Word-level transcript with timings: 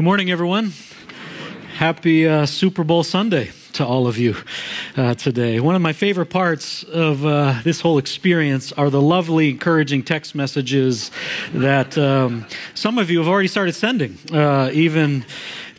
Good 0.00 0.04
morning, 0.04 0.30
everyone. 0.30 0.72
Happy 1.74 2.26
uh, 2.26 2.46
Super 2.46 2.84
Bowl 2.84 3.04
Sunday 3.04 3.50
to 3.74 3.84
all 3.84 4.06
of 4.06 4.16
you 4.16 4.34
uh, 4.96 5.12
today. 5.12 5.60
One 5.60 5.74
of 5.74 5.82
my 5.82 5.92
favorite 5.92 6.30
parts 6.30 6.82
of 6.84 7.26
uh, 7.26 7.60
this 7.64 7.82
whole 7.82 7.98
experience 7.98 8.72
are 8.72 8.88
the 8.88 9.02
lovely, 9.02 9.50
encouraging 9.50 10.02
text 10.04 10.34
messages 10.34 11.10
that 11.52 11.98
um, 11.98 12.46
some 12.72 12.96
of 12.96 13.10
you 13.10 13.18
have 13.18 13.28
already 13.28 13.48
started 13.48 13.74
sending, 13.74 14.16
uh, 14.32 14.70
even 14.72 15.26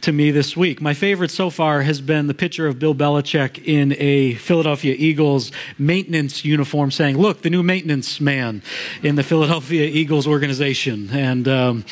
to 0.01 0.11
me 0.11 0.31
this 0.31 0.57
week. 0.57 0.81
My 0.81 0.93
favorite 0.95 1.29
so 1.29 1.49
far 1.49 1.83
has 1.83 2.01
been 2.01 2.25
the 2.25 2.33
picture 2.33 2.67
of 2.67 2.79
Bill 2.79 2.95
Belichick 2.95 3.63
in 3.63 3.93
a 3.99 4.33
Philadelphia 4.35 4.95
Eagles 4.97 5.51
maintenance 5.77 6.43
uniform 6.43 6.89
saying, 6.89 7.17
Look, 7.17 7.43
the 7.43 7.49
new 7.51 7.61
maintenance 7.61 8.19
man 8.19 8.63
in 9.03 9.15
the 9.15 9.23
Philadelphia 9.23 9.85
Eagles 9.85 10.25
organization. 10.25 11.09
And 11.11 11.47
um, 11.47 11.85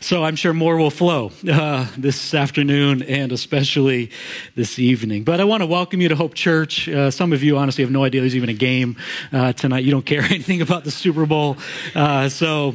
so 0.00 0.22
I'm 0.22 0.36
sure 0.36 0.54
more 0.54 0.76
will 0.76 0.90
flow 0.90 1.32
uh, 1.50 1.88
this 1.98 2.34
afternoon 2.34 3.02
and 3.02 3.32
especially 3.32 4.10
this 4.54 4.78
evening. 4.78 5.24
But 5.24 5.40
I 5.40 5.44
want 5.44 5.62
to 5.62 5.66
welcome 5.66 6.00
you 6.00 6.08
to 6.08 6.16
Hope 6.16 6.34
Church. 6.34 6.88
Uh, 6.88 7.10
some 7.10 7.32
of 7.32 7.42
you 7.42 7.58
honestly 7.58 7.82
have 7.82 7.90
no 7.90 8.04
idea 8.04 8.20
there's 8.20 8.36
even 8.36 8.50
a 8.50 8.54
game 8.54 8.96
uh, 9.32 9.52
tonight. 9.52 9.84
You 9.84 9.90
don't 9.90 10.06
care 10.06 10.22
anything 10.30 10.62
about 10.62 10.84
the 10.84 10.92
Super 10.92 11.26
Bowl. 11.26 11.56
Uh, 11.94 12.28
so, 12.28 12.74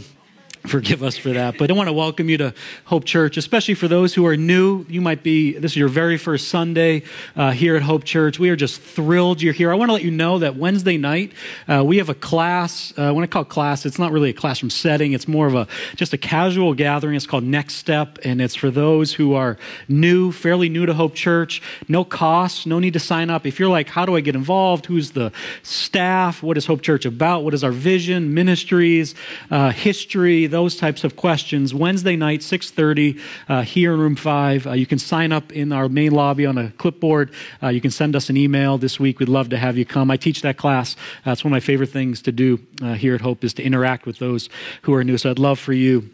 Forgive 0.67 1.01
us 1.01 1.17
for 1.17 1.29
that. 1.29 1.57
But 1.57 1.71
I 1.71 1.73
want 1.73 1.88
to 1.89 1.93
welcome 1.93 2.29
you 2.29 2.38
to 2.38 2.53
Hope 2.85 3.03
Church, 3.03 3.35
especially 3.35 3.73
for 3.73 3.88
those 3.88 4.13
who 4.13 4.27
are 4.27 4.38
new. 4.38 4.85
You 4.87 5.01
might 5.01 5.23
be, 5.23 5.53
this 5.53 5.71
is 5.71 5.77
your 5.77 5.87
very 5.87 6.17
first 6.17 6.49
Sunday 6.49 7.01
uh, 7.35 7.51
here 7.51 7.75
at 7.75 7.81
Hope 7.81 8.03
Church. 8.03 8.37
We 8.37 8.51
are 8.51 8.55
just 8.55 8.79
thrilled 8.79 9.41
you're 9.41 9.53
here. 9.53 9.71
I 9.71 9.75
want 9.75 9.89
to 9.89 9.93
let 9.93 10.03
you 10.03 10.11
know 10.11 10.37
that 10.37 10.55
Wednesday 10.57 10.97
night, 10.97 11.31
uh, 11.67 11.84
we 11.84 11.97
have 11.97 12.09
a 12.09 12.13
class. 12.13 12.93
Uh, 12.95 13.11
when 13.11 13.23
I 13.23 13.27
call 13.27 13.43
class, 13.43 13.87
it's 13.87 13.97
not 13.97 14.11
really 14.11 14.29
a 14.29 14.34
classroom 14.34 14.70
setting, 14.70 15.13
it's 15.13 15.27
more 15.27 15.47
of 15.47 15.55
a 15.55 15.67
just 15.95 16.13
a 16.13 16.17
casual 16.17 16.75
gathering. 16.75 17.15
It's 17.15 17.25
called 17.25 17.43
Next 17.43 17.75
Step, 17.75 18.20
and 18.23 18.39
it's 18.39 18.55
for 18.55 18.70
those 18.70 19.13
who 19.13 19.34
are 19.34 19.57
new, 19.87 20.31
fairly 20.31 20.70
new 20.70 20.85
to 20.85 20.93
Hope 20.93 21.15
Church. 21.15 21.62
No 21.87 22.03
cost, 22.03 22.67
no 22.67 22.77
need 22.77 22.93
to 22.93 22.99
sign 22.99 23.31
up. 23.31 23.48
If 23.48 23.59
you're 23.59 23.70
like, 23.70 23.90
how 23.90 24.05
do 24.05 24.15
I 24.15 24.21
get 24.21 24.35
involved? 24.35 24.85
Who's 24.85 25.12
the 25.12 25.31
staff? 25.63 26.43
What 26.43 26.55
is 26.55 26.68
Hope 26.68 26.84
Church 26.84 27.05
about? 27.05 27.43
What 27.43 27.55
is 27.55 27.63
our 27.63 27.71
vision, 27.71 28.35
ministries, 28.35 29.15
uh, 29.49 29.71
history? 29.71 30.51
Those 30.52 30.76
types 30.76 31.04
of 31.04 31.16
questions. 31.16 31.74
Wednesday 31.74 32.16
night 32.16 32.41
6.30 32.41 33.20
uh, 33.49 33.62
here 33.63 33.94
in 33.94 33.99
room 33.99 34.16
5 34.16 34.68
uh, 34.68 34.71
you 34.74 34.85
can 34.85 34.99
sign 34.99 35.32
up 35.32 35.52
in 35.52 35.71
our 35.71 35.90
main 35.90 36.12
lobby 36.12 36.46
on 36.46 36.58
a 36.58 36.70
clipboard. 36.71 37.34
Uh, 37.63 37.70
you 37.70 37.82
can 37.82 37.91
send 37.91 38.16
us 38.16 38.30
an 38.30 38.38
email 38.38 38.77
this 38.77 38.99
week. 38.99 39.20
We'd 39.20 39.30
love 39.30 39.49
to 39.49 39.58
have 39.58 39.77
you 39.77 39.85
come. 39.85 40.12
I 40.12 40.18
teach 40.18 40.41
that 40.43 40.58
class. 40.58 40.96
That's 41.26 41.43
one 41.43 41.52
of 41.52 41.55
my 41.55 41.60
favorite 41.60 41.90
things 41.90 42.21
to 42.24 42.32
do 42.32 42.60
uh, 42.82 42.93
here 42.93 43.16
at 43.16 43.21
hope 43.21 43.43
is 43.43 43.54
to 43.55 43.63
interact 43.63 44.05
with 44.05 44.20
those 44.20 44.49
who 44.84 44.93
are 44.93 45.04
new. 45.04 45.18
So 45.18 45.32
i'd 45.32 45.40
love 45.40 45.60
for 45.60 45.74
you 45.74 46.10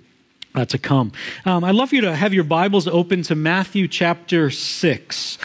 uh, 0.55 0.65
to 0.65 0.77
come. 0.77 1.11
Um, 1.45 1.63
i'd 1.63 1.75
love 1.75 1.89
for 1.89 1.95
you 1.95 2.01
to 2.01 2.15
have 2.15 2.33
your 2.33 2.43
bibles 2.43 2.87
open 2.87 3.23
to 3.23 3.35
matthew 3.35 3.87
chapter 3.87 4.49
6 4.49 5.37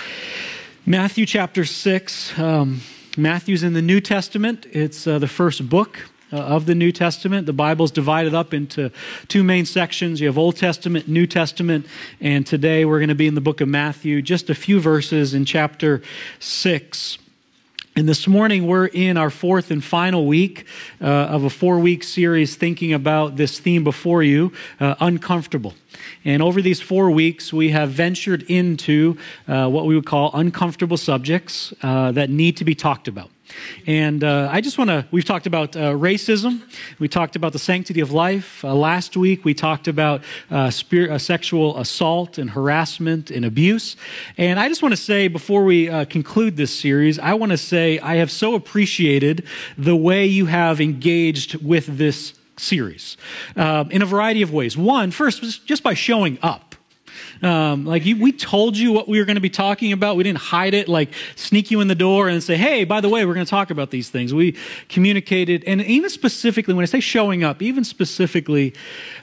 matthew 0.87 1.27
chapter 1.27 1.65
6 1.65 2.39
um, 2.39 2.81
matthew's 3.17 3.63
in 3.63 3.73
the 3.73 3.83
new 3.83 4.01
testament. 4.01 4.67
It's 4.71 5.07
uh, 5.07 5.19
the 5.19 5.29
first 5.29 5.69
book 5.69 6.09
of 6.33 6.67
the 6.67 6.75
New 6.75 6.93
Testament. 6.93 7.47
The 7.47 7.53
Bible 7.53 7.85
is 7.85 7.91
divided 7.91 8.35
up 8.35 8.55
into 8.55 8.91
two 9.29 9.43
main 9.43 9.67
sections. 9.67 10.21
You 10.21 10.27
have 10.29 10.39
Old 10.39 10.57
Testament, 10.57 11.09
New 11.09 11.27
Testament, 11.27 11.87
and 12.21 12.47
today 12.47 12.85
we're 12.85 12.99
going 12.99 13.09
to 13.09 13.15
be 13.15 13.27
in 13.27 13.35
the 13.35 13.41
book 13.41 13.61
of 13.61 13.69
Matthew, 13.69 14.23
just 14.23 14.51
a 14.51 14.55
few 14.55 14.81
verses 14.81 15.35
in 15.35 15.45
chapter 15.45 16.03
6. 16.41 17.19
And 17.95 18.09
this 18.09 18.27
morning, 18.27 18.67
we're 18.67 18.87
in 18.87 19.19
our 19.19 19.29
fourth 19.29 19.71
and 19.71 19.85
final 19.85 20.27
week 20.27 20.65
uh, 21.03 21.05
of 21.05 21.45
a 21.45 21.51
four 21.51 21.79
week 21.79 22.03
series 22.03 22.57
thinking 22.57 22.95
about 22.95 23.37
this 23.37 23.61
theme 23.61 23.85
before 23.85 24.23
you 24.23 24.51
uh, 24.81 24.95
uncomfortable. 24.99 25.75
And 26.25 26.41
over 26.41 26.63
these 26.63 26.81
four 26.81 27.11
weeks, 27.11 27.53
we 27.53 27.69
have 27.71 27.91
ventured 27.91 28.45
into 28.45 29.19
uh, 29.47 29.69
what 29.69 29.85
we 29.85 29.95
would 29.95 30.07
call 30.07 30.31
uncomfortable 30.33 30.97
subjects 30.97 31.75
uh, 31.83 32.13
that 32.13 32.31
need 32.31 32.57
to 32.57 32.65
be 32.65 32.75
talked 32.75 33.09
about. 33.09 33.29
And 33.87 34.23
uh, 34.25 34.49
I 34.51 34.61
just 34.61 34.79
want 34.79 34.91
to, 34.91 35.07
we've 35.11 35.25
talked 35.25 35.47
about 35.47 35.77
uh, 35.77 35.93
racism. 35.93 36.63
We 36.99 37.09
talked 37.09 37.37
about 37.37 37.53
the 37.53 37.59
sanctity 37.59 38.01
of 38.01 38.13
life. 38.13 38.65
Uh, 38.65 38.75
last 38.75 39.17
week, 39.17 39.45
we 39.45 39.55
talked 39.55 39.89
about 39.89 40.23
uh, 40.51 40.71
spirit, 40.71 41.11
uh, 41.11 41.19
sexual 41.19 41.79
assault 41.79 42.39
and 42.39 42.51
harassment 42.51 43.31
and 43.31 43.45
abuse. 43.45 43.97
And 44.37 44.59
I 44.61 44.69
just 44.69 44.83
want 44.83 44.93
to 44.93 45.01
say, 45.01 45.29
before 45.29 45.65
we 45.65 45.89
uh, 45.89 46.05
conclude 46.05 46.57
this 46.57 46.77
series, 46.77 47.19
I 47.19 47.35
want 47.35 47.51
to 47.53 47.59
say 47.59 47.99
I 47.99 48.17
have 48.17 48.31
so 48.31 48.55
appreciated 48.55 49.45
the 49.77 49.97
way 49.97 50.27
you 50.27 50.47
have 50.47 50.81
engaged 50.81 51.57
with 51.57 51.99
this 51.99 52.35
series 52.57 53.17
in 53.57 54.03
a 54.03 54.07
variety 54.07 54.43
of 54.43 54.53
ways. 54.53 54.77
One, 54.77 55.11
first, 55.11 55.67
just 55.67 55.83
by 55.83 55.95
showing 55.95 56.39
up. 56.43 56.72
Um, 57.43 57.85
like 57.85 58.05
you, 58.05 58.21
we 58.21 58.33
told 58.33 58.77
you 58.77 58.93
what 58.93 59.09
we 59.09 59.19
were 59.19 59.25
going 59.25 59.37
to 59.37 59.41
be 59.41 59.51
talking 59.51 59.93
about. 59.93 60.17
We 60.17 60.23
didn't 60.23 60.39
hide 60.39 60.75
it, 60.75 60.89
like 60.89 61.13
sneak 61.37 61.71
you 61.71 61.81
in 61.81 61.89
the 61.89 61.95
door 61.95 62.29
and 62.29 62.43
say, 62.43 62.57
"Hey, 62.57 62.85
by 62.85 63.01
the 63.01 63.09
way, 63.09 63.25
we're 63.25 63.35
going 63.35 63.47
to 63.47 63.51
talk 63.51 63.71
about 63.71 63.91
these 63.91 64.11
things." 64.11 64.33
We 64.33 64.57
communicated, 64.89 65.65
and 65.65 65.83
even 65.83 66.11
specifically, 66.11 66.75
when 66.75 66.83
I 66.83 66.87
say 66.87 67.01
showing 67.01 67.45
up, 67.45 67.63
even 67.63 67.85
specifically 67.85 68.75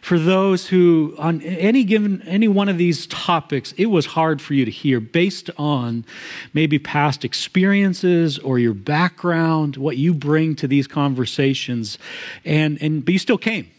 for 0.02 0.20
those 0.20 0.68
who 0.68 1.16
on 1.18 1.42
any 1.42 1.84
given 1.84 2.22
any 2.24 2.48
one 2.48 2.70
of 2.70 2.78
these 2.78 3.08
topics, 3.08 3.74
it 3.78 3.88
was 3.88 4.06
hard 4.06 4.42
for 4.42 4.54
you 4.54 4.66
to 4.66 4.72
hear 4.72 5.00
based 5.00 5.50
on 5.58 6.06
maybe 6.54 6.80
past 6.80 7.24
experiences 7.24 8.38
or 8.40 8.60
your 8.60 8.74
background, 8.74 9.78
what 9.78 9.98
you 9.98 10.14
bring 10.14 10.56
to 10.56 10.68
these 10.68 10.88
conversations, 10.88 11.98
and 12.44 12.82
and 12.82 13.06
but 13.06 13.14
you 13.14 13.20
still 13.20 13.38
came 13.38 13.70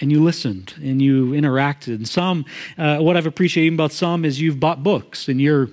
and 0.00 0.10
you 0.10 0.22
listened 0.22 0.74
and 0.82 1.00
you 1.00 1.32
interacted. 1.32 1.94
And 1.94 2.08
some, 2.08 2.44
uh, 2.78 2.98
what 2.98 3.16
I've 3.16 3.26
appreciated 3.26 3.74
about 3.74 3.92
some 3.92 4.24
is 4.24 4.40
you've 4.40 4.60
bought 4.60 4.82
books 4.82 5.28
and 5.28 5.40
you're 5.40 5.68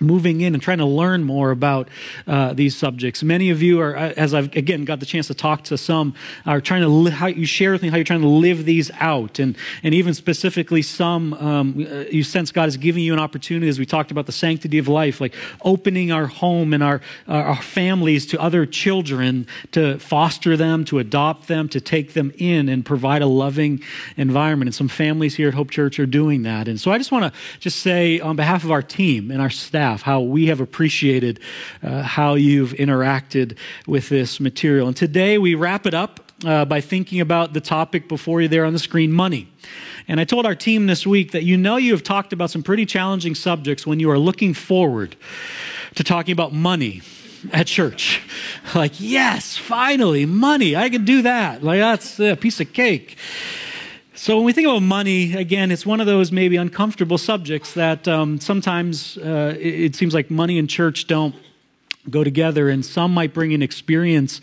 moving 0.00 0.40
in 0.40 0.54
and 0.54 0.62
trying 0.62 0.78
to 0.78 0.84
learn 0.84 1.22
more 1.24 1.50
about 1.50 1.88
uh, 2.26 2.52
these 2.52 2.76
subjects. 2.76 3.22
Many 3.22 3.50
of 3.50 3.62
you 3.62 3.80
are, 3.80 3.96
uh, 3.96 4.12
as 4.16 4.34
I've 4.34 4.54
again 4.56 4.84
got 4.84 5.00
the 5.00 5.06
chance 5.06 5.28
to 5.28 5.34
talk 5.34 5.62
to 5.64 5.78
some, 5.78 6.14
are 6.46 6.60
trying 6.60 6.82
to 6.82 6.88
li- 6.88 7.10
how 7.12 7.26
you 7.26 7.46
share 7.46 7.72
with 7.72 7.82
me 7.82 7.88
how 7.88 7.96
you're 7.96 8.04
trying 8.04 8.22
to 8.22 8.28
live 8.28 8.64
these 8.64 8.90
out, 8.98 9.38
and 9.38 9.56
and 9.82 9.94
even 9.94 10.14
specifically 10.14 10.82
some 10.82 11.34
um, 11.34 11.86
uh, 11.90 12.00
you 12.10 12.24
sense 12.24 12.50
God 12.50 12.68
is 12.68 12.76
giving 12.76 13.04
you 13.04 13.12
an 13.12 13.20
opportunity 13.20 13.68
as 13.68 13.78
we 13.78 13.86
talked 13.86 14.10
about 14.10 14.26
the 14.26 14.32
sanctity 14.32 14.78
of 14.78 14.88
life, 14.88 15.20
like 15.20 15.34
opening 15.62 16.10
our 16.10 16.26
home 16.26 16.72
and 16.72 16.82
our 16.82 17.00
our 17.28 17.62
families 17.62 18.26
to 18.26 18.40
other 18.40 18.66
children, 18.66 19.46
to 19.72 19.98
foster 19.98 20.56
them, 20.56 20.84
to 20.86 20.98
adopt 20.98 21.46
them, 21.46 21.68
to 21.68 21.80
take 21.80 22.14
them 22.14 22.32
in 22.38 22.68
and 22.68 22.84
provide 22.84 23.22
a 23.22 23.26
loving 23.26 23.80
environment. 24.16 24.68
And 24.68 24.74
some 24.74 24.88
families 24.88 25.36
here 25.36 25.48
at 25.48 25.54
Hope 25.54 25.70
Church 25.70 25.98
are 26.00 26.06
doing 26.06 26.42
that. 26.42 26.68
And 26.68 26.80
so 26.80 26.90
I 26.90 26.98
just 26.98 27.12
want 27.12 27.32
to 27.32 27.40
just 27.60 27.78
say 27.78 28.18
on 28.20 28.36
behalf 28.36 28.64
of 28.64 28.70
our 28.70 28.82
team 28.82 29.30
and 29.30 29.40
our 29.40 29.50
staff 29.50 29.83
staff, 29.84 30.00
how 30.00 30.22
we 30.22 30.46
have 30.46 30.60
appreciated 30.60 31.38
uh, 31.82 32.00
how 32.02 32.36
you've 32.36 32.72
interacted 32.72 33.54
with 33.86 34.08
this 34.08 34.40
material. 34.40 34.88
And 34.88 34.96
today 34.96 35.36
we 35.36 35.54
wrap 35.54 35.86
it 35.86 35.92
up 35.92 36.32
uh, 36.42 36.64
by 36.64 36.80
thinking 36.80 37.20
about 37.20 37.52
the 37.52 37.60
topic 37.60 38.08
before 38.08 38.40
you 38.40 38.48
there 38.48 38.64
on 38.64 38.72
the 38.72 38.78
screen 38.78 39.12
money. 39.12 39.46
And 40.08 40.20
I 40.20 40.24
told 40.24 40.46
our 40.46 40.54
team 40.54 40.86
this 40.86 41.06
week 41.06 41.32
that 41.32 41.44
you 41.44 41.58
know 41.58 41.76
you 41.76 41.92
have 41.92 42.02
talked 42.02 42.32
about 42.32 42.50
some 42.50 42.62
pretty 42.62 42.86
challenging 42.86 43.34
subjects 43.34 43.86
when 43.86 44.00
you 44.00 44.10
are 44.10 44.18
looking 44.18 44.54
forward 44.54 45.16
to 45.96 46.02
talking 46.02 46.32
about 46.32 46.54
money 46.54 47.02
at 47.52 47.66
church. 47.66 48.22
Like, 48.74 48.98
yes, 48.98 49.56
finally, 49.56 50.26
money. 50.26 50.74
I 50.74 50.88
can 50.88 51.04
do 51.04 51.22
that. 51.22 51.62
Like, 51.62 51.78
that's 51.78 52.18
a 52.18 52.34
piece 52.34 52.60
of 52.60 52.72
cake. 52.72 53.16
So, 54.16 54.36
when 54.36 54.44
we 54.44 54.52
think 54.52 54.68
about 54.68 54.82
money, 54.82 55.34
again, 55.34 55.72
it's 55.72 55.84
one 55.84 56.00
of 56.00 56.06
those 56.06 56.30
maybe 56.30 56.54
uncomfortable 56.54 57.18
subjects 57.18 57.74
that 57.74 58.06
um, 58.06 58.38
sometimes 58.38 59.18
uh, 59.18 59.56
it, 59.58 59.80
it 59.80 59.96
seems 59.96 60.14
like 60.14 60.30
money 60.30 60.56
and 60.56 60.70
church 60.70 61.08
don't 61.08 61.34
go 62.08 62.22
together, 62.22 62.68
and 62.68 62.86
some 62.86 63.12
might 63.12 63.34
bring 63.34 63.52
an 63.54 63.60
experience 63.60 64.40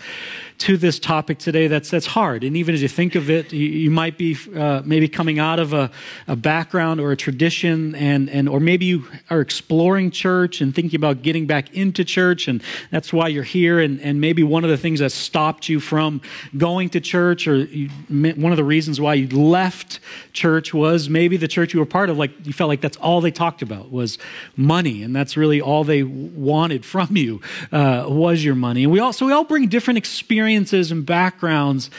to 0.61 0.77
this 0.77 0.99
topic 0.99 1.39
today 1.39 1.65
that's, 1.65 1.89
that's 1.89 2.05
hard. 2.05 2.43
And 2.43 2.55
even 2.55 2.75
as 2.75 2.83
you 2.83 2.87
think 2.87 3.15
of 3.15 3.31
it, 3.31 3.51
you, 3.51 3.65
you 3.65 3.89
might 3.89 4.15
be 4.15 4.37
uh, 4.55 4.83
maybe 4.85 5.07
coming 5.07 5.39
out 5.39 5.57
of 5.57 5.73
a, 5.73 5.89
a, 6.27 6.35
background 6.35 7.01
or 7.01 7.11
a 7.11 7.17
tradition, 7.17 7.95
and, 7.95 8.29
and, 8.29 8.47
or 8.47 8.59
maybe 8.59 8.85
you 8.85 9.07
are 9.31 9.41
exploring 9.41 10.11
church 10.11 10.61
and 10.61 10.75
thinking 10.75 10.95
about 10.97 11.23
getting 11.23 11.47
back 11.47 11.73
into 11.73 12.05
church, 12.05 12.47
and 12.47 12.61
that's 12.91 13.11
why 13.11 13.27
you're 13.27 13.43
here. 13.43 13.79
And, 13.79 13.99
and 14.01 14.21
maybe 14.21 14.43
one 14.43 14.63
of 14.63 14.69
the 14.69 14.77
things 14.77 14.99
that 14.99 15.11
stopped 15.11 15.67
you 15.67 15.79
from 15.79 16.21
going 16.55 16.89
to 16.89 17.01
church, 17.01 17.47
or 17.47 17.55
you, 17.55 17.89
one 18.09 18.51
of 18.51 18.57
the 18.57 18.63
reasons 18.63 19.01
why 19.01 19.15
you 19.15 19.27
left 19.29 19.99
church 20.31 20.75
was 20.75 21.09
maybe 21.09 21.37
the 21.37 21.47
church 21.47 21.73
you 21.73 21.79
were 21.79 21.87
part 21.87 22.11
of, 22.11 22.19
like 22.19 22.31
you 22.45 22.53
felt 22.53 22.67
like 22.67 22.81
that's 22.81 22.97
all 22.97 23.19
they 23.19 23.31
talked 23.31 23.63
about 23.63 23.91
was 23.91 24.19
money, 24.55 25.01
and 25.01 25.15
that's 25.15 25.35
really 25.35 25.59
all 25.59 25.83
they 25.83 26.03
wanted 26.03 26.85
from 26.85 27.17
you 27.17 27.41
uh, 27.71 28.05
was 28.07 28.45
your 28.45 28.55
money. 28.55 28.83
And 28.83 28.91
we 28.91 28.99
all, 28.99 29.11
so 29.11 29.25
we 29.25 29.31
all 29.31 29.43
bring 29.43 29.67
different 29.67 29.97
experiences 29.97 30.50
experiences 30.51 30.91
and 30.91 31.05
backgrounds 31.05 31.89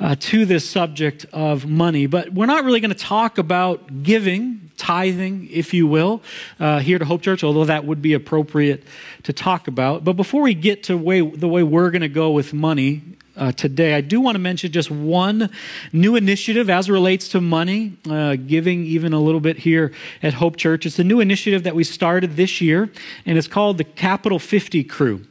uh, 0.00 0.16
to 0.18 0.46
this 0.46 0.68
subject 0.68 1.26
of 1.34 1.66
money. 1.66 2.06
But 2.06 2.32
we're 2.32 2.46
not 2.46 2.64
really 2.64 2.80
going 2.80 2.94
to 2.94 2.98
talk 2.98 3.36
about 3.36 4.02
giving, 4.02 4.70
tithing, 4.78 5.48
if 5.50 5.74
you 5.74 5.86
will, 5.86 6.22
uh, 6.58 6.78
here 6.78 6.98
to 6.98 7.04
Hope 7.04 7.20
Church, 7.20 7.44
although 7.44 7.66
that 7.66 7.84
would 7.84 8.00
be 8.00 8.14
appropriate 8.14 8.84
to 9.24 9.34
talk 9.34 9.68
about. 9.68 10.02
But 10.02 10.14
before 10.14 10.40
we 10.40 10.54
get 10.54 10.84
to 10.84 10.96
way, 10.96 11.20
the 11.20 11.48
way 11.48 11.62
we're 11.62 11.90
going 11.90 12.00
to 12.00 12.08
go 12.08 12.30
with 12.30 12.54
money, 12.54 13.02
uh, 13.36 13.52
today. 13.52 13.94
I 13.94 14.00
do 14.00 14.20
want 14.20 14.34
to 14.34 14.38
mention 14.38 14.72
just 14.72 14.90
one 14.90 15.50
new 15.92 16.16
initiative 16.16 16.68
as 16.68 16.90
relates 16.90 17.28
to 17.30 17.40
money, 17.40 17.96
uh, 18.08 18.36
giving 18.36 18.84
even 18.84 19.12
a 19.12 19.20
little 19.20 19.40
bit 19.40 19.58
here 19.58 19.92
at 20.22 20.34
Hope 20.34 20.56
Church. 20.56 20.86
It's 20.86 20.98
a 20.98 21.04
new 21.04 21.20
initiative 21.20 21.62
that 21.64 21.74
we 21.74 21.84
started 21.84 22.36
this 22.36 22.60
year, 22.60 22.90
and 23.26 23.38
it's 23.38 23.48
called 23.48 23.78
the 23.78 23.84
Capital 23.84 24.38
50 24.38 24.84
Crew. 24.84 25.24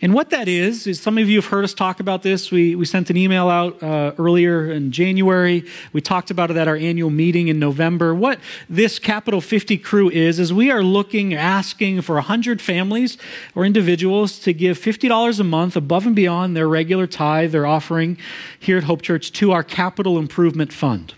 And 0.00 0.14
what 0.14 0.30
that 0.30 0.48
is, 0.48 0.86
is 0.86 1.00
some 1.00 1.18
of 1.18 1.28
you 1.28 1.40
have 1.40 1.50
heard 1.50 1.64
us 1.64 1.74
talk 1.74 2.00
about 2.00 2.22
this. 2.22 2.50
We, 2.50 2.74
we 2.74 2.84
sent 2.84 3.10
an 3.10 3.16
email 3.16 3.48
out 3.48 3.82
uh, 3.82 4.12
earlier 4.18 4.70
in 4.70 4.92
January. 4.92 5.64
We 5.92 6.00
talked 6.00 6.30
about 6.30 6.50
it 6.50 6.56
at 6.56 6.68
our 6.68 6.76
annual 6.76 7.10
meeting 7.10 7.48
in 7.48 7.58
November. 7.58 8.14
What 8.14 8.38
this 8.68 8.98
Capital 8.98 9.40
50 9.40 9.78
crew 9.78 10.10
is, 10.10 10.38
is 10.38 10.52
we 10.52 10.70
are 10.70 10.82
looking, 10.82 11.34
asking 11.34 12.02
for 12.02 12.14
100 12.16 12.60
families 12.60 13.18
or 13.54 13.64
individuals 13.64 14.38
to 14.40 14.52
give 14.52 14.78
$50 14.78 15.40
a 15.40 15.44
month 15.44 15.76
above 15.76 16.06
and 16.06 16.14
beyond 16.14 16.56
their 16.56 16.68
regular 16.68 17.06
tithe, 17.06 17.37
their 17.46 17.66
offering 17.66 18.18
here 18.58 18.78
at 18.78 18.84
Hope 18.84 19.02
Church 19.02 19.32
to 19.32 19.52
our 19.52 19.62
Capital 19.62 20.18
Improvement 20.18 20.72
Fund. 20.72 21.14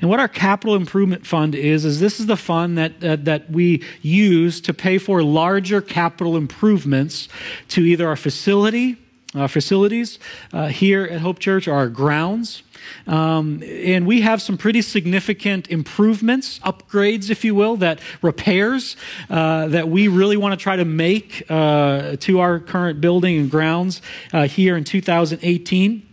And 0.00 0.08
what 0.08 0.20
our 0.20 0.28
capital 0.28 0.74
improvement 0.74 1.26
fund 1.26 1.54
is, 1.54 1.84
is 1.84 2.00
this 2.00 2.20
is 2.20 2.26
the 2.26 2.36
fund 2.36 2.78
that, 2.78 3.04
uh, 3.04 3.16
that 3.16 3.50
we 3.50 3.82
use 4.00 4.60
to 4.62 4.72
pay 4.72 4.98
for 4.98 5.22
larger 5.22 5.80
capital 5.80 6.36
improvements 6.36 7.28
to 7.68 7.82
either 7.82 8.08
our 8.08 8.16
facility, 8.16 8.96
uh, 9.34 9.46
facilities 9.46 10.18
uh, 10.52 10.68
here 10.68 11.04
at 11.04 11.20
Hope 11.20 11.38
Church 11.38 11.68
are 11.68 11.88
grounds. 11.88 12.62
Um, 13.06 13.62
and 13.62 14.06
we 14.06 14.22
have 14.22 14.40
some 14.40 14.56
pretty 14.56 14.82
significant 14.82 15.68
improvements, 15.68 16.58
upgrades, 16.60 17.30
if 17.30 17.44
you 17.44 17.54
will, 17.54 17.76
that 17.76 18.00
repairs 18.22 18.96
uh, 19.28 19.68
that 19.68 19.88
we 19.88 20.08
really 20.08 20.36
want 20.36 20.58
to 20.58 20.62
try 20.62 20.76
to 20.76 20.84
make 20.84 21.44
uh, 21.48 22.16
to 22.20 22.40
our 22.40 22.58
current 22.58 23.00
building 23.00 23.38
and 23.38 23.50
grounds 23.50 24.02
uh, 24.32 24.46
here 24.46 24.76
in 24.76 24.84
2018. 24.84 26.06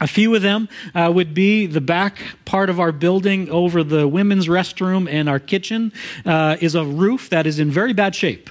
A 0.00 0.06
few 0.06 0.34
of 0.34 0.42
them 0.42 0.68
uh, 0.94 1.10
would 1.14 1.34
be 1.34 1.66
the 1.66 1.80
back 1.80 2.18
part 2.44 2.68
of 2.68 2.80
our 2.80 2.92
building 2.92 3.48
over 3.48 3.84
the 3.84 4.08
women's 4.08 4.48
restroom 4.48 5.08
and 5.10 5.28
our 5.28 5.38
kitchen 5.38 5.92
uh, 6.26 6.56
is 6.60 6.74
a 6.74 6.84
roof 6.84 7.30
that 7.30 7.46
is 7.46 7.58
in 7.58 7.70
very 7.70 7.92
bad 7.92 8.14
shape. 8.14 8.50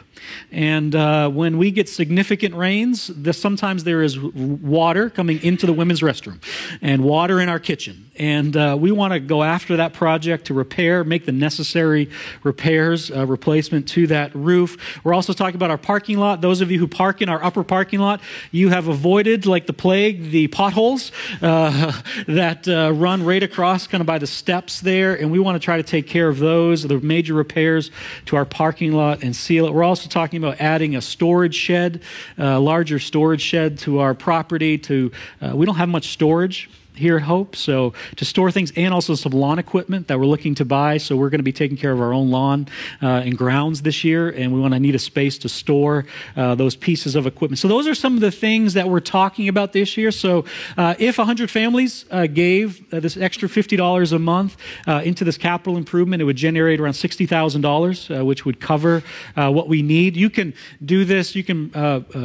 And 0.52 0.96
uh, 0.96 1.30
when 1.30 1.58
we 1.58 1.72
get 1.72 1.90
significant 1.90 2.56
rains, 2.56 3.08
this, 3.08 3.40
sometimes 3.40 3.84
there 3.84 4.02
is 4.02 4.20
water 4.20 5.10
coming 5.10 5.42
into 5.44 5.66
the 5.66 5.74
women's 5.74 6.02
restroom 6.02 6.42
and 6.81 7.04
water 7.04 7.40
in 7.40 7.50
our 7.50 7.60
kitchen. 7.60 8.10
And 8.16 8.56
uh, 8.56 8.78
we 8.80 8.92
want 8.92 9.14
to 9.14 9.20
go 9.20 9.42
after 9.42 9.78
that 9.78 9.94
project 9.94 10.46
to 10.46 10.54
repair, 10.54 11.04
make 11.04 11.25
the 11.25 11.31
necessary 11.31 12.10
repairs, 12.44 13.10
uh, 13.10 13.25
replacement 13.25 13.88
to 13.90 14.08
that 14.08 14.34
roof. 14.36 14.78
We're 15.04 15.16
also 15.16 15.34
talking 15.34 15.56
about 15.56 15.72
our 15.72 15.78
parking 15.78 16.20
lot. 16.20 16.42
Those 16.42 16.62
of 16.62 16.70
you 16.70 16.78
who 16.78 16.88
park 16.88 17.22
in 17.22 17.30
our 17.30 17.44
upper 17.44 17.64
parking 17.64 18.00
lot, 18.00 18.22
you 18.52 18.70
have 18.70 18.88
avoided, 18.88 19.46
like 19.48 19.66
the 19.66 19.74
plague, 19.74 20.30
the 20.30 20.48
potholes 20.48 21.12
uh, 21.42 22.00
that 22.28 22.68
uh, 22.68 22.92
run 22.94 23.25
right 23.25 23.42
across 23.42 23.88
kind 23.88 24.02
of 24.02 24.08
by 24.08 24.20
the 24.20 24.28
steps 24.28 24.81
there. 24.81 25.16
And 25.16 25.31
we 25.31 25.40
want 25.40 25.60
to 25.60 25.64
try 25.64 25.78
to 25.78 25.84
take 25.84 26.08
care 26.08 26.28
of 26.28 26.38
those, 26.38 26.84
the 26.84 27.00
major 27.00 27.34
repairs 27.34 27.90
to 28.28 28.36
our 28.36 28.46
parking 28.46 28.94
lot 28.94 29.24
and 29.24 29.36
seal 29.36 29.66
it. 29.66 29.74
We're 29.74 29.84
also 29.84 30.08
talking 30.13 30.42
about 30.44 30.62
adding 30.62 30.95
a 30.95 31.01
storage 31.01 31.56
shed, 31.56 32.01
a 32.38 32.60
larger 32.60 33.00
storage 33.00 33.42
shed 33.42 33.80
to 33.80 34.00
our 34.00 34.13
property. 34.13 34.77
To 34.77 35.12
uh, 35.42 35.56
we 35.56 35.65
don't 35.65 35.75
have 35.75 35.89
much 35.89 36.10
storage 36.10 36.69
here 36.95 37.18
at 37.18 37.24
Hope. 37.24 37.56
So 37.56 37.94
to 38.16 38.25
store 38.25 38.51
things 38.51 38.72
and 38.75 38.94
also 38.94 39.16
some 39.16 39.31
lawn 39.31 39.60
equipment 39.60 40.07
that 40.07 40.19
we're 40.19 40.25
looking 40.25 40.56
to 40.56 40.66
buy. 40.66 40.98
So 40.98 41.16
we're 41.16 41.30
going 41.30 41.40
to 41.40 41.44
be 41.44 41.54
taking 41.54 41.78
care 41.78 41.92
of 41.92 42.01
our 42.01 42.13
own 42.13 42.30
lawn 42.30 42.68
uh, 43.01 43.24
and 43.25 43.38
grounds 43.38 43.81
this 43.81 44.04
year, 44.04 44.30
and 44.30 44.54
we 44.54 44.60
want 44.60 44.74
to 44.74 44.80
need 44.80 44.95
a 44.95 45.00
space 45.00 45.38
to 45.40 45.50
store 45.50 46.06
uh, 46.36 46.56
those 46.56 46.75
pieces 46.75 47.16
of 47.16 47.25
equipment. 47.25 47.60
So 47.60 47.68
those 47.68 47.88
are 47.88 47.95
some 47.95 48.16
of 48.16 48.22
the 48.22 48.31
things 48.31 48.74
that 48.74 48.90
we're 48.90 49.00
talking 49.00 49.48
about 49.48 49.74
this 49.74 49.98
year. 49.98 50.12
So 50.12 50.45
uh, 50.78 50.95
if 51.00 51.18
100 51.18 51.50
families 51.50 52.06
uh, 52.12 52.28
gave 52.28 52.94
uh, 52.94 53.00
this 53.00 53.18
extra 53.18 53.50
$50 53.50 54.13
a 54.13 54.19
month 54.19 54.57
uh, 54.88 55.01
into 55.04 55.24
this 55.24 55.38
capital 55.38 55.78
improvement, 55.78 56.22
it 56.22 56.25
would 56.25 56.38
generate 56.38 56.80
around 56.80 56.94
$60,000, 56.94 58.25
which 58.25 58.46
would 58.46 58.60
cover 58.60 59.04
what 59.36 59.68
we 59.68 59.81
need. 59.81 60.16
You 60.16 60.30
can 60.30 60.54
do 60.84 61.06
this. 61.06 61.36
You 61.36 61.44
can 61.44 61.69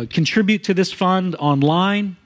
contribute 0.09 0.65
to 0.65 0.75
this 0.75 0.93
fund 0.93 1.35
online. 1.37 2.17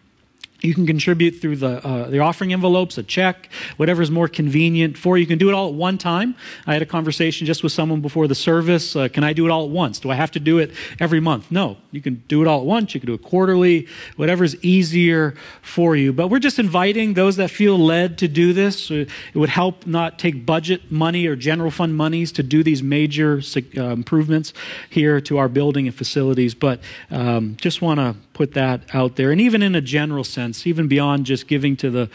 You 0.63 0.75
can 0.75 0.87
contribute 0.87 1.33
through 1.33 1.57
the, 1.57 1.85
uh, 1.85 2.09
the 2.09 2.21
offering 2.21 2.53
envelopes, 2.53 2.97
a 2.97 3.03
check, 3.03 3.51
whatever 3.77 4.01
is 4.01 4.11
more 4.11 4.29
convenient 4.29 4.97
for 4.97 5.17
you. 5.17 5.23
You 5.23 5.27
can 5.27 5.39
do 5.39 5.49
it 5.49 5.55
all 5.55 5.69
at 5.69 5.75
one 5.75 5.99
time. 5.99 6.37
I 6.67 6.73
had 6.73 6.83
a 6.83 6.87
conversation 6.87 7.47
just 7.47 7.65
with 7.65 7.73
someone 7.73 8.01
before 8.01 8.29
the 8.29 8.35
service. 8.37 8.95
Uh, 8.95 9.09
can 9.09 9.25
I 9.25 9.33
do 9.33 9.45
it 9.45 9.51
all 9.51 9.65
at 9.65 9.71
once? 9.71 9.99
Do 9.99 10.11
I 10.11 10.15
have 10.15 10.31
to 10.33 10.41
do 10.41 10.59
it 10.59 10.71
every 11.01 11.19
month? 11.19 11.51
No. 11.51 11.79
You 11.91 12.01
can 12.01 12.23
do 12.29 12.43
it 12.43 12.49
all 12.49 12.61
at 12.61 12.67
once. 12.67 12.95
You 12.95 13.01
can 13.01 13.09
do 13.09 13.15
it 13.15 13.23
quarterly, 13.23 13.89
whatever 14.17 14.45
is 14.45 14.57
easier 14.65 15.35
for 15.63 15.97
you. 15.97 16.13
But 16.13 16.29
we're 16.29 16.39
just 16.39 16.61
inviting 16.61 17.15
those 17.15 17.37
that 17.37 17.51
feel 17.51 17.77
led 17.77 18.17
to 18.19 18.29
do 18.29 18.53
this. 18.53 18.91
Uh, 18.91 19.07
it 19.35 19.39
would 19.39 19.49
help 19.49 19.85
not 19.85 20.19
take 20.19 20.47
budget 20.47 20.93
money 20.93 21.27
or 21.27 21.35
general 21.35 21.73
fund 21.73 21.97
monies 21.97 22.31
to 22.33 22.43
do 22.45 22.63
these 22.63 22.83
major 22.85 23.43
uh, 23.77 23.81
improvements 23.81 24.53
here 24.89 25.21
to 25.23 25.39
our 25.39 25.49
building 25.49 25.89
and 25.89 25.97
facilities. 25.97 26.55
But 26.55 26.81
um, 27.11 27.57
just 27.61 27.83
want 27.83 27.99
to 27.99 28.15
put 28.33 28.53
that 28.55 28.83
out 28.95 29.17
there. 29.17 29.31
And 29.31 29.41
even 29.41 29.63
in 29.63 29.75
a 29.75 29.81
general 29.81 30.25
sense, 30.25 30.67
even 30.67 30.89
beyond 30.89 31.27
just 31.27 31.47
giving 31.47 31.77
to 31.79 31.91
the 31.91 32.11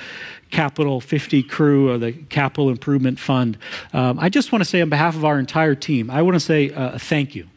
Capital 0.52 1.02
50 1.02 1.44
crew 1.44 1.92
or 1.92 1.98
the 1.98 2.14
Capital 2.14 2.70
Improvement 2.70 3.20
Fund, 3.20 3.58
um, 3.94 4.20
I 4.20 4.30
just 4.30 4.52
want 4.52 4.62
to 4.62 4.70
say 4.70 4.82
on 4.82 4.90
behalf 4.90 5.16
of 5.16 5.26
our 5.26 5.40
entire 5.40 5.76
team, 5.76 6.10
I 6.10 6.22
want 6.22 6.36
to 6.36 6.40
say 6.40 6.72
uh, 6.72 6.98
thank 6.98 7.36
you 7.36 7.48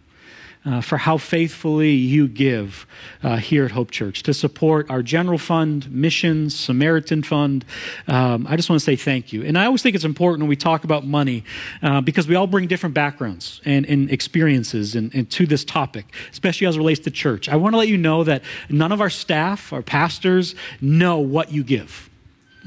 uh, 0.65 0.81
for 0.81 0.99
how 0.99 1.17
faithfully 1.17 1.91
you 1.91 2.29
give 2.29 2.87
uh, 3.23 3.37
here 3.37 3.65
at 3.65 3.71
Hope 3.71 3.91
Church 3.91 4.23
to 4.25 4.35
support 4.35 4.91
our 4.91 5.03
general 5.03 5.39
fund, 5.39 5.91
missions, 5.91 6.55
Samaritan 6.55 7.23
Fund. 7.23 7.65
Um, 8.07 8.47
I 8.49 8.57
just 8.57 8.69
want 8.69 8.81
to 8.81 8.85
say 8.85 8.97
thank 8.97 9.33
you. 9.33 9.43
And 9.43 9.57
I 9.57 9.65
always 9.65 9.83
think 9.83 9.95
it's 9.95 10.05
important 10.05 10.43
when 10.43 10.49
we 10.49 10.57
talk 10.57 10.85
about 10.85 11.07
money 11.07 11.45
uh, 11.83 12.01
because 12.03 12.29
we 12.29 12.35
all 12.35 12.47
bring 12.47 12.67
different 12.67 12.95
backgrounds 12.95 13.61
and, 13.65 13.87
and 13.87 14.11
experiences 14.11 14.95
and, 14.95 15.15
and 15.15 15.31
to 15.31 15.47
this 15.47 15.65
topic, 15.65 16.07
especially 16.31 16.67
as 16.67 16.77
it 16.77 16.79
relates 16.79 17.01
to 17.01 17.11
church. 17.11 17.49
I 17.49 17.57
want 17.57 17.73
to 17.73 17.79
let 17.79 17.89
you 17.89 17.97
know 17.97 18.25
that 18.25 18.43
none 18.69 18.93
of 18.93 19.01
our 19.01 19.11
staff, 19.11 19.73
our 19.73 19.83
pastors, 19.83 20.55
know 20.81 21.19
what 21.19 21.53
you 21.53 21.65
give. 21.65 22.11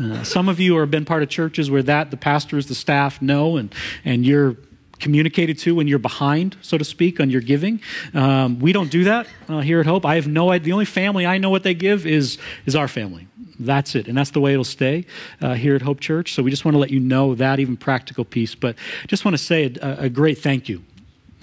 Uh, 0.02 0.24
some 0.24 0.50
of 0.50 0.60
you 0.60 0.76
have 0.78 0.90
been 0.90 1.06
part 1.06 1.22
of 1.22 1.30
churches 1.30 1.70
where 1.70 1.84
that 1.84 2.10
the 2.10 2.18
pastors, 2.18 2.66
the 2.66 2.74
staff 2.74 3.22
know, 3.22 3.58
and 3.58 3.74
and 4.04 4.26
you're 4.26 4.58
communicated 5.04 5.60
to 5.60 5.76
when 5.76 5.88
you're 5.88 6.00
behind, 6.00 6.56
so 6.62 6.78
to 6.78 6.86
speak, 6.86 7.20
on 7.20 7.30
your 7.30 7.42
giving. 7.42 7.82
Um, 8.14 8.60
we 8.60 8.72
don't 8.72 8.90
do 8.90 9.04
that 9.04 9.28
uh, 9.50 9.60
here 9.60 9.80
at 9.80 9.86
Hope. 9.86 10.06
I 10.06 10.16
have 10.16 10.28
no 10.28 10.50
idea. 10.50 10.66
The 10.66 10.72
only 10.72 10.86
family 10.86 11.26
I 11.26 11.38
know 11.38 11.52
what 11.52 11.64
they 11.64 11.76
give 11.76 12.08
is, 12.08 12.38
is 12.66 12.76
our 12.76 12.88
family. 12.88 13.28
That's 13.60 13.96
it. 13.96 14.08
And 14.08 14.18
that's 14.18 14.32
the 14.32 14.40
way 14.40 14.54
it'll 14.54 14.64
stay 14.64 15.06
uh, 15.42 15.54
here 15.54 15.76
at 15.76 15.82
Hope 15.82 16.00
Church. 16.00 16.34
So 16.34 16.42
we 16.42 16.50
just 16.50 16.66
want 16.66 16.74
to 16.76 16.80
let 16.80 16.90
you 16.90 17.00
know 17.00 17.36
that, 17.36 17.60
even 17.60 17.78
practical 17.78 18.26
piece. 18.26 18.56
But 18.56 18.76
just 19.08 19.26
want 19.26 19.38
to 19.38 19.44
say 19.44 19.76
a, 19.82 20.06
a 20.06 20.10
great 20.10 20.38
thank 20.38 20.68
you. 20.70 20.82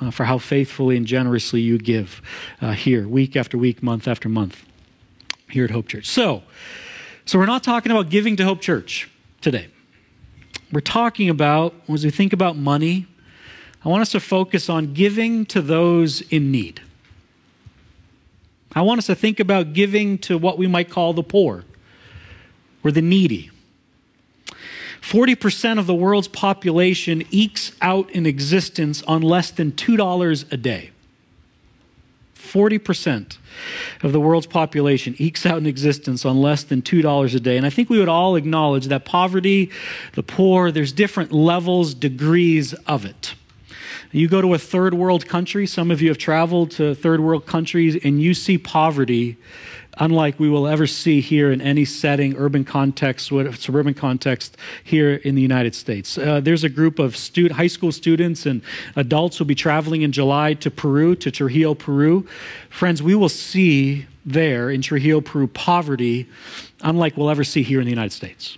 Uh, 0.03 0.11
for 0.11 0.25
how 0.25 0.39
faithfully 0.39 0.97
and 0.97 1.07
generously 1.07 1.61
you 1.61 1.77
give 1.77 2.23
uh, 2.63 2.73
here, 2.73 3.07
week 3.07 3.37
after 3.37 3.59
week, 3.59 3.83
month 3.83 4.09
after 4.09 4.31
month, 4.31 4.65
here 5.51 5.65
at 5.65 5.71
Hope 5.71 5.89
Church. 5.89 6.07
So, 6.07 6.43
so 7.27 7.39
we're 7.39 7.45
not 7.45 7.63
talking 7.63 7.93
about 7.93 8.09
giving 8.09 8.35
to 8.37 8.45
Hope 8.45 8.63
Church 8.63 9.11
today. 9.43 9.69
We're 10.73 10.81
talking 10.81 11.29
about, 11.29 11.75
as 11.93 12.03
we 12.03 12.11
think 12.11 12.33
about 12.33 12.57
money, 12.57 13.07
I 13.85 13.89
want 13.89 14.03
us 14.03 14.11
to 14.13 14.21
focus 14.21 14.69
on 14.69 14.93
giving 14.93 15.47
to 15.47 15.63
those 15.63 16.21
in 16.23 16.51
need. 16.51 16.83
I 18.73 18.83
want 18.83 18.99
us 18.99 19.07
to 19.07 19.15
think 19.15 19.41
about 19.41 19.73
giving 19.73 20.19
to 20.19 20.39
what 20.39 20.59
we 20.59 20.67
might 20.67 20.91
call 20.91 21.13
the 21.13 21.23
poor 21.23 21.65
or 22.85 22.93
the 22.93 23.03
needy. 23.03 23.51
40% 25.01 25.79
of 25.79 25.87
the 25.87 25.95
world's 25.95 26.29
population 26.29 27.25
ekes 27.31 27.73
out 27.81 28.15
an 28.15 28.27
existence 28.27 29.03
on 29.05 29.23
less 29.23 29.51
than 29.51 29.73
$2 29.73 30.53
a 30.53 30.57
day. 30.57 30.91
40% 32.37 33.39
of 34.03 34.13
the 34.13 34.21
world's 34.21 34.47
population 34.47 35.15
ekes 35.19 35.47
out 35.47 35.59
an 35.59 35.67
existence 35.67 36.25
on 36.25 36.41
less 36.41 36.65
than 36.65 36.83
$2 36.83 37.35
a 37.35 37.41
day. 37.41 37.57
And 37.57 37.65
I 37.65 37.71
think 37.71 37.89
we 37.89 37.99
would 37.99 38.09
all 38.09 38.37
acknowledge 38.37 38.87
that 38.87 39.05
poverty, 39.05 39.71
the 40.15 40.23
poor, 40.23 40.71
there's 40.71 40.93
different 40.93 41.33
levels, 41.33 41.95
degrees 41.95 42.75
of 42.87 43.05
it. 43.05 43.35
You 44.13 44.29
go 44.29 44.41
to 44.41 44.55
a 44.55 44.59
third 44.59 44.95
world 44.95 45.29
country, 45.29 45.67
some 45.67 45.91
of 45.91 46.03
you 46.03 46.09
have 46.09 46.19
traveled 46.19 46.73
to 46.73 46.95
third 46.95 47.21
world 47.21 47.47
countries, 47.47 47.97
and 48.05 48.21
you 48.21 48.35
see 48.35 48.59
poverty 48.59 49.37
unlike 49.99 50.39
we 50.41 50.49
will 50.49 50.67
ever 50.67 50.87
see 50.87 51.21
here 51.21 51.53
in 51.53 51.61
any 51.61 51.85
setting, 51.85 52.35
urban 52.37 52.65
context, 52.65 53.29
suburban 53.29 53.95
context 53.95 54.57
here 54.83 55.15
in 55.17 55.35
the 55.35 55.43
United 55.43 55.75
States. 55.75 56.17
Uh, 56.17 56.41
there's 56.41 56.65
a 56.65 56.69
group 56.69 56.99
of 56.99 57.17
high 57.53 57.67
school 57.67 57.93
students 57.93 58.47
and 58.47 58.63
adults 58.97 59.39
who 59.39 59.45
will 59.45 59.49
be 59.49 59.55
traveling 59.55 60.03
in 60.03 60.13
July 60.13 60.55
to 60.55 60.71
Peru, 60.71 61.15
to 61.17 61.31
Trujillo, 61.31 61.75
Peru. 61.75 62.27
Friends, 62.71 63.03
we 63.03 63.15
will 63.15 63.29
see 63.29 64.07
there 64.25 64.71
in 64.71 64.83
Trujillo, 64.83 65.21
Peru, 65.21 65.47
poverty 65.47 66.29
unlike 66.83 67.17
we'll 67.17 67.31
ever 67.31 67.45
see 67.45 67.63
here 67.63 67.79
in 67.79 67.85
the 67.85 67.91
United 67.91 68.13
States. 68.13 68.57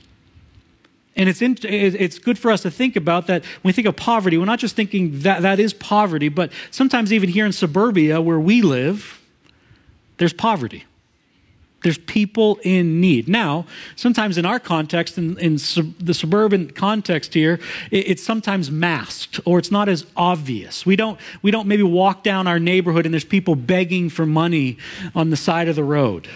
And 1.15 1.29
it's, 1.29 1.43
in, 1.43 1.59
it's 1.63 2.19
good 2.19 2.39
for 2.39 2.51
us 2.51 2.63
to 2.63 2.71
think 2.71 2.97
about 2.97 3.27
that 3.27 3.45
when 3.45 3.71
we 3.71 3.73
think 3.73 3.87
of 3.87 3.97
poverty, 3.97 4.39
we're 4.39 4.47
not 4.47 4.59
just 4.59 4.75
thinking 4.75 5.21
that 5.21 5.43
that 5.43 5.61
is 5.61 5.75
poverty, 5.75 6.29
but 6.29 6.51
sometimes 6.71 7.13
even 7.13 7.29
here 7.29 7.45
in 7.45 7.53
suburbia 7.53 8.21
where 8.21 8.41
we 8.41 8.63
live, 8.63 9.21
there's 10.17 10.33
poverty. 10.33 10.85
There's 11.83 11.99
people 11.99 12.61
in 12.63 13.01
need. 13.01 13.29
Now, 13.29 13.67
sometimes 13.97 14.39
in 14.39 14.47
our 14.47 14.61
context, 14.61 15.19
in, 15.19 15.37
in 15.39 15.59
sub, 15.59 15.99
the 15.99 16.15
suburban 16.15 16.71
context 16.71 17.35
here, 17.35 17.59
it, 17.91 18.11
it's 18.11 18.23
sometimes 18.23 18.71
masked 18.71 19.41
or 19.45 19.59
it's 19.59 19.71
not 19.71 19.89
as 19.89 20.07
obvious. 20.17 20.87
We 20.87 20.97
don't, 20.97 21.19
we 21.43 21.51
don't 21.51 21.67
maybe 21.67 21.83
walk 21.83 22.23
down 22.23 22.47
our 22.47 22.61
neighborhood 22.61 23.05
and 23.05 23.13
there's 23.13 23.25
people 23.25 23.57
begging 23.57 24.09
for 24.09 24.25
money 24.25 24.79
on 25.15 25.31
the 25.31 25.37
side 25.37 25.69
of 25.69 25.77
the 25.77 25.85
road 25.85 26.29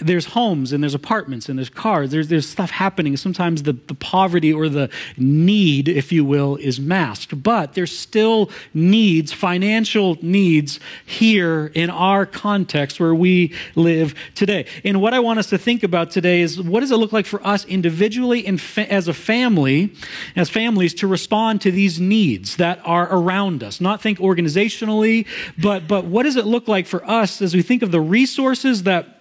there's 0.00 0.26
homes 0.26 0.72
and 0.72 0.82
there's 0.82 0.94
apartments 0.94 1.48
and 1.48 1.58
there's 1.58 1.70
cars. 1.70 2.10
There's, 2.10 2.28
there's 2.28 2.48
stuff 2.48 2.70
happening. 2.70 3.16
Sometimes 3.16 3.62
the, 3.62 3.72
the 3.72 3.94
poverty 3.94 4.52
or 4.52 4.68
the 4.68 4.90
need, 5.16 5.88
if 5.88 6.12
you 6.12 6.24
will, 6.24 6.56
is 6.56 6.80
masked. 6.80 7.42
But 7.42 7.74
there's 7.74 7.96
still 7.96 8.50
needs, 8.74 9.32
financial 9.32 10.18
needs 10.22 10.80
here 11.06 11.70
in 11.74 11.90
our 11.90 12.26
context 12.26 12.98
where 13.00 13.14
we 13.14 13.54
live 13.74 14.14
today. 14.34 14.66
And 14.84 15.00
what 15.00 15.14
I 15.14 15.20
want 15.20 15.38
us 15.38 15.48
to 15.50 15.58
think 15.58 15.82
about 15.82 16.10
today 16.10 16.40
is 16.40 16.60
what 16.60 16.80
does 16.80 16.90
it 16.90 16.96
look 16.96 17.12
like 17.12 17.26
for 17.26 17.46
us 17.46 17.64
individually 17.66 18.46
and 18.46 18.60
fa- 18.60 18.90
as 18.92 19.08
a 19.08 19.14
family, 19.14 19.94
as 20.36 20.50
families, 20.50 20.94
to 20.94 21.06
respond 21.06 21.60
to 21.62 21.70
these 21.70 22.00
needs 22.00 22.56
that 22.56 22.80
are 22.84 23.08
around 23.14 23.62
us? 23.62 23.80
Not 23.80 24.00
think 24.00 24.18
organizationally, 24.18 25.26
but, 25.58 25.86
but 25.86 26.04
what 26.04 26.24
does 26.24 26.36
it 26.36 26.46
look 26.46 26.68
like 26.68 26.86
for 26.86 27.04
us 27.08 27.40
as 27.42 27.54
we 27.54 27.62
think 27.62 27.82
of 27.82 27.90
the 27.90 28.00
resources 28.00 28.84
that 28.84 29.19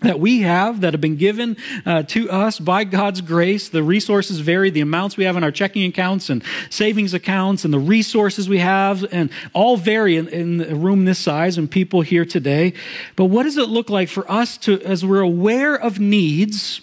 that 0.00 0.18
we 0.18 0.40
have 0.40 0.80
that 0.80 0.94
have 0.94 1.00
been 1.00 1.16
given 1.16 1.56
uh, 1.84 2.02
to 2.04 2.30
us 2.30 2.58
by 2.58 2.84
God's 2.84 3.20
grace. 3.20 3.68
The 3.68 3.82
resources 3.82 4.40
vary, 4.40 4.70
the 4.70 4.80
amounts 4.80 5.16
we 5.16 5.24
have 5.24 5.36
in 5.36 5.44
our 5.44 5.50
checking 5.50 5.84
accounts 5.84 6.30
and 6.30 6.42
savings 6.70 7.12
accounts 7.12 7.64
and 7.64 7.72
the 7.72 7.78
resources 7.78 8.48
we 8.48 8.58
have 8.58 9.04
and 9.12 9.30
all 9.52 9.76
vary 9.76 10.16
in, 10.16 10.28
in 10.28 10.60
a 10.62 10.74
room 10.74 11.04
this 11.04 11.18
size 11.18 11.58
and 11.58 11.70
people 11.70 12.00
here 12.00 12.24
today. 12.24 12.72
But 13.16 13.26
what 13.26 13.42
does 13.42 13.56
it 13.56 13.68
look 13.68 13.90
like 13.90 14.08
for 14.08 14.30
us 14.30 14.56
to, 14.58 14.80
as 14.82 15.04
we're 15.04 15.20
aware 15.20 15.74
of 15.74 15.98
needs 15.98 16.80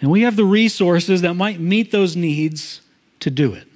and 0.00 0.10
we 0.10 0.22
have 0.22 0.36
the 0.36 0.44
resources 0.44 1.22
that 1.22 1.34
might 1.34 1.60
meet 1.60 1.90
those 1.90 2.16
needs 2.16 2.82
to 3.20 3.30
do 3.30 3.54
it? 3.54 3.66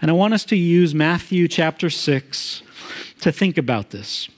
And 0.00 0.10
I 0.10 0.14
want 0.14 0.32
us 0.32 0.44
to 0.46 0.56
use 0.56 0.94
Matthew 0.94 1.46
chapter 1.46 1.90
6 1.90 2.62
to 3.20 3.30
think 3.30 3.58
about 3.58 3.90
this. 3.90 4.30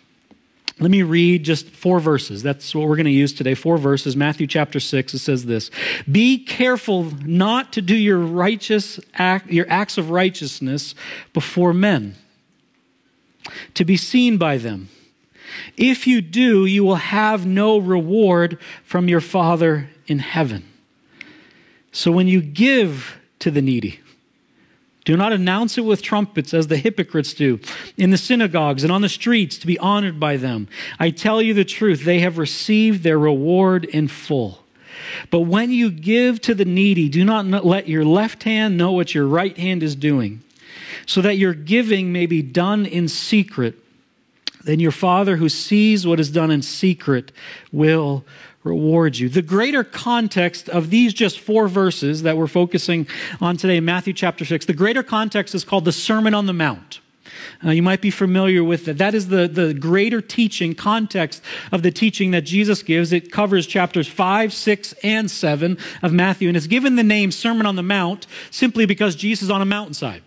Let 0.80 0.90
me 0.90 1.02
read 1.02 1.44
just 1.44 1.68
four 1.68 2.00
verses. 2.00 2.42
That's 2.42 2.74
what 2.74 2.88
we're 2.88 2.96
going 2.96 3.04
to 3.06 3.12
use 3.12 3.32
today. 3.32 3.54
Four 3.54 3.78
verses. 3.78 4.16
Matthew 4.16 4.46
chapter 4.46 4.80
6, 4.80 5.14
it 5.14 5.18
says 5.18 5.44
this 5.44 5.70
Be 6.10 6.38
careful 6.38 7.04
not 7.24 7.72
to 7.74 7.82
do 7.82 7.94
your 7.94 8.18
righteous 8.18 8.98
act, 9.14 9.50
your 9.50 9.66
acts 9.68 9.98
of 9.98 10.10
righteousness 10.10 10.94
before 11.32 11.74
men, 11.74 12.16
to 13.74 13.84
be 13.84 13.96
seen 13.96 14.38
by 14.38 14.56
them. 14.56 14.88
If 15.76 16.06
you 16.06 16.22
do, 16.22 16.64
you 16.64 16.84
will 16.84 16.96
have 16.96 17.44
no 17.46 17.78
reward 17.78 18.58
from 18.84 19.08
your 19.08 19.20
Father 19.20 19.90
in 20.06 20.18
heaven. 20.20 20.64
So 21.92 22.10
when 22.10 22.26
you 22.26 22.40
give 22.40 23.18
to 23.40 23.50
the 23.50 23.60
needy, 23.60 24.00
do 25.04 25.16
not 25.16 25.32
announce 25.32 25.76
it 25.78 25.84
with 25.84 26.02
trumpets 26.02 26.54
as 26.54 26.68
the 26.68 26.76
hypocrites 26.76 27.34
do 27.34 27.58
in 27.96 28.10
the 28.10 28.18
synagogues 28.18 28.84
and 28.84 28.92
on 28.92 29.02
the 29.02 29.08
streets 29.08 29.58
to 29.58 29.66
be 29.66 29.78
honored 29.78 30.20
by 30.20 30.36
them. 30.36 30.68
I 30.98 31.10
tell 31.10 31.42
you 31.42 31.54
the 31.54 31.64
truth, 31.64 32.04
they 32.04 32.20
have 32.20 32.38
received 32.38 33.02
their 33.02 33.18
reward 33.18 33.84
in 33.84 34.08
full. 34.08 34.60
But 35.30 35.40
when 35.40 35.70
you 35.70 35.90
give 35.90 36.40
to 36.42 36.54
the 36.54 36.64
needy, 36.64 37.08
do 37.08 37.24
not 37.24 37.46
let 37.64 37.88
your 37.88 38.04
left 38.04 38.44
hand 38.44 38.76
know 38.76 38.92
what 38.92 39.14
your 39.14 39.26
right 39.26 39.56
hand 39.56 39.82
is 39.82 39.96
doing, 39.96 40.42
so 41.06 41.20
that 41.22 41.38
your 41.38 41.54
giving 41.54 42.12
may 42.12 42.26
be 42.26 42.42
done 42.42 42.86
in 42.86 43.08
secret. 43.08 43.76
Then 44.64 44.78
your 44.78 44.92
Father 44.92 45.36
who 45.36 45.48
sees 45.48 46.06
what 46.06 46.20
is 46.20 46.30
done 46.30 46.52
in 46.52 46.62
secret 46.62 47.32
will 47.72 48.24
reward 48.64 49.18
you. 49.18 49.28
The 49.28 49.42
greater 49.42 49.84
context 49.84 50.68
of 50.68 50.90
these 50.90 51.12
just 51.12 51.40
four 51.40 51.68
verses 51.68 52.22
that 52.22 52.36
we're 52.36 52.46
focusing 52.46 53.06
on 53.40 53.56
today 53.56 53.76
in 53.76 53.84
Matthew 53.84 54.12
chapter 54.12 54.44
6, 54.44 54.66
the 54.66 54.72
greater 54.72 55.02
context 55.02 55.54
is 55.54 55.64
called 55.64 55.84
the 55.84 55.92
Sermon 55.92 56.34
on 56.34 56.46
the 56.46 56.52
Mount. 56.52 57.00
Uh, 57.64 57.70
you 57.70 57.82
might 57.82 58.00
be 58.00 58.10
familiar 58.10 58.62
with 58.62 58.88
it. 58.88 58.98
That 58.98 59.14
is 59.14 59.28
the, 59.28 59.48
the 59.48 59.74
greater 59.74 60.20
teaching 60.20 60.74
context 60.74 61.42
of 61.70 61.82
the 61.82 61.90
teaching 61.90 62.30
that 62.32 62.42
Jesus 62.42 62.82
gives. 62.82 63.12
It 63.12 63.32
covers 63.32 63.66
chapters 63.66 64.08
5, 64.08 64.52
6, 64.52 64.94
and 65.02 65.30
7 65.30 65.78
of 66.02 66.12
Matthew, 66.12 66.48
and 66.48 66.56
it's 66.56 66.66
given 66.66 66.96
the 66.96 67.02
name 67.02 67.30
Sermon 67.30 67.66
on 67.66 67.76
the 67.76 67.82
Mount 67.82 68.26
simply 68.50 68.86
because 68.86 69.16
Jesus 69.16 69.44
is 69.44 69.50
on 69.50 69.62
a 69.62 69.66
mountainside. 69.66 70.22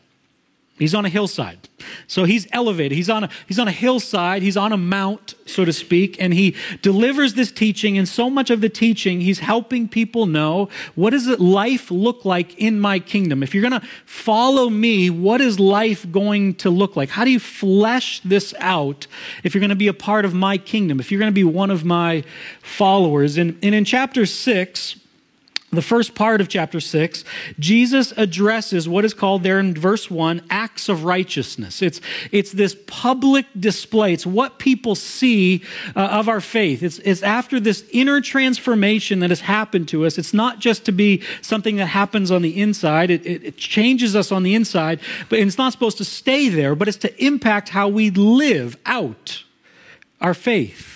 He's 0.78 0.94
on 0.94 1.06
a 1.06 1.10
hillside. 1.10 1.70
So 2.06 2.26
he's 2.26 2.48
elevated. 2.52 2.98
He's 2.98 3.10
on 3.10 3.24
a, 3.24 3.30
he's 3.48 3.60
on 3.60 3.70
a 3.70 3.72
hillside. 3.72 4.42
He's 4.42 4.58
on 4.58 4.74
a 4.74 4.78
mount, 4.78 5.34
so 5.46 5.64
to 5.64 5.72
speak, 5.72 6.18
and 6.20 6.34
he 6.34 6.54
delivers 6.82 7.36
this 7.36 7.50
teaching. 7.50 7.98
And 7.98 8.06
so 8.06 8.30
much 8.30 8.50
of 8.50 8.60
the 8.60 8.68
teaching, 8.68 9.22
he's 9.22 9.40
helping 9.40 9.88
people 9.88 10.26
know 10.26 10.68
what 10.96 11.12
does 11.12 11.28
life 11.40 11.92
look 11.92 12.26
like 12.26 12.58
in 12.58 12.82
my 12.82 13.00
kingdom? 13.00 13.42
If 13.42 13.54
you're 13.54 13.68
going 13.68 13.80
to 13.80 13.88
follow 14.06 14.70
me, 14.70 15.10
what 15.10 15.40
is 15.40 15.62
life 15.62 16.12
going 16.12 16.56
to 16.56 16.70
look 16.70 16.98
like? 16.98 17.10
How 17.10 17.24
do 17.24 17.32
you 17.32 17.40
flesh 17.40 18.20
this 18.26 18.54
out 18.60 19.08
if 19.46 19.56
you're 19.56 19.62
going 19.62 19.70
to 19.70 19.76
be 19.76 19.88
a 19.88 19.94
part 19.94 20.26
of 20.26 20.34
my 20.34 20.58
kingdom? 20.58 21.00
If 21.00 21.10
you're 21.10 21.20
going 21.20 21.32
to 21.32 21.36
be 21.36 21.46
one 21.46 21.72
of 21.72 21.86
my 21.86 22.26
followers? 22.62 23.38
And, 23.38 23.58
and 23.64 23.74
in 23.74 23.86
chapter 23.86 24.26
six, 24.26 24.98
the 25.76 25.82
first 25.82 26.16
part 26.16 26.42
of 26.42 26.48
chapter 26.48 26.80
6, 26.80 27.24
Jesus 27.60 28.12
addresses 28.18 28.88
what 28.90 29.06
is 29.06 29.14
called 29.14 29.44
there 29.44 29.60
in 29.60 29.74
verse 29.74 30.10
1 30.10 30.42
acts 30.50 30.90
of 30.90 31.04
righteousness. 31.04 31.82
It's, 31.82 32.02
it's 32.32 32.52
this 32.52 32.76
public 32.88 33.46
display. 33.60 34.14
It's 34.14 34.26
what 34.26 34.60
people 34.60 34.96
see 34.96 35.64
uh, 35.96 36.00
of 36.00 36.30
our 36.30 36.42
faith. 36.42 36.84
It's, 36.84 37.00
it's 37.00 37.24
after 37.24 37.60
this 37.60 37.86
inner 37.92 38.22
transformation 38.22 39.20
that 39.20 39.30
has 39.30 39.42
happened 39.42 39.88
to 39.90 40.06
us. 40.06 40.18
It's 40.18 40.34
not 40.34 40.60
just 40.60 40.86
to 40.86 40.92
be 40.92 41.22
something 41.42 41.76
that 41.78 41.88
happens 41.88 42.32
on 42.32 42.42
the 42.42 42.60
inside, 42.60 43.12
it, 43.12 43.26
it, 43.26 43.44
it 43.44 43.58
changes 43.58 44.16
us 44.16 44.32
on 44.32 44.44
the 44.44 44.56
inside, 44.56 45.00
but 45.30 45.40
it's 45.40 45.58
not 45.58 45.72
supposed 45.72 45.98
to 45.98 46.06
stay 46.06 46.50
there, 46.50 46.76
but 46.76 46.88
it's 46.88 46.98
to 46.98 47.24
impact 47.24 47.70
how 47.70 47.88
we 47.88 48.10
live 48.10 48.78
out 48.86 49.44
our 50.22 50.34
faith. 50.34 50.95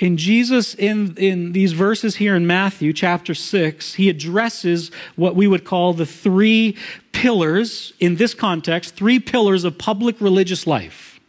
In 0.00 0.16
Jesus, 0.16 0.74
in, 0.74 1.14
in 1.18 1.52
these 1.52 1.72
verses 1.72 2.16
here 2.16 2.34
in 2.34 2.46
Matthew 2.46 2.94
chapter 2.94 3.34
6, 3.34 3.94
he 3.94 4.08
addresses 4.08 4.90
what 5.14 5.36
we 5.36 5.46
would 5.46 5.62
call 5.64 5.92
the 5.92 6.06
three 6.06 6.74
pillars, 7.12 7.92
in 8.00 8.16
this 8.16 8.32
context, 8.32 8.96
three 8.96 9.20
pillars 9.20 9.62
of 9.62 9.76
public 9.76 10.18
religious 10.18 10.66
life. 10.66 11.20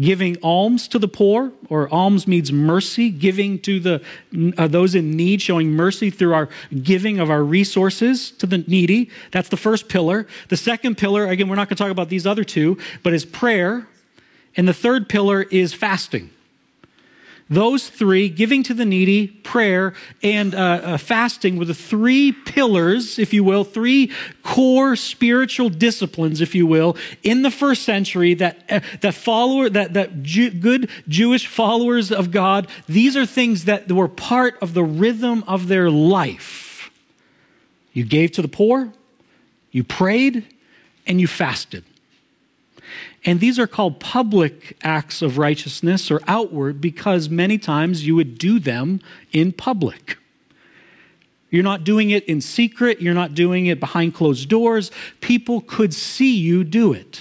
Giving 0.00 0.36
alms 0.40 0.86
to 0.88 1.00
the 1.00 1.08
poor, 1.08 1.50
or 1.68 1.92
alms 1.92 2.28
means 2.28 2.52
mercy, 2.52 3.10
giving 3.10 3.58
to 3.62 3.80
the, 3.80 4.02
uh, 4.56 4.68
those 4.68 4.94
in 4.94 5.10
need, 5.10 5.42
showing 5.42 5.72
mercy 5.72 6.10
through 6.10 6.34
our 6.34 6.48
giving 6.84 7.18
of 7.18 7.28
our 7.28 7.42
resources 7.42 8.30
to 8.30 8.46
the 8.46 8.58
needy. 8.58 9.10
That's 9.32 9.48
the 9.48 9.56
first 9.56 9.88
pillar. 9.88 10.28
The 10.48 10.56
second 10.56 10.96
pillar, 10.96 11.26
again, 11.26 11.48
we're 11.48 11.56
not 11.56 11.68
going 11.68 11.76
to 11.76 11.82
talk 11.82 11.90
about 11.90 12.08
these 12.08 12.24
other 12.24 12.44
two, 12.44 12.78
but 13.02 13.12
is 13.12 13.24
prayer. 13.24 13.88
And 14.56 14.68
the 14.68 14.72
third 14.72 15.08
pillar 15.08 15.42
is 15.42 15.74
fasting. 15.74 16.30
Those 17.52 17.90
three, 17.90 18.30
giving 18.30 18.62
to 18.62 18.72
the 18.72 18.86
needy, 18.86 19.26
prayer, 19.26 19.92
and 20.22 20.54
uh, 20.54 20.58
uh, 20.58 20.96
fasting, 20.96 21.58
were 21.58 21.66
the 21.66 21.74
three 21.74 22.32
pillars, 22.32 23.18
if 23.18 23.34
you 23.34 23.44
will, 23.44 23.62
three 23.62 24.10
core 24.42 24.96
spiritual 24.96 25.68
disciplines, 25.68 26.40
if 26.40 26.54
you 26.54 26.66
will, 26.66 26.96
in 27.22 27.42
the 27.42 27.50
first 27.50 27.82
century 27.82 28.32
that, 28.32 28.62
uh, 28.70 28.80
that 29.02 29.12
follower, 29.12 29.68
that, 29.68 29.92
that 29.92 30.22
Jew, 30.22 30.48
good 30.48 30.88
Jewish 31.08 31.46
followers 31.46 32.10
of 32.10 32.30
God, 32.30 32.68
these 32.88 33.18
are 33.18 33.26
things 33.26 33.66
that 33.66 33.92
were 33.92 34.08
part 34.08 34.56
of 34.62 34.72
the 34.72 34.82
rhythm 34.82 35.44
of 35.46 35.68
their 35.68 35.90
life. 35.90 36.90
You 37.92 38.04
gave 38.04 38.32
to 38.32 38.40
the 38.40 38.48
poor, 38.48 38.94
you 39.70 39.84
prayed, 39.84 40.46
and 41.06 41.20
you 41.20 41.26
fasted. 41.26 41.84
And 43.24 43.38
these 43.38 43.58
are 43.58 43.66
called 43.66 44.00
public 44.00 44.76
acts 44.82 45.22
of 45.22 45.38
righteousness 45.38 46.10
or 46.10 46.20
outward 46.26 46.80
because 46.80 47.28
many 47.28 47.56
times 47.56 48.06
you 48.06 48.16
would 48.16 48.36
do 48.36 48.58
them 48.58 49.00
in 49.32 49.52
public. 49.52 50.18
You're 51.50 51.62
not 51.62 51.84
doing 51.84 52.10
it 52.10 52.24
in 52.24 52.40
secret, 52.40 53.00
you're 53.00 53.14
not 53.14 53.34
doing 53.34 53.66
it 53.66 53.78
behind 53.78 54.14
closed 54.14 54.48
doors. 54.48 54.90
People 55.20 55.60
could 55.60 55.94
see 55.94 56.34
you 56.34 56.64
do 56.64 56.92
it. 56.92 57.20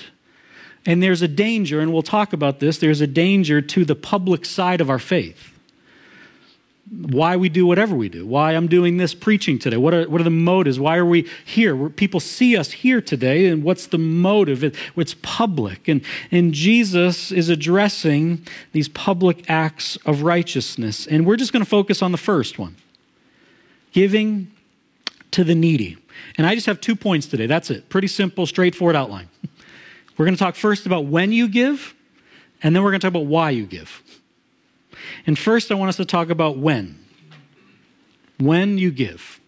And 0.86 1.04
there's 1.04 1.22
a 1.22 1.28
danger, 1.28 1.80
and 1.80 1.94
we'll 1.94 2.02
talk 2.02 2.34
about 2.34 2.60
this, 2.60 2.80
there's 2.80 3.02
a 3.02 3.08
danger 3.08 3.62
to 3.62 3.86
the 3.86 3.94
public 3.94 4.46
side 4.46 4.82
of 4.82 4.90
our 4.90 4.98
faith 4.98 5.51
why 6.92 7.38
we 7.38 7.48
do 7.48 7.66
whatever 7.66 7.96
we 7.96 8.10
do, 8.10 8.26
why 8.26 8.54
I'm 8.54 8.68
doing 8.68 8.98
this 8.98 9.14
preaching 9.14 9.58
today. 9.58 9.78
What 9.78 9.94
are, 9.94 10.10
what 10.10 10.20
are 10.20 10.26
the 10.26 10.30
motives? 10.30 10.78
Why 10.78 10.98
are 10.98 11.06
we 11.06 11.30
here? 11.46 11.74
Where 11.74 11.90
people 11.90 12.20
see 12.20 12.58
us 12.58 12.72
here 12.72 13.00
today, 13.00 13.48
and 13.48 13.64
what's 13.64 13.88
the 13.88 13.98
motive? 13.98 14.62
It, 14.62 14.76
it's 14.98 15.16
public. 15.22 15.88
And, 15.88 16.02
and 16.32 16.54
Jesus 16.54 17.32
is 17.32 17.48
addressing 17.48 18.46
these 18.74 18.90
public 18.90 19.50
acts 19.50 19.96
of 20.06 20.24
righteousness. 20.24 21.08
And 21.08 21.26
we're 21.26 21.38
just 21.38 21.54
going 21.54 21.64
to 21.64 21.70
focus 21.70 22.02
on 22.02 22.12
the 22.12 22.18
first 22.18 22.60
one 22.60 22.76
giving 23.94 24.52
to 25.32 25.44
the 25.44 25.56
needy. 25.56 25.98
And 26.38 26.46
I 26.46 26.56
just 26.56 26.66
have 26.66 26.82
two 26.82 26.96
points 26.96 27.26
today. 27.26 27.46
That's 27.46 27.70
it. 27.70 27.90
Pretty 27.90 28.08
simple, 28.08 28.46
straightforward 28.46 28.96
outline. 28.96 29.30
We're 30.18 30.26
going 30.26 30.36
to 30.36 30.40
talk 30.40 30.56
first 30.56 30.86
about 30.86 31.06
when 31.06 31.32
you 31.32 31.48
give, 31.48 31.94
and 32.62 32.76
then 32.76 32.84
we're 32.84 32.92
going 32.92 33.00
to 33.00 33.08
talk 33.08 33.12
about 33.12 33.28
why 33.28 33.50
you 33.50 33.66
give. 33.66 34.02
And 35.26 35.38
first, 35.38 35.72
I 35.72 35.76
want 35.76 35.90
us 35.90 35.98
to 35.98 36.06
talk 36.06 36.30
about 36.30 36.58
when. 36.58 37.00
When 38.40 38.78
you 38.78 38.92
give. 38.92 39.40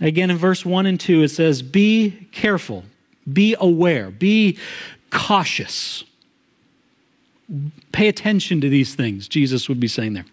Again, 0.00 0.30
in 0.30 0.36
verse 0.36 0.64
1 0.64 0.86
and 0.86 0.98
2, 0.98 1.22
it 1.22 1.28
says, 1.28 1.62
Be 1.62 2.28
careful, 2.32 2.84
be 3.30 3.56
aware, 3.58 4.10
be 4.10 4.58
cautious. 5.10 6.04
Pay 7.92 8.08
attention 8.08 8.60
to 8.60 8.68
these 8.68 8.94
things, 8.94 9.28
Jesus 9.28 9.68
would 9.68 9.78
be 9.78 9.88
saying 9.88 10.14
there. 10.14 10.24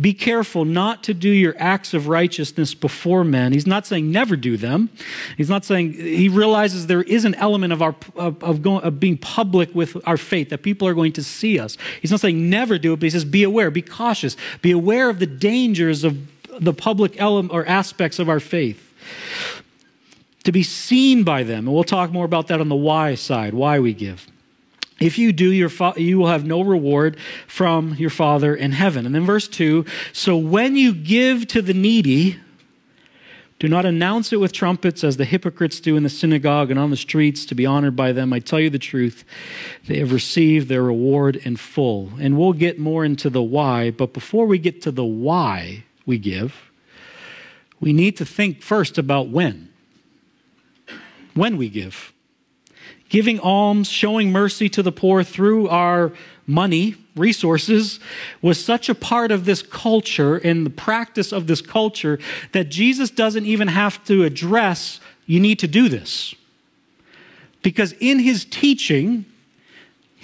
Be 0.00 0.12
careful 0.12 0.64
not 0.64 1.02
to 1.04 1.14
do 1.14 1.28
your 1.28 1.54
acts 1.58 1.94
of 1.94 2.08
righteousness 2.08 2.74
before 2.74 3.24
men. 3.24 3.52
He's 3.52 3.66
not 3.66 3.86
saying 3.86 4.10
never 4.10 4.36
do 4.36 4.56
them. 4.56 4.90
He's 5.36 5.48
not 5.48 5.64
saying, 5.64 5.92
he 5.92 6.28
realizes 6.28 6.86
there 6.86 7.02
is 7.02 7.24
an 7.24 7.34
element 7.36 7.72
of, 7.72 7.82
our, 7.82 7.94
of, 8.16 8.42
of, 8.42 8.62
going, 8.62 8.82
of 8.82 8.98
being 8.98 9.18
public 9.18 9.74
with 9.74 9.96
our 10.06 10.16
faith, 10.16 10.50
that 10.50 10.62
people 10.62 10.88
are 10.88 10.94
going 10.94 11.12
to 11.12 11.22
see 11.22 11.58
us. 11.58 11.76
He's 12.00 12.10
not 12.10 12.20
saying 12.20 12.50
never 12.50 12.78
do 12.78 12.92
it, 12.92 12.96
but 12.96 13.04
he 13.04 13.10
says 13.10 13.24
be 13.24 13.42
aware, 13.42 13.70
be 13.70 13.82
cautious, 13.82 14.36
be 14.62 14.72
aware 14.72 15.08
of 15.10 15.18
the 15.18 15.26
dangers 15.26 16.04
of 16.04 16.18
the 16.60 16.72
public 16.72 17.20
element 17.20 17.52
or 17.52 17.66
aspects 17.66 18.18
of 18.18 18.28
our 18.28 18.40
faith. 18.40 18.82
To 20.44 20.52
be 20.52 20.62
seen 20.62 21.24
by 21.24 21.42
them. 21.42 21.66
And 21.66 21.74
we'll 21.74 21.84
talk 21.84 22.12
more 22.12 22.24
about 22.24 22.48
that 22.48 22.60
on 22.60 22.68
the 22.68 22.76
why 22.76 23.14
side, 23.16 23.52
why 23.52 23.80
we 23.80 23.92
give. 23.92 24.26
If 24.98 25.18
you 25.18 25.32
do, 25.32 25.52
your 25.52 25.68
fa- 25.68 25.94
you 25.96 26.18
will 26.18 26.28
have 26.28 26.46
no 26.46 26.62
reward 26.62 27.18
from 27.46 27.94
your 27.94 28.10
Father 28.10 28.54
in 28.54 28.72
heaven. 28.72 29.04
And 29.04 29.14
then 29.14 29.26
verse 29.26 29.46
2 29.46 29.84
So 30.12 30.36
when 30.36 30.76
you 30.76 30.94
give 30.94 31.46
to 31.48 31.60
the 31.60 31.74
needy, 31.74 32.40
do 33.58 33.68
not 33.68 33.86
announce 33.86 34.32
it 34.32 34.40
with 34.40 34.52
trumpets 34.52 35.02
as 35.02 35.16
the 35.16 35.24
hypocrites 35.24 35.80
do 35.80 35.96
in 35.96 36.02
the 36.02 36.10
synagogue 36.10 36.70
and 36.70 36.78
on 36.78 36.90
the 36.90 36.96
streets 36.96 37.46
to 37.46 37.54
be 37.54 37.64
honored 37.64 37.96
by 37.96 38.12
them. 38.12 38.32
I 38.32 38.38
tell 38.38 38.60
you 38.60 38.68
the 38.68 38.78
truth, 38.78 39.24
they 39.86 39.98
have 39.98 40.12
received 40.12 40.68
their 40.68 40.82
reward 40.82 41.36
in 41.36 41.56
full. 41.56 42.10
And 42.18 42.38
we'll 42.38 42.52
get 42.52 42.78
more 42.78 43.04
into 43.04 43.30
the 43.30 43.42
why, 43.42 43.90
but 43.90 44.12
before 44.12 44.46
we 44.46 44.58
get 44.58 44.82
to 44.82 44.90
the 44.90 45.04
why 45.04 45.84
we 46.04 46.18
give, 46.18 46.70
we 47.80 47.92
need 47.92 48.16
to 48.18 48.26
think 48.26 48.62
first 48.62 48.98
about 48.98 49.28
when. 49.28 49.70
When 51.34 51.58
we 51.58 51.68
give 51.68 52.12
giving 53.08 53.38
alms, 53.40 53.88
showing 53.88 54.32
mercy 54.32 54.68
to 54.70 54.82
the 54.82 54.92
poor 54.92 55.22
through 55.22 55.68
our 55.68 56.12
money, 56.46 56.94
resources, 57.14 57.98
was 58.42 58.62
such 58.62 58.88
a 58.88 58.94
part 58.94 59.32
of 59.32 59.44
this 59.44 59.62
culture 59.62 60.36
and 60.36 60.66
the 60.66 60.70
practice 60.70 61.32
of 61.32 61.46
this 61.46 61.60
culture 61.60 62.18
that 62.52 62.68
Jesus 62.68 63.10
doesn't 63.10 63.46
even 63.46 63.68
have 63.68 64.04
to 64.04 64.24
address, 64.24 65.00
you 65.26 65.40
need 65.40 65.58
to 65.58 65.68
do 65.68 65.88
this. 65.88 66.34
Because 67.62 67.92
in 68.00 68.20
his 68.20 68.44
teaching, 68.44 69.24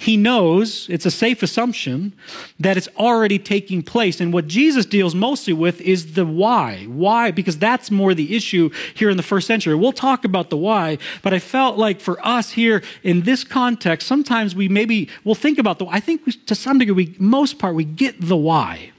he 0.03 0.17
knows, 0.17 0.87
it's 0.89 1.05
a 1.05 1.11
safe 1.11 1.41
assumption, 1.41 2.13
that 2.59 2.75
it's 2.75 2.89
already 2.97 3.39
taking 3.39 3.81
place. 3.81 4.19
And 4.19 4.33
what 4.33 4.47
Jesus 4.47 4.85
deals 4.85 5.15
mostly 5.15 5.53
with 5.53 5.79
is 5.79 6.13
the 6.13 6.25
why. 6.25 6.83
Why? 6.89 7.31
Because 7.31 7.57
that's 7.57 7.89
more 7.89 8.13
the 8.13 8.35
issue 8.35 8.69
here 8.93 9.09
in 9.09 9.15
the 9.15 9.23
first 9.23 9.47
century. 9.47 9.75
We'll 9.75 9.93
talk 9.93 10.25
about 10.25 10.49
the 10.49 10.57
why, 10.57 10.97
but 11.21 11.33
I 11.33 11.39
felt 11.39 11.77
like 11.77 12.01
for 12.01 12.19
us 12.25 12.51
here 12.51 12.83
in 13.01 13.21
this 13.21 13.45
context, 13.45 14.05
sometimes 14.05 14.55
we 14.55 14.67
maybe, 14.67 15.07
we'll 15.23 15.35
think 15.35 15.57
about 15.57 15.79
the 15.79 15.85
I 15.87 16.01
think 16.01 16.25
we, 16.25 16.33
to 16.33 16.55
some 16.55 16.79
degree, 16.79 16.93
we, 16.93 17.15
most 17.17 17.57
part, 17.57 17.73
we 17.73 17.85
get 17.85 18.19
the 18.19 18.37
why. 18.37 18.91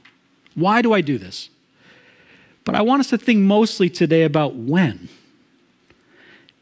Why 0.55 0.81
do 0.81 0.91
I 0.91 1.01
do 1.01 1.17
this? 1.19 1.49
But 2.63 2.73
I 2.73 2.81
want 2.81 3.01
us 3.01 3.09
to 3.09 3.17
think 3.19 3.41
mostly 3.41 3.91
today 3.91 4.23
about 4.23 4.55
when. 4.55 5.09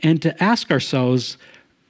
And 0.02 0.22
to 0.22 0.44
ask 0.44 0.70
ourselves, 0.70 1.38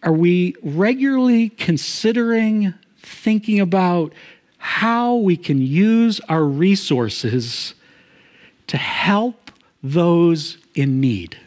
are 0.04 0.12
we 0.12 0.56
regularly 0.62 1.50
considering, 1.50 2.74
thinking 3.00 3.60
about 3.60 4.14
how 4.58 5.16
we 5.16 5.38
can 5.38 5.62
use 5.62 6.20
our 6.30 6.44
resources 6.44 7.74
to 8.68 8.78
help 8.78 9.52
those 9.82 10.58
in 10.76 11.00
need? 11.00 11.38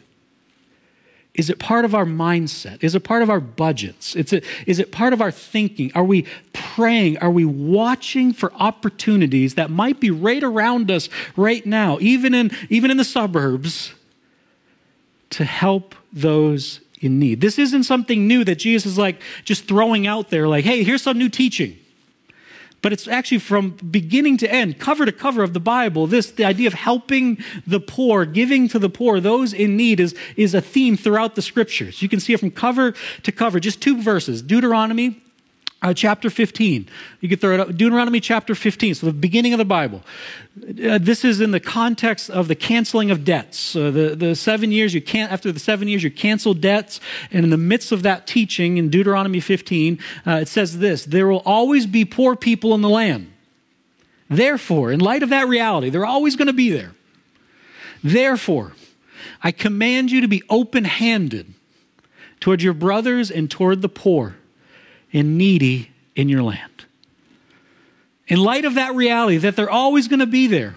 Is 1.35 1.51
it 1.51 1.59
part 1.59 1.85
of 1.85 1.93
our 1.93 2.05
mindset? 2.05 2.83
Is 2.83 2.95
it 2.95 3.01
part 3.01 3.21
of 3.21 3.29
our 3.29 3.39
budgets? 3.39 4.15
Is 4.15 4.33
it, 4.33 4.43
is 4.65 4.79
it 4.79 4.91
part 4.91 5.13
of 5.13 5.21
our 5.21 5.29
thinking? 5.29 5.91
Are 5.93 6.03
we 6.03 6.25
praying? 6.51 7.19
Are 7.19 7.29
we 7.29 7.45
watching 7.45 8.33
for 8.33 8.51
opportunities 8.55 9.53
that 9.53 9.69
might 9.69 9.99
be 9.99 10.09
right 10.09 10.41
around 10.41 10.89
us 10.89 11.09
right 11.35 11.63
now, 11.63 11.99
even 12.01 12.33
in, 12.33 12.49
even 12.69 12.89
in 12.89 12.97
the 12.97 13.03
suburbs, 13.03 13.93
to 15.29 15.45
help 15.45 15.93
those 16.11 16.79
in 16.99 17.19
need. 17.19 17.41
This 17.41 17.59
isn't 17.59 17.83
something 17.83 18.27
new 18.27 18.43
that 18.43 18.55
Jesus 18.55 18.93
is 18.93 18.97
like 18.97 19.21
just 19.43 19.67
throwing 19.67 20.07
out 20.07 20.29
there, 20.29 20.47
like, 20.47 20.65
hey, 20.65 20.83
here's 20.83 21.01
some 21.01 21.17
new 21.17 21.29
teaching. 21.29 21.77
But 22.81 22.93
it's 22.93 23.07
actually 23.07 23.39
from 23.39 23.71
beginning 23.71 24.37
to 24.37 24.51
end, 24.51 24.79
cover 24.79 25.05
to 25.05 25.11
cover 25.11 25.43
of 25.43 25.53
the 25.53 25.59
Bible, 25.59 26.05
this 26.07 26.31
the 26.31 26.45
idea 26.45 26.67
of 26.67 26.73
helping 26.73 27.43
the 27.65 27.79
poor, 27.79 28.25
giving 28.25 28.67
to 28.69 28.79
the 28.79 28.89
poor, 28.89 29.19
those 29.19 29.51
in 29.51 29.75
need 29.75 29.99
is, 29.99 30.15
is 30.35 30.53
a 30.53 30.61
theme 30.61 30.95
throughout 30.95 31.35
the 31.35 31.41
scriptures. 31.41 32.01
You 32.01 32.09
can 32.09 32.19
see 32.19 32.33
it 32.33 32.39
from 32.39 32.51
cover 32.51 32.93
to 33.23 33.31
cover, 33.31 33.59
just 33.59 33.81
two 33.81 34.01
verses. 34.01 34.41
Deuteronomy 34.41 35.21
uh, 35.81 35.93
chapter 35.93 36.29
15. 36.29 36.87
You 37.21 37.29
could 37.29 37.39
throw 37.39 37.53
it 37.53 37.59
up. 37.59 37.67
Deuteronomy 37.69 38.19
chapter 38.19 38.55
15, 38.55 38.95
so 38.95 39.05
the 39.05 39.13
beginning 39.13 39.53
of 39.53 39.59
the 39.59 39.65
Bible. 39.65 40.01
Uh, 40.57 40.97
this 40.97 41.23
is 41.23 41.39
in 41.39 41.51
the 41.51 41.59
context 41.59 42.29
of 42.29 42.47
the 42.47 42.55
canceling 42.55 43.11
of 43.11 43.23
debts. 43.23 43.75
Uh, 43.75 43.91
the, 43.91 44.15
the 44.15 44.35
seven 44.35 44.71
years, 44.71 44.93
you 44.93 45.01
can't, 45.01 45.31
after 45.31 45.51
the 45.51 45.59
seven 45.59 45.87
years, 45.87 46.03
you 46.03 46.09
cancel 46.09 46.53
debts. 46.53 46.99
And 47.31 47.43
in 47.43 47.51
the 47.51 47.57
midst 47.57 47.91
of 47.91 48.03
that 48.03 48.25
teaching 48.25 48.77
in 48.77 48.89
Deuteronomy 48.89 49.39
15, 49.39 49.99
uh, 50.25 50.31
it 50.41 50.47
says 50.47 50.79
this 50.79 51.05
There 51.05 51.27
will 51.27 51.43
always 51.45 51.85
be 51.85 52.05
poor 52.05 52.35
people 52.35 52.73
in 52.73 52.81
the 52.81 52.89
land. 52.89 53.31
Therefore, 54.29 54.91
in 54.91 54.99
light 54.99 55.23
of 55.23 55.29
that 55.29 55.47
reality, 55.47 55.89
they're 55.89 56.05
always 56.05 56.35
going 56.35 56.47
to 56.47 56.53
be 56.53 56.69
there. 56.69 56.93
Therefore, 58.03 58.73
I 59.43 59.51
command 59.51 60.11
you 60.11 60.21
to 60.21 60.27
be 60.27 60.43
open 60.49 60.85
handed 60.85 61.53
toward 62.39 62.61
your 62.61 62.73
brothers 62.73 63.31
and 63.31 63.49
toward 63.49 63.81
the 63.81 63.89
poor 63.89 64.35
and 65.13 65.37
needy 65.37 65.91
in 66.15 66.29
your 66.29 66.43
land. 66.43 66.85
In 68.27 68.39
light 68.39 68.65
of 68.65 68.75
that 68.75 68.93
reality 68.93 69.37
that 69.37 69.55
they're 69.55 69.69
always 69.69 70.07
going 70.07 70.19
to 70.19 70.25
be 70.25 70.47
there, 70.47 70.75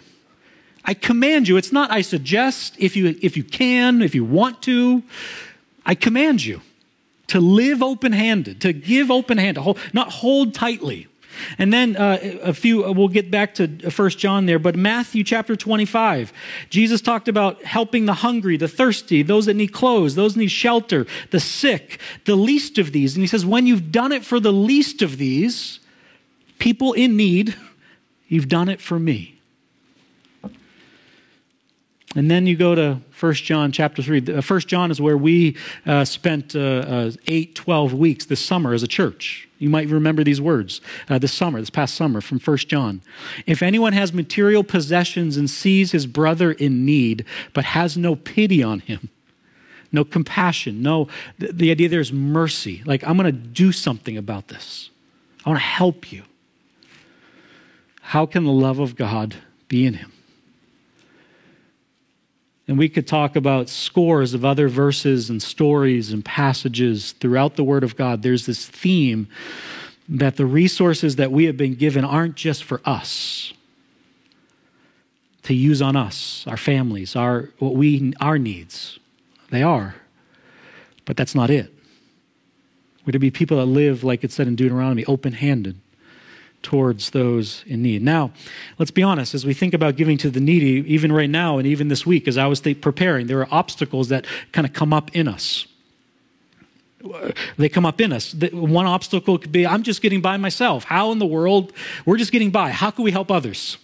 I 0.85 0.95
command 0.95 1.49
you, 1.49 1.57
it's 1.57 1.73
not 1.73 1.91
I 1.91 2.01
suggest 2.01 2.75
if 2.79 2.97
you 2.97 3.19
if 3.21 3.37
you 3.37 3.45
can, 3.45 4.03
if 4.03 4.15
you 4.15 4.25
want 4.25 4.63
to, 4.63 5.03
I 5.85 5.95
command 5.95 6.45
you 6.45 6.63
to 7.29 7.41
live 7.41 7.83
open-handed, 7.83 8.61
to 8.63 8.73
give 8.73 9.11
open-handed, 9.11 9.77
not 9.93 10.11
hold 10.11 10.55
tightly, 10.55 11.07
and 11.59 11.73
then 11.73 11.97
uh, 11.97 12.19
a 12.43 12.55
few, 12.55 12.85
uh, 12.85 12.93
we'll 12.93 13.09
get 13.09 13.31
back 13.31 13.55
to 13.55 13.91
First 13.91 14.19
John 14.19 14.47
there, 14.47 14.59
but 14.59 14.77
Matthew 14.77 15.25
chapter 15.25 15.57
25, 15.57 16.33
Jesus 16.69 17.01
talked 17.01 17.29
about 17.29 17.63
helping 17.65 18.07
the 18.07 18.15
hungry, 18.15 18.57
the 18.57 18.69
thirsty, 18.69 19.23
those 19.23 19.47
that 19.47 19.55
need 19.55 19.73
clothes, 19.73 20.15
those 20.15 20.35
that 20.35 20.41
need 20.41 20.51
shelter, 20.51 21.07
the 21.31 21.41
sick, 21.41 22.01
the 22.25 22.37
least 22.37 22.79
of 22.79 22.93
these. 22.93 23.15
And 23.15 23.23
he 23.23 23.27
says, 23.27 23.45
when 23.45 23.67
you've 23.67 23.91
done 23.91 24.13
it 24.13 24.25
for 24.25 24.41
the 24.41 24.53
least 24.53 25.03
of 25.03 25.19
these, 25.19 25.81
people 26.59 26.93
in 26.93 27.17
need, 27.17 27.57
you've 28.29 28.49
done 28.49 28.69
it 28.69 28.81
for 28.81 28.99
me. 28.99 29.40
And 32.17 32.29
then 32.29 32.47
you 32.47 32.57
go 32.57 32.75
to 32.75 33.01
1 33.21 33.35
John 33.35 33.71
chapter 33.71 34.03
3. 34.03 34.21
1 34.21 34.39
uh, 34.39 34.59
John 34.61 34.91
is 34.91 35.01
where 35.01 35.17
we 35.17 35.57
uh, 35.87 36.05
spent 36.05 36.57
uh, 36.57 36.59
uh, 36.59 37.11
8, 37.29 37.55
12 37.55 37.95
weeks 37.95 38.25
this 38.25 38.45
summer 38.45 38.75
as 38.75 38.83
a 38.83 38.89
church. 38.89 39.49
You 39.59 39.71
might 39.71 39.89
remember 39.89 40.25
these 40.25 40.41
words 40.41 40.81
uh, 41.09 41.19
this 41.19 41.33
summer, 41.33 41.61
this 41.61 41.71
past 41.71 41.95
summer 41.95 42.21
from 42.21 42.41
1 42.41 42.57
John. 42.59 43.03
If 43.47 43.63
anyone 43.63 43.93
has 43.93 44.13
material 44.13 44.65
possessions 44.65 45.37
and 45.37 45.49
sees 45.49 45.93
his 45.93 46.07
brother 46.07 46.51
in 46.51 46.85
need, 46.85 47.25
but 47.53 47.65
has 47.65 47.97
no 47.97 48.17
pity 48.17 48.61
on 48.61 48.81
him, 48.81 49.09
no 49.93 50.05
compassion, 50.05 50.83
no, 50.83 51.07
the, 51.39 51.53
the 51.53 51.71
idea 51.71 51.89
there's 51.89 52.13
mercy. 52.13 52.83
Like, 52.87 53.05
I'm 53.05 53.17
going 53.17 53.27
to 53.27 53.33
do 53.33 53.71
something 53.71 54.17
about 54.17 54.49
this, 54.49 54.91
I 55.45 55.51
want 55.51 55.61
to 55.61 55.67
help 55.67 56.11
you. 56.11 56.25
How 58.01 58.27
can 58.27 58.43
the 58.43 58.51
love 58.51 58.81
of 58.81 58.97
God 58.97 59.37
be 59.69 59.87
in 59.87 59.95
him? 59.95 60.13
And 62.71 62.79
we 62.79 62.89
could 62.89 63.09
talk 63.09 63.35
about 63.35 63.69
scores 63.69 64.33
of 64.33 64.45
other 64.45 64.69
verses 64.69 65.29
and 65.29 65.43
stories 65.43 66.13
and 66.13 66.25
passages 66.25 67.11
throughout 67.19 67.57
the 67.57 67.65
Word 67.65 67.83
of 67.83 67.97
God. 67.97 68.23
There's 68.23 68.47
this 68.47 68.65
theme 68.65 69.27
that 70.09 70.37
the 70.37 70.47
resources 70.47 71.17
that 71.17 71.33
we 71.33 71.47
have 71.47 71.57
been 71.57 71.75
given 71.75 72.05
aren't 72.05 72.37
just 72.37 72.63
for 72.63 72.81
us 72.85 73.53
to 75.43 75.53
use 75.53 75.83
on 75.83 75.97
us, 75.97 76.45
our 76.47 76.57
families, 76.57 77.17
our 77.17 77.51
what 77.59 77.75
we 77.75 78.15
our 78.21 78.39
needs. 78.39 79.01
They 79.51 79.65
are. 79.65 79.97
But 81.07 81.17
that's 81.17 81.35
not 81.35 81.51
it. 81.51 81.75
We're 83.05 83.11
to 83.11 83.19
be 83.19 83.33
people 83.33 83.57
that 83.57 83.67
live, 83.67 84.05
like 84.05 84.23
it 84.23 84.31
said 84.31 84.47
in 84.47 84.55
Deuteronomy, 84.55 85.05
open 85.07 85.33
handed 85.33 85.81
towards 86.63 87.11
those 87.11 87.65
in 87.67 87.83
need. 87.83 88.03
Now, 88.03 88.33
let's 88.79 88.91
be 88.91 89.03
honest, 89.03 89.35
as 89.35 89.47
we 89.47 89.55
think 89.55 89.75
about 89.75 89.97
giving 89.97 90.19
to 90.19 90.31
the 90.31 90.41
needy, 90.41 90.93
even 90.93 91.13
right 91.13 91.31
now 91.31 91.59
and 91.59 91.67
even 91.67 91.89
this 91.89 92.05
week, 92.05 92.29
as 92.29 92.37
I 92.37 92.47
was 92.47 92.61
preparing, 92.61 93.27
there 93.27 93.41
are 93.41 93.49
obstacles 93.51 94.09
that 94.09 94.27
kind 94.53 94.67
of 94.67 94.73
come 94.73 94.93
up 94.93 95.15
in 95.17 95.27
us. 95.27 95.67
They 97.57 97.71
come 97.71 97.87
up 97.87 98.01
in 98.01 98.13
us. 98.13 98.35
One 98.53 98.87
obstacle 98.87 99.39
could 99.39 99.53
be, 99.53 99.67
I'm 99.67 99.83
just 99.83 100.03
getting 100.03 100.21
by 100.21 100.37
myself. 100.37 100.85
How 100.85 101.13
in 101.13 101.19
the 101.19 101.27
world? 101.27 101.73
We're 102.05 102.19
just 102.19 102.33
getting 102.33 102.51
by. 102.51 102.71
How 102.71 102.91
can 102.91 103.05
we 103.05 103.11
help 103.11 103.31
others? 103.31 103.79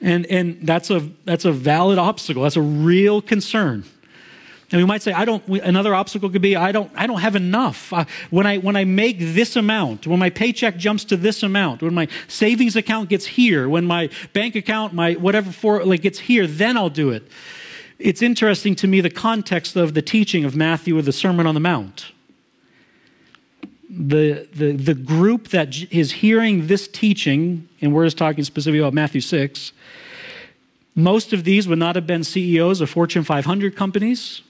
And, 0.00 0.24
and 0.26 0.66
that's, 0.66 0.90
a, 0.90 1.00
that's 1.26 1.44
a 1.44 1.52
valid 1.52 1.98
obstacle. 1.98 2.44
That's 2.44 2.56
a 2.56 2.62
real 2.62 3.20
concern. 3.20 3.84
And 4.72 4.80
we 4.80 4.86
might 4.86 5.02
say, 5.02 5.12
I 5.12 5.24
don't, 5.24 5.46
another 5.48 5.94
obstacle 5.94 6.30
could 6.30 6.42
be, 6.42 6.54
I 6.54 6.70
don't, 6.70 6.92
I 6.94 7.08
don't 7.08 7.20
have 7.20 7.34
enough. 7.34 7.92
Uh, 7.92 8.04
when, 8.30 8.46
I, 8.46 8.58
when 8.58 8.76
I 8.76 8.84
make 8.84 9.18
this 9.18 9.56
amount, 9.56 10.06
when 10.06 10.20
my 10.20 10.30
paycheck 10.30 10.76
jumps 10.76 11.02
to 11.04 11.16
this 11.16 11.42
amount, 11.42 11.82
when 11.82 11.92
my 11.92 12.06
savings 12.28 12.76
account 12.76 13.08
gets 13.08 13.26
here, 13.26 13.68
when 13.68 13.84
my 13.84 14.10
bank 14.32 14.54
account, 14.54 14.92
my 14.92 15.14
whatever 15.14 15.50
for, 15.50 15.84
like 15.84 16.02
gets 16.02 16.20
here, 16.20 16.46
then 16.46 16.76
I'll 16.76 16.88
do 16.88 17.10
it. 17.10 17.26
It's 17.98 18.22
interesting 18.22 18.76
to 18.76 18.86
me 18.86 19.00
the 19.00 19.10
context 19.10 19.74
of 19.74 19.94
the 19.94 20.02
teaching 20.02 20.44
of 20.44 20.54
Matthew 20.54 20.96
or 20.96 21.02
the 21.02 21.12
Sermon 21.12 21.46
on 21.46 21.54
the 21.54 21.60
Mount. 21.60 22.12
The, 23.90 24.48
the, 24.54 24.70
the 24.70 24.94
group 24.94 25.48
that 25.48 25.76
is 25.92 26.12
hearing 26.12 26.68
this 26.68 26.86
teaching, 26.86 27.68
and 27.80 27.92
we're 27.92 28.04
just 28.04 28.16
talking 28.16 28.44
specifically 28.44 28.78
about 28.78 28.94
Matthew 28.94 29.20
6, 29.20 29.72
most 30.94 31.32
of 31.32 31.42
these 31.42 31.66
would 31.66 31.78
not 31.80 31.96
have 31.96 32.06
been 32.06 32.22
CEOs 32.22 32.80
of 32.80 32.88
Fortune 32.88 33.24
500 33.24 33.74
companies 33.74 34.42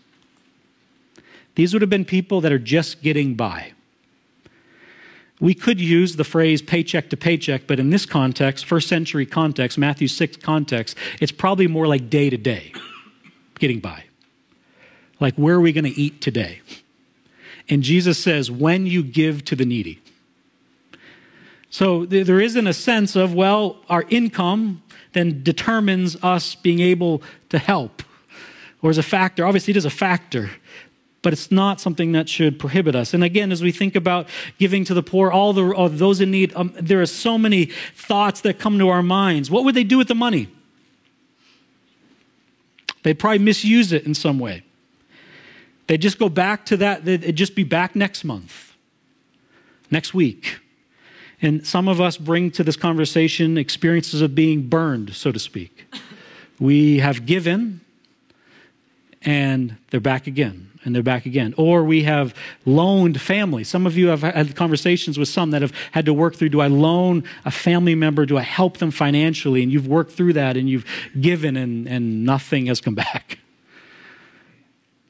these 1.55 1.73
would 1.73 1.83
have 1.83 1.91
been 1.91 2.05
people 2.05 2.41
that 2.41 2.53
are 2.53 2.59
just 2.59 3.03
getting 3.03 3.35
by. 3.35 3.73
We 5.41 5.55
could 5.55 5.81
use 5.81 6.17
the 6.17 6.25
phrase 6.25 6.61
paycheck 6.61 7.09
to 7.11 7.17
paycheck, 7.17 7.67
but 7.67 7.81
in 7.81 7.91
this 7.91 8.05
context, 8.05 8.67
first 8.67 8.89
century 8.89 9.25
context, 9.25 9.79
Matthew 9.79 10.07
6 10.07 10.37
context, 10.37 10.97
it's 11.21 11.33
probably 11.33 11.67
more 11.67 11.87
like 11.87 12.11
day 12.11 12.29
to 12.29 12.37
day, 12.37 12.73
getting 13.59 13.81
by. 13.81 14.05
Like, 15.19 15.35
where 15.37 15.55
are 15.57 15.61
we 15.61 15.73
going 15.73 15.85
to 15.85 15.99
eat 15.99 16.21
today? 16.21 16.61
And 17.69 17.83
Jesus 17.83 18.23
says, 18.23 18.51
when 18.51 18.87
you 18.87 19.03
give 19.03 19.45
to 19.47 19.57
the 19.57 19.65
needy. 19.65 20.01
So 21.71 22.05
there 22.05 22.41
isn't 22.41 22.67
a 22.67 22.73
sense 22.73 23.15
of, 23.15 23.33
well, 23.33 23.79
our 23.89 24.05
income 24.09 24.83
then 25.13 25.43
determines 25.43 26.17
us 26.23 26.55
being 26.57 26.81
able 26.81 27.23
to 27.49 27.59
help. 27.59 28.03
Or 28.83 28.91
as 28.91 28.99
a 28.99 29.03
factor, 29.03 29.47
obviously 29.47 29.73
it 29.73 29.77
is 29.77 29.85
a 29.85 29.91
factor, 29.91 30.51
but 31.23 31.33
it's 31.33 31.51
not 31.51 31.81
something 31.81 32.13
that 32.13 32.29
should 32.29 32.59
prohibit 32.59 32.95
us. 32.95 33.13
And 33.13 33.23
again, 33.23 33.53
as 33.53 33.63
we 33.63 33.73
think 33.73 33.95
about 33.95 34.29
giving 34.59 34.85
to 34.87 34.95
the 34.95 35.03
poor, 35.03 35.31
all 35.31 35.53
the 35.53 35.73
all 35.75 35.89
those 35.89 36.21
in 36.21 36.31
need, 36.31 36.53
um, 36.57 36.73
there 36.81 37.01
are 37.01 37.07
so 37.07 37.37
many 37.37 37.67
thoughts 37.95 38.41
that 38.43 38.59
come 38.59 38.79
to 38.79 38.89
our 38.89 39.03
minds. 39.03 39.51
What 39.51 39.65
would 39.65 39.75
they 39.75 39.85
do 39.85 39.99
with 39.99 40.09
the 40.09 40.15
money? 40.15 40.49
They'd 43.03 43.19
probably 43.19 43.39
misuse 43.39 43.93
it 43.93 44.05
in 44.05 44.15
some 44.15 44.39
way. 44.39 44.63
They'd 45.87 46.01
just 46.01 46.19
go 46.19 46.29
back 46.29 46.67
to 46.67 46.77
that. 46.79 47.05
They'd 47.05 47.37
just 47.37 47.55
be 47.55 47.65
back 47.65 47.97
next 47.97 48.25
month, 48.25 48.75
next 49.91 50.15
week. 50.15 50.59
And 51.43 51.67
some 51.67 51.89
of 51.89 52.01
us 52.01 52.19
bring 52.19 52.51
to 52.53 52.65
this 52.65 52.77
conversation 52.77 53.57
experiences 53.57 54.21
of 54.21 54.35
being 54.35 54.69
burned, 54.69 55.15
so 55.15 55.33
to 55.33 55.39
speak. 55.39 55.87
We 56.59 56.99
have 56.99 57.25
given, 57.25 57.81
and 59.23 59.77
they're 59.91 60.01
back 60.01 60.27
again 60.27 60.70
and 60.85 60.95
they're 60.95 61.03
back 61.03 61.27
again. 61.27 61.55
Or 61.57 61.85
we 61.85 62.05
have 62.05 62.35
loaned 62.65 63.21
family. 63.21 63.65
Some 63.65 63.87
of 63.87 63.97
you 63.97 64.09
have 64.09 64.23
had 64.23 64.57
conversations 64.57 65.19
with 65.19 65.29
some 65.29 65.51
that 65.51 65.63
have 65.63 65.73
had 65.93 66.07
to 66.07 66.15
work 66.15 66.37
through 66.37 66.51
do 66.51 66.61
I 66.61 66.69
loan 66.69 67.25
a 67.45 67.51
family 67.51 67.95
member? 67.95 68.27
Do 68.27 68.39
I 68.39 68.43
help 68.43 68.79
them 68.79 68.91
financially? 68.91 69.63
And 69.63 69.73
you've 69.73 69.89
worked 69.89 70.13
through 70.13 70.35
that 70.35 70.57
and 70.57 70.69
you've 70.69 70.87
given 71.21 71.57
and, 71.57 71.87
and 71.87 72.25
nothing 72.25 72.67
has 72.67 72.81
come 72.81 72.95
back. 72.95 73.39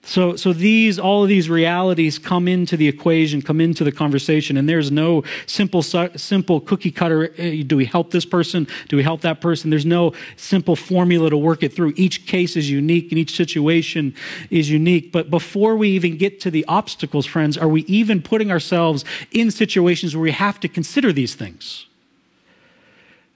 So, 0.02 0.34
so 0.34 0.54
these, 0.54 0.98
all 0.98 1.22
of 1.22 1.28
these 1.28 1.50
realities 1.50 2.18
come 2.18 2.48
into 2.48 2.76
the 2.76 2.88
equation, 2.88 3.42
come 3.42 3.60
into 3.60 3.84
the 3.84 3.92
conversation, 3.92 4.56
and 4.56 4.66
there's 4.66 4.90
no 4.90 5.24
simple, 5.46 5.82
simple 5.82 6.60
cookie 6.60 6.90
cutter. 6.90 7.32
Eh, 7.36 7.62
do 7.66 7.76
we 7.76 7.84
help 7.84 8.10
this 8.10 8.24
person? 8.24 8.66
Do 8.88 8.96
we 8.96 9.02
help 9.02 9.20
that 9.20 9.42
person? 9.42 9.68
There's 9.68 9.86
no 9.86 10.14
simple 10.36 10.74
formula 10.74 11.28
to 11.28 11.36
work 11.36 11.62
it 11.62 11.74
through. 11.74 11.92
Each 11.96 12.26
case 12.26 12.56
is 12.56 12.70
unique, 12.70 13.12
and 13.12 13.18
each 13.18 13.36
situation 13.36 14.14
is 14.48 14.70
unique. 14.70 15.12
But 15.12 15.28
before 15.28 15.76
we 15.76 15.90
even 15.90 16.16
get 16.16 16.40
to 16.40 16.50
the 16.50 16.64
obstacles, 16.66 17.26
friends, 17.26 17.58
are 17.58 17.68
we 17.68 17.82
even 17.82 18.22
putting 18.22 18.50
ourselves 18.50 19.04
in 19.32 19.50
situations 19.50 20.16
where 20.16 20.22
we 20.22 20.32
have 20.32 20.58
to 20.60 20.68
consider 20.68 21.12
these 21.12 21.34
things? 21.34 21.86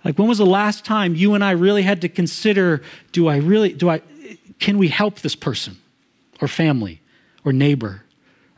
Like, 0.02 0.18
when 0.18 0.28
was 0.28 0.38
the 0.38 0.46
last 0.46 0.84
time 0.84 1.14
you 1.14 1.34
and 1.34 1.44
I 1.44 1.52
really 1.52 1.82
had 1.82 2.00
to 2.02 2.08
consider, 2.08 2.82
do 3.12 3.28
I 3.28 3.36
really, 3.36 3.72
do 3.72 3.90
I, 3.90 4.00
can 4.58 4.78
we 4.78 4.88
help 4.88 5.20
this 5.20 5.34
person? 5.34 5.78
Or 6.40 6.48
family 6.48 7.00
or 7.44 7.52
neighbor 7.52 8.04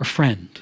or 0.01 0.05
friend 0.05 0.61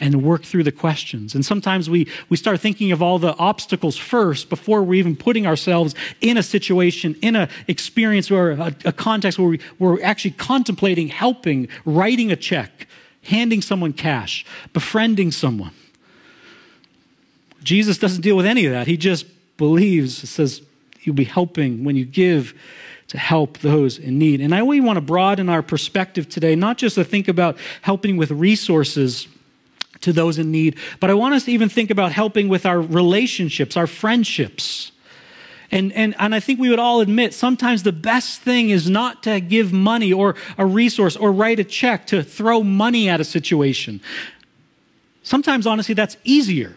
and 0.00 0.22
work 0.22 0.44
through 0.44 0.64
the 0.64 0.72
questions. 0.72 1.34
And 1.34 1.44
sometimes 1.44 1.90
we, 1.90 2.08
we 2.28 2.36
start 2.36 2.60
thinking 2.60 2.92
of 2.92 3.02
all 3.02 3.18
the 3.18 3.34
obstacles 3.36 3.96
first 3.96 4.48
before 4.48 4.82
we're 4.82 4.94
even 4.94 5.16
putting 5.16 5.46
ourselves 5.46 5.94
in 6.20 6.36
a 6.36 6.42
situation, 6.42 7.16
in 7.20 7.36
an 7.36 7.48
experience 7.66 8.30
or 8.30 8.52
a, 8.52 8.74
a 8.84 8.92
context 8.92 9.38
where 9.38 9.48
we, 9.48 9.60
we're 9.78 10.02
actually 10.02 10.32
contemplating 10.32 11.08
helping, 11.08 11.68
writing 11.84 12.30
a 12.30 12.36
check, 12.36 12.86
handing 13.24 13.60
someone 13.60 13.92
cash, 13.92 14.46
befriending 14.72 15.32
someone. 15.32 15.72
Jesus 17.62 17.98
doesn't 17.98 18.22
deal 18.22 18.36
with 18.36 18.46
any 18.46 18.66
of 18.66 18.72
that. 18.72 18.86
He 18.86 18.96
just 18.96 19.26
believes, 19.56 20.28
says, 20.28 20.62
you'll 21.00 21.14
be 21.16 21.24
helping 21.24 21.84
when 21.84 21.96
you 21.96 22.04
give 22.04 22.54
to 23.08 23.18
help 23.18 23.58
those 23.58 23.98
in 23.98 24.18
need. 24.18 24.40
And 24.40 24.54
I 24.54 24.58
really 24.58 24.80
want 24.80 24.98
to 24.98 25.00
broaden 25.00 25.48
our 25.48 25.62
perspective 25.62 26.28
today, 26.28 26.54
not 26.54 26.78
just 26.78 26.94
to 26.96 27.04
think 27.04 27.26
about 27.26 27.56
helping 27.82 28.16
with 28.16 28.30
resources 28.30 29.28
to 30.02 30.12
those 30.12 30.38
in 30.38 30.50
need, 30.50 30.76
but 31.00 31.10
I 31.10 31.14
want 31.14 31.34
us 31.34 31.46
to 31.46 31.52
even 31.52 31.68
think 31.68 31.90
about 31.90 32.12
helping 32.12 32.48
with 32.48 32.66
our 32.66 32.80
relationships, 32.80 33.76
our 33.76 33.86
friendships. 33.86 34.92
And, 35.70 35.92
and, 35.92 36.14
and 36.18 36.34
I 36.34 36.40
think 36.40 36.60
we 36.60 36.70
would 36.70 36.78
all 36.78 37.00
admit 37.00 37.34
sometimes 37.34 37.82
the 37.82 37.92
best 37.92 38.40
thing 38.40 38.70
is 38.70 38.88
not 38.88 39.22
to 39.24 39.40
give 39.40 39.72
money 39.72 40.12
or 40.12 40.34
a 40.56 40.64
resource 40.64 41.16
or 41.16 41.32
write 41.32 41.58
a 41.58 41.64
check 41.64 42.06
to 42.08 42.22
throw 42.22 42.62
money 42.62 43.08
at 43.08 43.20
a 43.20 43.24
situation. 43.24 44.00
Sometimes, 45.22 45.66
honestly, 45.66 45.94
that's 45.94 46.16
easier. 46.24 46.76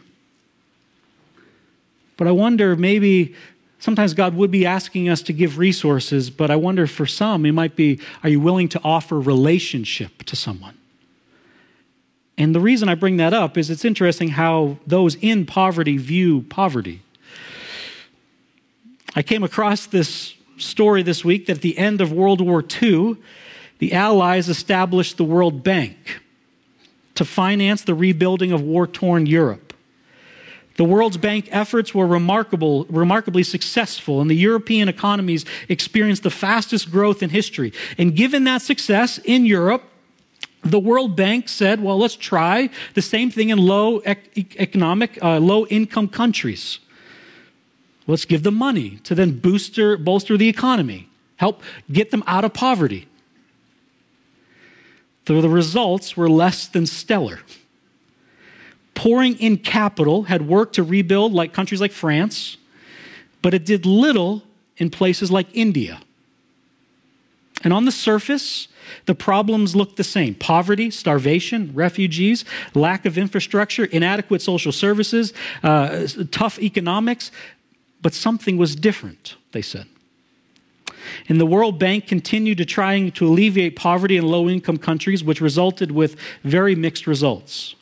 But 2.18 2.28
I 2.28 2.32
wonder 2.32 2.76
maybe 2.76 3.34
Sometimes 3.82 4.14
God 4.14 4.36
would 4.36 4.52
be 4.52 4.64
asking 4.64 5.10
us 5.10 5.24
to 5.24 5.34
give 5.34 5.58
resources, 5.58 6.30
but 6.30 6.52
I 6.52 6.56
wonder 6.56 6.86
for 6.86 7.08
some, 7.08 7.48
it 7.48 7.52
might 7.52 7.76
be 7.76 8.00
are 8.22 8.30
you 8.30 8.40
willing 8.40 8.70
to 8.70 8.82
offer 8.84 9.20
relationship 9.20 10.22
to 10.26 10.36
someone? 10.36 10.78
And 12.38 12.54
the 12.54 12.60
reason 12.60 12.90
I 12.90 12.96
bring 12.96 13.18
that 13.18 13.34
up 13.34 13.58
is 13.58 13.72
it's 13.72 13.84
interesting 13.84 14.30
how 14.30 14.78
those 14.86 15.16
in 15.16 15.48
poverty 15.48 15.98
view 15.98 16.44
poverty. 16.44 17.02
I 19.16 19.24
came 19.24 19.44
across 19.44 19.88
this 19.88 20.36
story 20.58 21.02
this 21.02 21.26
week 21.26 21.48
that 21.48 21.58
at 21.58 21.62
the 21.64 21.76
end 21.76 22.02
of 22.02 22.14
World 22.14 22.40
War 22.40 22.64
II, 22.82 23.18
the 23.80 23.94
Allies 23.94 24.48
established 24.48 25.18
the 25.18 25.24
World 25.24 25.64
Bank 25.64 26.22
to 27.16 27.26
finance 27.26 27.82
the 27.82 27.96
rebuilding 27.96 28.52
of 28.52 28.62
war 28.62 28.86
torn 28.86 29.26
Europe. 29.26 29.71
The 30.82 30.86
World 30.86 31.22
Bank 31.22 31.48
efforts 31.52 31.94
were 31.94 32.08
remarkable, 32.08 32.86
remarkably 32.86 33.44
successful, 33.44 34.20
and 34.20 34.32
the 34.32 34.36
European 34.36 34.90
economies 34.90 35.46
experienced 35.70 36.24
the 36.24 36.32
fastest 36.32 36.90
growth 36.90 37.22
in 37.22 37.30
history. 37.30 37.72
And 38.00 38.16
given 38.16 38.46
that 38.46 38.64
success 38.64 39.20
in 39.20 39.46
Europe, 39.46 39.84
the 40.64 40.80
World 40.80 41.16
Bank 41.16 41.50
said, 41.50 41.84
well, 41.84 42.00
let's 42.00 42.16
try 42.16 42.72
the 42.96 43.02
same 43.04 43.30
thing 43.30 43.50
in 43.50 43.60
low 43.60 44.02
economic, 44.06 45.24
uh, 45.24 45.38
low 45.38 45.68
income 45.68 46.08
countries. 46.08 46.80
Let's 48.08 48.26
give 48.26 48.42
them 48.42 48.56
money 48.56 48.98
to 49.04 49.14
then 49.14 49.38
booster, 49.38 49.98
bolster 49.98 50.36
the 50.36 50.50
economy, 50.50 51.10
help 51.36 51.62
get 51.92 52.10
them 52.10 52.24
out 52.26 52.44
of 52.44 52.56
poverty. 52.56 53.08
the 55.26 55.48
results 55.48 56.18
were 56.18 56.28
less 56.28 56.66
than 56.66 56.88
stellar 56.88 57.42
pouring 58.94 59.38
in 59.40 59.58
capital 59.58 60.24
had 60.24 60.48
worked 60.48 60.76
to 60.76 60.84
rebuild 60.84 61.34
like 61.34 61.54
countries 61.54 61.82
like 61.82 61.92
France, 61.92 62.58
but 63.42 63.54
it 63.54 63.66
did 63.66 63.86
little 63.86 64.44
in 64.78 64.90
places 64.90 65.32
like 65.32 65.48
India. 65.54 66.02
And 67.64 67.74
on 67.74 67.86
the 67.86 67.92
surface, 67.92 68.68
the 69.06 69.16
problems 69.16 69.76
looked 69.76 69.98
the 69.98 70.04
same 70.04 70.36
poverty, 70.36 70.90
starvation, 70.90 71.72
refugees, 71.74 72.44
lack 72.74 73.06
of 73.06 73.18
infrastructure, 73.18 73.86
inadequate 73.86 74.42
social 74.42 74.72
services, 74.72 75.34
uh, 75.64 76.08
tough 76.32 76.60
economics. 76.60 77.32
But 78.02 78.14
something 78.14 78.58
was 78.58 78.76
different, 78.76 79.36
they 79.52 79.62
said. 79.62 79.86
And 81.30 81.40
the 81.40 81.46
World 81.46 81.78
Bank 81.80 82.08
continued 82.08 82.58
to 82.58 82.66
trying 82.66 83.12
to 83.14 83.28
alleviate 83.28 83.76
poverty 83.76 84.18
in 84.18 84.28
low 84.28 84.50
income 84.50 84.78
countries, 84.78 85.24
which 85.24 85.42
resulted 85.42 85.92
with 85.92 86.16
very 86.44 86.76
mixed 86.76 87.06
results. 87.06 87.76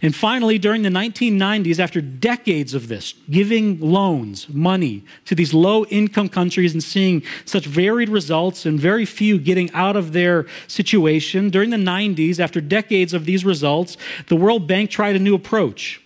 And 0.00 0.14
finally, 0.14 0.58
during 0.58 0.82
the 0.82 0.90
1990s, 0.90 1.80
after 1.80 2.00
decades 2.00 2.72
of 2.72 2.86
this, 2.86 3.14
giving 3.28 3.80
loans, 3.80 4.48
money 4.48 5.04
to 5.24 5.34
these 5.34 5.52
low 5.52 5.84
income 5.86 6.28
countries 6.28 6.72
and 6.72 6.82
seeing 6.82 7.24
such 7.44 7.66
varied 7.66 8.08
results 8.08 8.64
and 8.64 8.78
very 8.78 9.04
few 9.04 9.38
getting 9.38 9.72
out 9.72 9.96
of 9.96 10.12
their 10.12 10.46
situation, 10.68 11.50
during 11.50 11.70
the 11.70 11.76
90s, 11.76 12.38
after 12.38 12.60
decades 12.60 13.12
of 13.12 13.24
these 13.24 13.44
results, 13.44 13.96
the 14.28 14.36
World 14.36 14.68
Bank 14.68 14.88
tried 14.90 15.16
a 15.16 15.18
new 15.18 15.34
approach. 15.34 16.00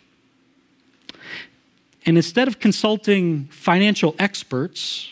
And 2.07 2.17
instead 2.17 2.49
of 2.49 2.59
consulting 2.59 3.45
financial 3.47 4.15
experts, 4.19 5.11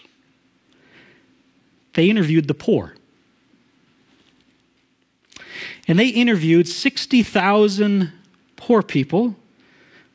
they 1.93 2.09
interviewed 2.09 2.49
the 2.49 2.55
poor. 2.55 2.95
And 5.87 5.99
they 5.99 6.09
interviewed 6.09 6.67
60,000 6.67 8.13
poor 8.71 8.83
people 8.85 9.35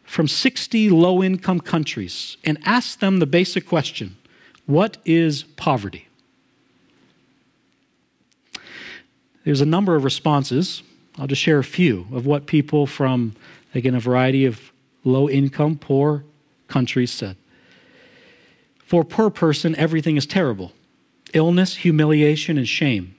from 0.05 0.29
60 0.29 0.89
low 0.89 1.21
income 1.21 1.59
countries 1.59 2.37
and 2.45 2.57
asked 2.63 3.01
them 3.01 3.19
the 3.19 3.25
basic 3.25 3.67
question 3.67 4.15
What 4.65 4.95
is 5.03 5.43
poverty? 5.57 6.07
There's 9.43 9.59
a 9.59 9.65
number 9.65 9.97
of 9.97 10.05
responses. 10.05 10.83
I'll 11.17 11.27
just 11.27 11.41
share 11.41 11.59
a 11.59 11.65
few 11.65 12.07
of 12.13 12.25
what 12.25 12.45
people 12.45 12.87
from, 12.87 13.35
again, 13.73 13.93
a 13.93 13.99
variety 13.99 14.45
of 14.45 14.71
low 15.03 15.29
income, 15.29 15.77
poor 15.77 16.23
countries 16.69 17.11
said. 17.11 17.35
For 18.85 19.01
a 19.01 19.05
poor 19.05 19.29
person, 19.29 19.75
everything 19.75 20.15
is 20.15 20.25
terrible 20.25 20.71
illness, 21.33 21.75
humiliation, 21.75 22.57
and 22.57 22.69
shame. 22.69 23.15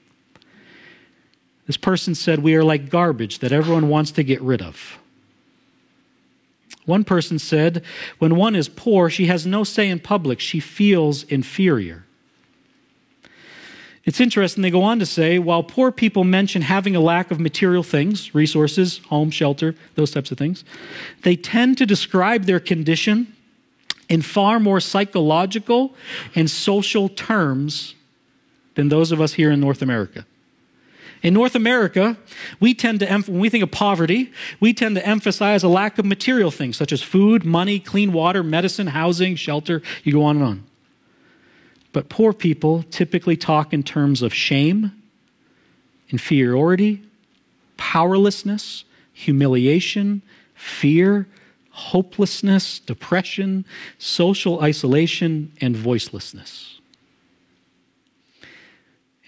This 1.67 1.77
person 1.77 2.15
said, 2.15 2.39
We 2.39 2.55
are 2.55 2.63
like 2.63 2.89
garbage 2.89 3.37
that 3.37 3.51
everyone 3.51 3.87
wants 3.87 4.09
to 4.13 4.23
get 4.23 4.41
rid 4.41 4.63
of. 4.63 4.97
One 6.87 7.03
person 7.03 7.37
said, 7.37 7.83
When 8.17 8.37
one 8.37 8.55
is 8.55 8.69
poor, 8.69 9.09
she 9.09 9.27
has 9.27 9.45
no 9.45 9.63
say 9.63 9.89
in 9.89 9.99
public. 9.99 10.39
She 10.39 10.61
feels 10.61 11.23
inferior. 11.23 12.05
It's 14.05 14.21
interesting, 14.21 14.61
they 14.61 14.71
go 14.71 14.83
on 14.83 14.99
to 14.99 15.05
say 15.05 15.37
while 15.37 15.63
poor 15.63 15.91
people 15.91 16.23
mention 16.23 16.61
having 16.61 16.95
a 16.95 17.01
lack 17.01 17.29
of 17.29 17.41
material 17.41 17.83
things, 17.83 18.33
resources, 18.33 18.99
home, 19.09 19.29
shelter, 19.29 19.75
those 19.95 20.11
types 20.11 20.31
of 20.31 20.37
things, 20.37 20.63
they 21.23 21.35
tend 21.35 21.77
to 21.79 21.85
describe 21.85 22.45
their 22.45 22.61
condition 22.61 23.35
in 24.07 24.21
far 24.21 24.61
more 24.61 24.79
psychological 24.79 25.93
and 26.35 26.49
social 26.49 27.09
terms 27.09 27.95
than 28.75 28.87
those 28.87 29.11
of 29.11 29.19
us 29.19 29.33
here 29.33 29.51
in 29.51 29.59
North 29.59 29.81
America. 29.81 30.25
In 31.23 31.33
North 31.33 31.55
America, 31.55 32.17
we 32.59 32.73
tend 32.73 32.99
to, 32.99 33.07
when 33.07 33.39
we 33.39 33.49
think 33.49 33.63
of 33.63 33.71
poverty, 33.71 34.31
we 34.59 34.73
tend 34.73 34.95
to 34.95 35.05
emphasize 35.05 35.63
a 35.63 35.67
lack 35.67 35.97
of 35.97 36.05
material 36.05 36.51
things 36.51 36.77
such 36.77 36.91
as 36.91 37.01
food, 37.01 37.43
money, 37.43 37.79
clean 37.79 38.13
water, 38.13 38.43
medicine, 38.43 38.87
housing, 38.87 39.35
shelter. 39.35 39.81
You 40.03 40.13
go 40.13 40.23
on 40.23 40.37
and 40.37 40.45
on. 40.45 40.63
But 41.91 42.09
poor 42.09 42.33
people 42.33 42.83
typically 42.83 43.35
talk 43.35 43.73
in 43.73 43.81
terms 43.81 44.21
of 44.21 44.33
shame, 44.33 44.91
inferiority, 46.09 47.01
powerlessness, 47.77 48.83
humiliation, 49.13 50.21
fear, 50.53 51.27
hopelessness, 51.71 52.79
depression, 52.79 53.65
social 53.97 54.61
isolation, 54.61 55.51
and 55.61 55.75
voicelessness. 55.75 56.76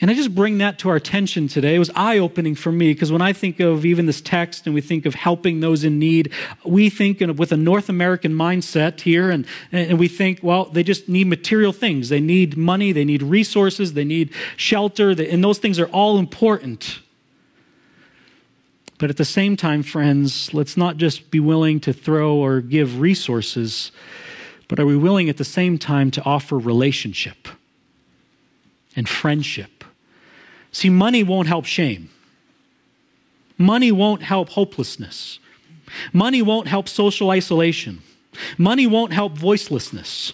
And 0.02 0.10
I 0.10 0.14
just 0.14 0.34
bring 0.34 0.60
that 0.60 0.80
to 0.80 0.90
our 0.90 0.96
attention 0.96 1.50
today. 1.50 1.76
It 1.76 1.80
was 1.80 1.92
eye 1.94 2.20
opening 2.20 2.56
for 2.56 2.72
me 2.72 2.94
because 2.94 3.12
when 3.12 3.22
I 3.22 3.34
think 3.34 3.60
of 3.60 3.86
even 3.86 4.06
this 4.06 4.22
text 4.22 4.66
and 4.66 4.74
we 4.74 4.80
think 4.80 5.06
of 5.06 5.14
helping 5.14 5.60
those 5.60 5.84
in 5.84 6.00
need, 6.00 6.32
we 6.64 6.90
think 6.90 7.20
with 7.38 7.52
a 7.52 7.58
North 7.58 7.90
American 7.90 8.32
mindset 8.34 9.02
here 9.02 9.30
and, 9.30 9.46
and 9.74 10.00
we 10.00 10.08
think, 10.08 10.40
well, 10.42 10.66
they 10.66 10.84
just 10.84 11.10
need 11.10 11.28
material 11.28 11.74
things. 11.74 12.08
They 12.08 12.22
need 12.22 12.56
money, 12.56 12.94
they 12.94 13.04
need 13.04 13.22
resources, 13.22 13.94
they 13.94 14.06
need 14.06 14.34
shelter, 14.56 15.10
and 15.10 15.44
those 15.44 15.58
things 15.58 15.80
are 15.80 15.88
all 15.88 16.18
important. 16.18 17.00
But 19.00 19.10
at 19.10 19.18
the 19.18 19.26
same 19.26 19.58
time, 19.58 19.84
friends, 19.84 20.54
let's 20.54 20.78
not 20.78 20.96
just 20.96 21.30
be 21.30 21.42
willing 21.42 21.82
to 21.82 21.92
throw 21.92 22.36
or 22.36 22.62
give 22.62 23.02
resources, 23.02 23.92
but 24.70 24.80
are 24.80 24.86
we 24.86 24.96
willing 24.96 25.28
at 25.28 25.38
the 25.38 25.46
same 25.46 25.78
time 25.78 26.10
to 26.12 26.24
offer 26.24 26.58
relationship 26.58 27.50
and 28.96 29.10
friendship? 29.10 29.79
See, 30.72 30.90
money 30.90 31.24
won't 31.24 31.48
help 31.48 31.66
shame. 31.66 32.10
Money 33.58 33.92
won't 33.92 34.24
help 34.24 34.50
hopelessness. 34.50 35.40
Money 36.14 36.42
won't 36.42 36.68
help 36.68 36.88
social 36.88 37.30
isolation. 37.30 38.02
Money 38.58 38.88
won't 38.88 39.12
help 39.12 39.38
voicelessness. 39.38 40.34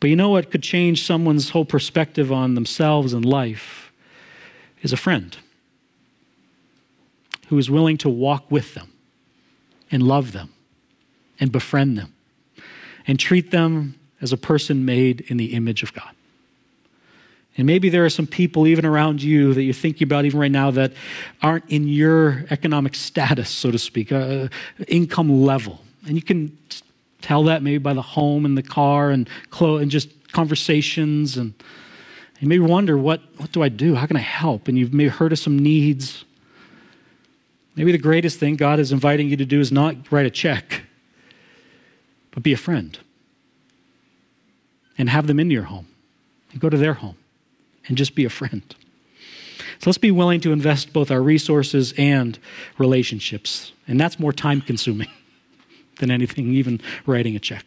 But 0.00 0.10
you 0.10 0.16
know 0.16 0.30
what 0.30 0.50
could 0.50 0.62
change 0.62 1.06
someone's 1.06 1.50
whole 1.50 1.64
perspective 1.64 2.30
on 2.30 2.54
themselves 2.54 3.14
and 3.14 3.24
life 3.24 3.92
is 4.82 4.92
a 4.92 4.98
friend 4.98 5.36
who 7.48 7.56
is 7.56 7.70
willing 7.70 7.96
to 7.98 8.08
walk 8.10 8.50
with 8.50 8.74
them 8.74 8.92
and 9.90 10.02
love 10.02 10.32
them 10.32 10.52
and 11.40 11.50
befriend 11.50 11.96
them 11.96 12.12
and 13.06 13.18
treat 13.18 13.50
them 13.50 13.98
as 14.20 14.32
a 14.32 14.36
person 14.36 14.84
made 14.84 15.22
in 15.22 15.36
the 15.36 15.54
image 15.54 15.82
of 15.82 15.92
God. 15.94 16.14
And 17.56 17.66
maybe 17.66 17.88
there 17.88 18.04
are 18.04 18.10
some 18.10 18.26
people 18.26 18.66
even 18.66 18.84
around 18.84 19.22
you 19.22 19.54
that 19.54 19.62
you're 19.62 19.74
thinking 19.74 20.06
about 20.06 20.24
even 20.24 20.40
right 20.40 20.50
now 20.50 20.72
that 20.72 20.92
aren't 21.40 21.68
in 21.70 21.86
your 21.86 22.44
economic 22.50 22.96
status, 22.96 23.48
so 23.48 23.70
to 23.70 23.78
speak, 23.78 24.10
uh, 24.10 24.48
income 24.88 25.42
level. 25.42 25.80
And 26.06 26.16
you 26.16 26.22
can 26.22 26.56
tell 27.22 27.44
that 27.44 27.62
maybe 27.62 27.78
by 27.78 27.94
the 27.94 28.02
home 28.02 28.44
and 28.44 28.58
the 28.58 28.62
car 28.62 29.10
and 29.10 29.28
clothes 29.50 29.82
and 29.82 29.90
just 29.90 30.32
conversations. 30.32 31.36
And 31.36 31.54
you 32.40 32.48
may 32.48 32.58
wonder, 32.58 32.98
what, 32.98 33.22
what 33.36 33.52
do 33.52 33.62
I 33.62 33.68
do? 33.68 33.94
How 33.94 34.06
can 34.06 34.16
I 34.16 34.20
help? 34.20 34.66
And 34.66 34.76
you've 34.76 34.92
maybe 34.92 35.08
heard 35.08 35.32
of 35.32 35.38
some 35.38 35.56
needs. 35.56 36.24
Maybe 37.76 37.92
the 37.92 37.98
greatest 37.98 38.40
thing 38.40 38.56
God 38.56 38.80
is 38.80 38.90
inviting 38.90 39.28
you 39.28 39.36
to 39.36 39.44
do 39.44 39.60
is 39.60 39.70
not 39.70 40.10
write 40.10 40.26
a 40.26 40.30
check, 40.30 40.82
but 42.32 42.42
be 42.42 42.52
a 42.52 42.56
friend 42.56 42.98
and 44.98 45.08
have 45.08 45.28
them 45.28 45.38
into 45.38 45.52
your 45.52 45.64
home 45.64 45.86
and 46.50 46.60
go 46.60 46.68
to 46.68 46.76
their 46.76 46.94
home 46.94 47.16
and 47.86 47.96
just 47.96 48.14
be 48.14 48.24
a 48.24 48.30
friend. 48.30 48.62
So 49.80 49.90
let's 49.90 49.98
be 49.98 50.10
willing 50.10 50.40
to 50.42 50.52
invest 50.52 50.92
both 50.92 51.10
our 51.10 51.22
resources 51.22 51.92
and 51.98 52.38
relationships. 52.78 53.72
And 53.86 54.00
that's 54.00 54.18
more 54.18 54.32
time 54.32 54.60
consuming 54.60 55.08
than 55.98 56.10
anything, 56.10 56.48
even 56.54 56.80
writing 57.06 57.36
a 57.36 57.38
check. 57.38 57.64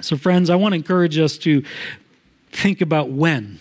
So, 0.00 0.16
friends, 0.16 0.50
I 0.50 0.56
want 0.56 0.72
to 0.72 0.76
encourage 0.76 1.18
us 1.18 1.38
to 1.38 1.62
think 2.50 2.80
about 2.80 3.10
when 3.10 3.60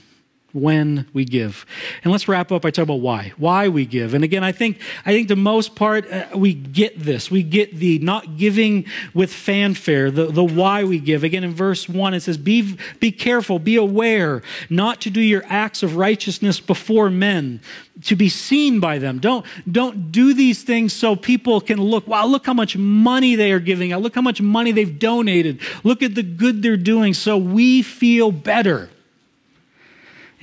when 0.53 1.07
we 1.13 1.25
give. 1.25 1.65
And 2.03 2.11
let's 2.11 2.27
wrap 2.27 2.51
up 2.51 2.61
by 2.61 2.69
talking 2.69 2.83
about 2.83 3.01
why. 3.01 3.33
Why 3.37 3.67
we 3.67 3.85
give. 3.85 4.13
And 4.13 4.23
again, 4.23 4.43
I 4.43 4.51
think 4.51 4.79
I 5.05 5.11
think 5.11 5.27
the 5.27 5.35
most 5.35 5.75
part 5.75 6.09
uh, 6.11 6.27
we 6.35 6.53
get 6.53 6.97
this. 6.99 7.29
We 7.31 7.41
get 7.41 7.75
the 7.75 7.99
not 7.99 8.37
giving 8.37 8.85
with 9.13 9.33
fanfare, 9.33 10.11
the, 10.11 10.27
the 10.27 10.43
why 10.43 10.83
we 10.83 10.99
give. 10.99 11.23
Again, 11.23 11.43
in 11.43 11.53
verse 11.53 11.89
1 11.89 12.13
it 12.13 12.21
says 12.21 12.37
be 12.37 12.77
be 12.99 13.11
careful, 13.11 13.57
be 13.57 13.75
aware 13.75 14.43
not 14.69 15.01
to 15.01 15.09
do 15.09 15.21
your 15.21 15.43
acts 15.47 15.81
of 15.81 15.97
righteousness 15.97 16.59
before 16.59 17.09
men, 17.09 17.59
to 18.03 18.15
be 18.15 18.29
seen 18.29 18.79
by 18.79 18.99
them. 18.99 19.17
Don't 19.17 19.45
don't 19.69 20.11
do 20.11 20.35
these 20.35 20.63
things 20.63 20.93
so 20.93 21.15
people 21.15 21.61
can 21.61 21.81
look, 21.81 22.07
wow, 22.07 22.27
look 22.27 22.45
how 22.45 22.53
much 22.53 22.77
money 22.77 23.35
they 23.35 23.51
are 23.51 23.59
giving 23.59 23.91
out. 23.91 24.03
Look 24.03 24.13
how 24.13 24.21
much 24.21 24.39
money 24.39 24.71
they've 24.71 24.99
donated. 24.99 25.59
Look 25.83 26.03
at 26.03 26.13
the 26.13 26.23
good 26.23 26.61
they're 26.61 26.77
doing 26.77 27.15
so 27.15 27.37
we 27.37 27.81
feel 27.81 28.31
better. 28.31 28.89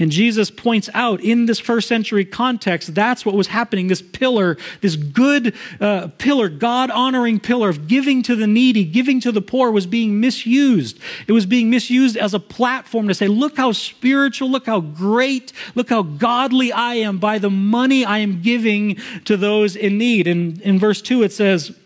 And 0.01 0.11
Jesus 0.11 0.51
points 0.51 0.89
out 0.95 1.21
in 1.21 1.45
this 1.45 1.61
first 1.61 1.87
century 1.87 2.25
context, 2.25 2.95
that's 2.95 3.27
what 3.27 3.35
was 3.35 3.49
happening. 3.49 3.89
This 3.89 4.01
pillar, 4.01 4.57
this 4.81 4.97
good 4.97 5.55
uh, 5.79 6.09
pillar, 6.17 6.49
God 6.49 6.91
honoring 6.91 7.39
pillar 7.39 7.69
of 7.69 7.87
giving 7.87 8.23
to 8.23 8.35
the 8.35 8.47
needy, 8.47 8.85
giving 8.85 9.21
to 9.21 9.31
the 9.31 9.43
poor 9.43 9.71
was 9.71 9.87
being 9.87 10.19
misused. 10.19 10.99
It 11.27 11.33
was 11.33 11.45
being 11.45 11.69
misused 11.69 12.17
as 12.17 12.33
a 12.33 12.41
platform 12.41 13.09
to 13.09 13.15
say, 13.15 13.29
look 13.29 13.59
how 13.59 13.73
spiritual, 13.73 14.51
look 14.51 14.65
how 14.65 14.81
great, 14.81 15.53
look 15.75 15.91
how 15.91 16.03
godly 16.03 16.73
I 16.73 16.95
am 16.95 17.19
by 17.19 17.39
the 17.39 17.51
money 17.51 18.03
I 18.03 18.19
am 18.19 18.41
giving 18.41 18.97
to 19.27 19.37
those 19.37 19.77
in 19.77 19.99
need. 19.99 20.27
And 20.27 20.59
in 20.63 20.79
verse 20.79 21.03
2, 21.03 21.23
it 21.23 21.33
says, 21.33 21.77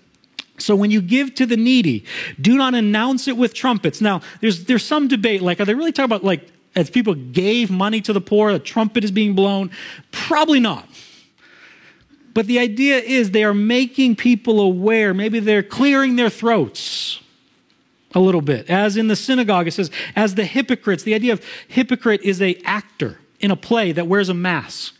so 0.56 0.76
when 0.76 0.92
you 0.92 1.02
give 1.02 1.34
to 1.34 1.46
the 1.46 1.56
needy, 1.56 2.04
do 2.40 2.56
not 2.56 2.74
announce 2.74 3.26
it 3.26 3.36
with 3.36 3.54
trumpets. 3.54 4.00
Now, 4.00 4.20
there's 4.40 4.66
there's 4.66 4.84
some 4.84 5.08
debate. 5.08 5.42
Like, 5.42 5.58
are 5.58 5.64
they 5.64 5.74
really 5.74 5.90
talking 5.90 6.04
about 6.04 6.22
like 6.22 6.48
as 6.76 6.90
people 6.90 7.14
gave 7.14 7.70
money 7.70 8.00
to 8.00 8.12
the 8.12 8.20
poor, 8.20 8.50
a 8.50 8.58
trumpet 8.58 9.04
is 9.04 9.10
being 9.10 9.34
blown? 9.34 9.70
Probably 10.10 10.60
not. 10.60 10.88
But 12.34 12.46
the 12.46 12.58
idea 12.58 12.98
is 12.98 13.30
they 13.30 13.44
are 13.44 13.54
making 13.54 14.16
people 14.16 14.60
aware. 14.60 15.14
Maybe 15.14 15.38
they're 15.38 15.62
clearing 15.62 16.16
their 16.16 16.30
throats 16.30 17.20
a 18.12 18.20
little 18.20 18.40
bit. 18.40 18.68
As 18.68 18.96
in 18.96 19.08
the 19.08 19.16
synagogue, 19.16 19.68
it 19.68 19.72
says, 19.72 19.90
as 20.16 20.34
the 20.34 20.44
hypocrites. 20.44 21.02
The 21.04 21.14
idea 21.14 21.32
of 21.32 21.44
hypocrite 21.68 22.22
is 22.22 22.42
a 22.42 22.56
actor 22.64 23.18
in 23.40 23.50
a 23.50 23.56
play 23.56 23.92
that 23.92 24.08
wears 24.08 24.28
a 24.28 24.34
mask. 24.34 24.94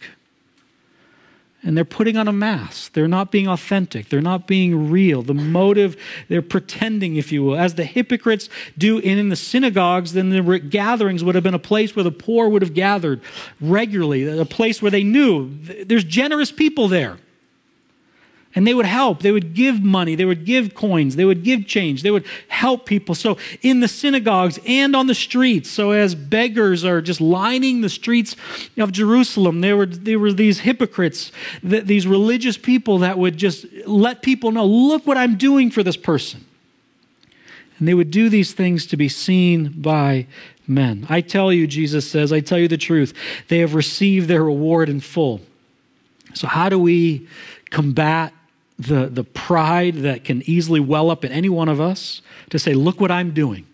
And 1.64 1.77
they're 1.77 1.85
putting 1.85 2.16
on 2.16 2.29
a 2.29 2.33
mask. 2.33 2.92
They're 2.92 3.09
not 3.09 3.33
being 3.33 3.48
authentic. 3.48 4.11
They're 4.11 4.20
not 4.20 4.46
being 4.46 4.90
real. 4.90 5.22
The 5.22 5.35
motive, 5.35 5.96
they're 6.29 6.42
pretending, 6.42 7.16
if 7.16 7.33
you 7.33 7.42
will, 7.42 7.57
as 7.57 7.74
the 7.74 7.85
hypocrites 7.85 8.48
do 8.77 8.98
in 8.98 9.31
the 9.31 9.37
synagogues. 9.37 10.12
Then 10.12 10.29
the 10.29 10.59
gatherings 10.59 11.24
would 11.24 11.35
have 11.35 11.44
been 11.44 11.55
a 11.55 11.59
place 11.59 11.96
where 11.96 12.03
the 12.05 12.12
poor 12.12 12.48
would 12.48 12.62
have 12.62 12.74
gathered 12.74 13.22
regularly, 13.61 14.27
a 14.27 14.44
place 14.44 14.83
where 14.83 14.90
they 14.90 15.03
knew 15.03 15.50
there's 15.85 16.05
generous 16.05 16.53
people 16.53 16.87
there. 16.87 17.16
And 18.56 18.66
they 18.66 18.74
would 18.74 18.86
help. 18.86 19.20
They 19.20 19.32
would 19.32 19.52
give 19.54 19.82
money. 19.82 20.14
They 20.14 20.24
would 20.24 20.44
give 20.44 20.74
coins. 20.74 21.16
They 21.16 21.24
would 21.24 21.42
give 21.42 21.66
change. 21.66 22.02
They 22.02 22.12
would 22.12 22.24
help 22.46 22.86
people. 22.86 23.16
So, 23.16 23.36
in 23.62 23.80
the 23.80 23.88
synagogues 23.88 24.60
and 24.64 24.94
on 24.94 25.08
the 25.08 25.14
streets, 25.14 25.68
so 25.68 25.90
as 25.90 26.14
beggars 26.14 26.84
are 26.84 27.00
just 27.00 27.20
lining 27.20 27.80
the 27.80 27.88
streets 27.88 28.36
of 28.76 28.92
Jerusalem, 28.92 29.60
there 29.60 29.76
were, 29.76 29.86
there 29.86 30.20
were 30.20 30.32
these 30.32 30.60
hypocrites, 30.60 31.32
these 31.62 32.06
religious 32.06 32.56
people 32.56 32.98
that 32.98 33.18
would 33.18 33.36
just 33.36 33.66
let 33.86 34.22
people 34.22 34.52
know 34.52 34.66
look 34.66 35.04
what 35.04 35.16
I'm 35.16 35.36
doing 35.36 35.70
for 35.70 35.82
this 35.82 35.96
person. 35.96 36.44
And 37.78 37.88
they 37.88 37.94
would 37.94 38.12
do 38.12 38.28
these 38.28 38.52
things 38.52 38.86
to 38.86 38.96
be 38.96 39.08
seen 39.08 39.74
by 39.82 40.28
men. 40.68 41.06
I 41.08 41.22
tell 41.22 41.52
you, 41.52 41.66
Jesus 41.66 42.08
says, 42.08 42.32
I 42.32 42.38
tell 42.38 42.58
you 42.58 42.68
the 42.68 42.78
truth, 42.78 43.12
they 43.48 43.58
have 43.58 43.74
received 43.74 44.28
their 44.28 44.44
reward 44.44 44.88
in 44.88 45.00
full. 45.00 45.40
So, 46.34 46.46
how 46.46 46.68
do 46.68 46.78
we 46.78 47.28
combat 47.70 48.32
the, 48.78 49.06
the 49.06 49.24
pride 49.24 49.96
that 49.96 50.24
can 50.24 50.42
easily 50.48 50.80
well 50.80 51.10
up 51.10 51.24
in 51.24 51.32
any 51.32 51.48
one 51.48 51.68
of 51.68 51.80
us 51.80 52.22
to 52.50 52.58
say, 52.58 52.74
Look 52.74 53.00
what 53.00 53.10
I'm 53.10 53.32
doing. 53.32 53.66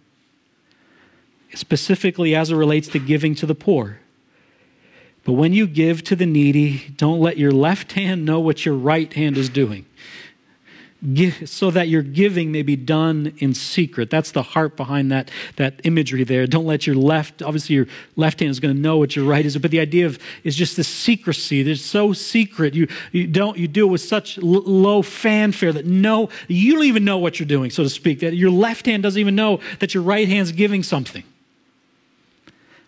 Specifically 1.54 2.34
as 2.34 2.50
it 2.50 2.56
relates 2.56 2.88
to 2.88 2.98
giving 2.98 3.34
to 3.36 3.46
the 3.46 3.54
poor. 3.54 4.00
But 5.24 5.32
when 5.32 5.52
you 5.52 5.66
give 5.66 6.02
to 6.04 6.16
the 6.16 6.26
needy, 6.26 6.94
don't 6.96 7.20
let 7.20 7.36
your 7.36 7.52
left 7.52 7.92
hand 7.92 8.24
know 8.24 8.40
what 8.40 8.64
your 8.64 8.74
right 8.74 9.12
hand 9.12 9.36
is 9.36 9.48
doing 9.48 9.84
so 11.46 11.70
that 11.70 11.88
your 11.88 12.02
giving 12.02 12.52
may 12.52 12.62
be 12.62 12.76
done 12.76 13.32
in 13.38 13.54
secret. 13.54 14.10
That's 14.10 14.32
the 14.32 14.42
heart 14.42 14.76
behind 14.76 15.10
that, 15.10 15.30
that 15.56 15.80
imagery 15.84 16.24
there. 16.24 16.46
Don't 16.46 16.66
let 16.66 16.86
your 16.86 16.96
left, 16.96 17.42
obviously, 17.42 17.76
your 17.76 17.86
left 18.16 18.40
hand 18.40 18.50
is 18.50 18.60
going 18.60 18.74
to 18.74 18.80
know 18.80 18.98
what 18.98 19.16
your 19.16 19.24
right 19.24 19.44
is, 19.44 19.56
but 19.56 19.70
the 19.70 19.80
idea 19.80 20.06
of 20.06 20.18
is 20.44 20.56
just 20.56 20.76
the 20.76 20.84
secrecy. 20.84 21.60
It's 21.62 21.80
so 21.80 22.12
secret. 22.12 22.74
You, 22.74 22.86
you 23.12 23.26
don't, 23.26 23.56
you 23.56 23.66
do 23.66 23.86
it 23.86 23.90
with 23.90 24.02
such 24.02 24.36
low 24.38 25.00
fanfare 25.02 25.72
that 25.72 25.86
no, 25.86 26.28
you 26.48 26.74
don't 26.74 26.84
even 26.84 27.04
know 27.04 27.18
what 27.18 27.38
you're 27.38 27.48
doing, 27.48 27.70
so 27.70 27.82
to 27.82 27.90
speak, 27.90 28.20
that 28.20 28.34
your 28.34 28.50
left 28.50 28.86
hand 28.86 29.02
doesn't 29.02 29.20
even 29.20 29.34
know 29.34 29.60
that 29.78 29.94
your 29.94 30.02
right 30.02 30.28
hand's 30.28 30.52
giving 30.52 30.82
something 30.82 31.24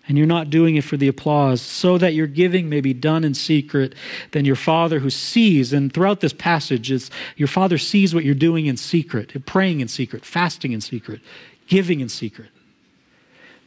and 0.09 0.19
you're 0.19 0.27
not 0.27 0.51
doing 0.51 0.77
it 0.77 0.83
for 0.83 0.97
the 0.97 1.09
applause, 1.09 1.61
so 1.61 1.97
that 1.99 2.15
your 2.15 2.27
giving 2.27 2.69
may 2.69 2.81
be 2.81 2.93
done 2.93 3.23
in 3.23 3.35
secret, 3.35 3.95
then 4.33 4.45
your 4.45 4.57
Father 4.57 4.99
who 4.99 5.11
sees, 5.11 5.73
and 5.73 5.93
throughout 5.93 6.21
this 6.21 6.33
passage, 6.33 6.91
is 6.91 7.11
your 7.37 7.49
Father 7.49 7.79
sees 7.79 8.15
what 8.15 8.25
you're 8.25 8.35
doing 8.35 8.67
in 8.67 8.77
secret, 8.77 9.47
praying 9.47 9.81
in 9.81 9.89
secret, 9.89 10.25
fasting 10.25 10.73
in 10.73 10.81
secret, 10.81 11.21
giving 11.69 12.01
in 12.01 12.09
secret. 12.09 12.49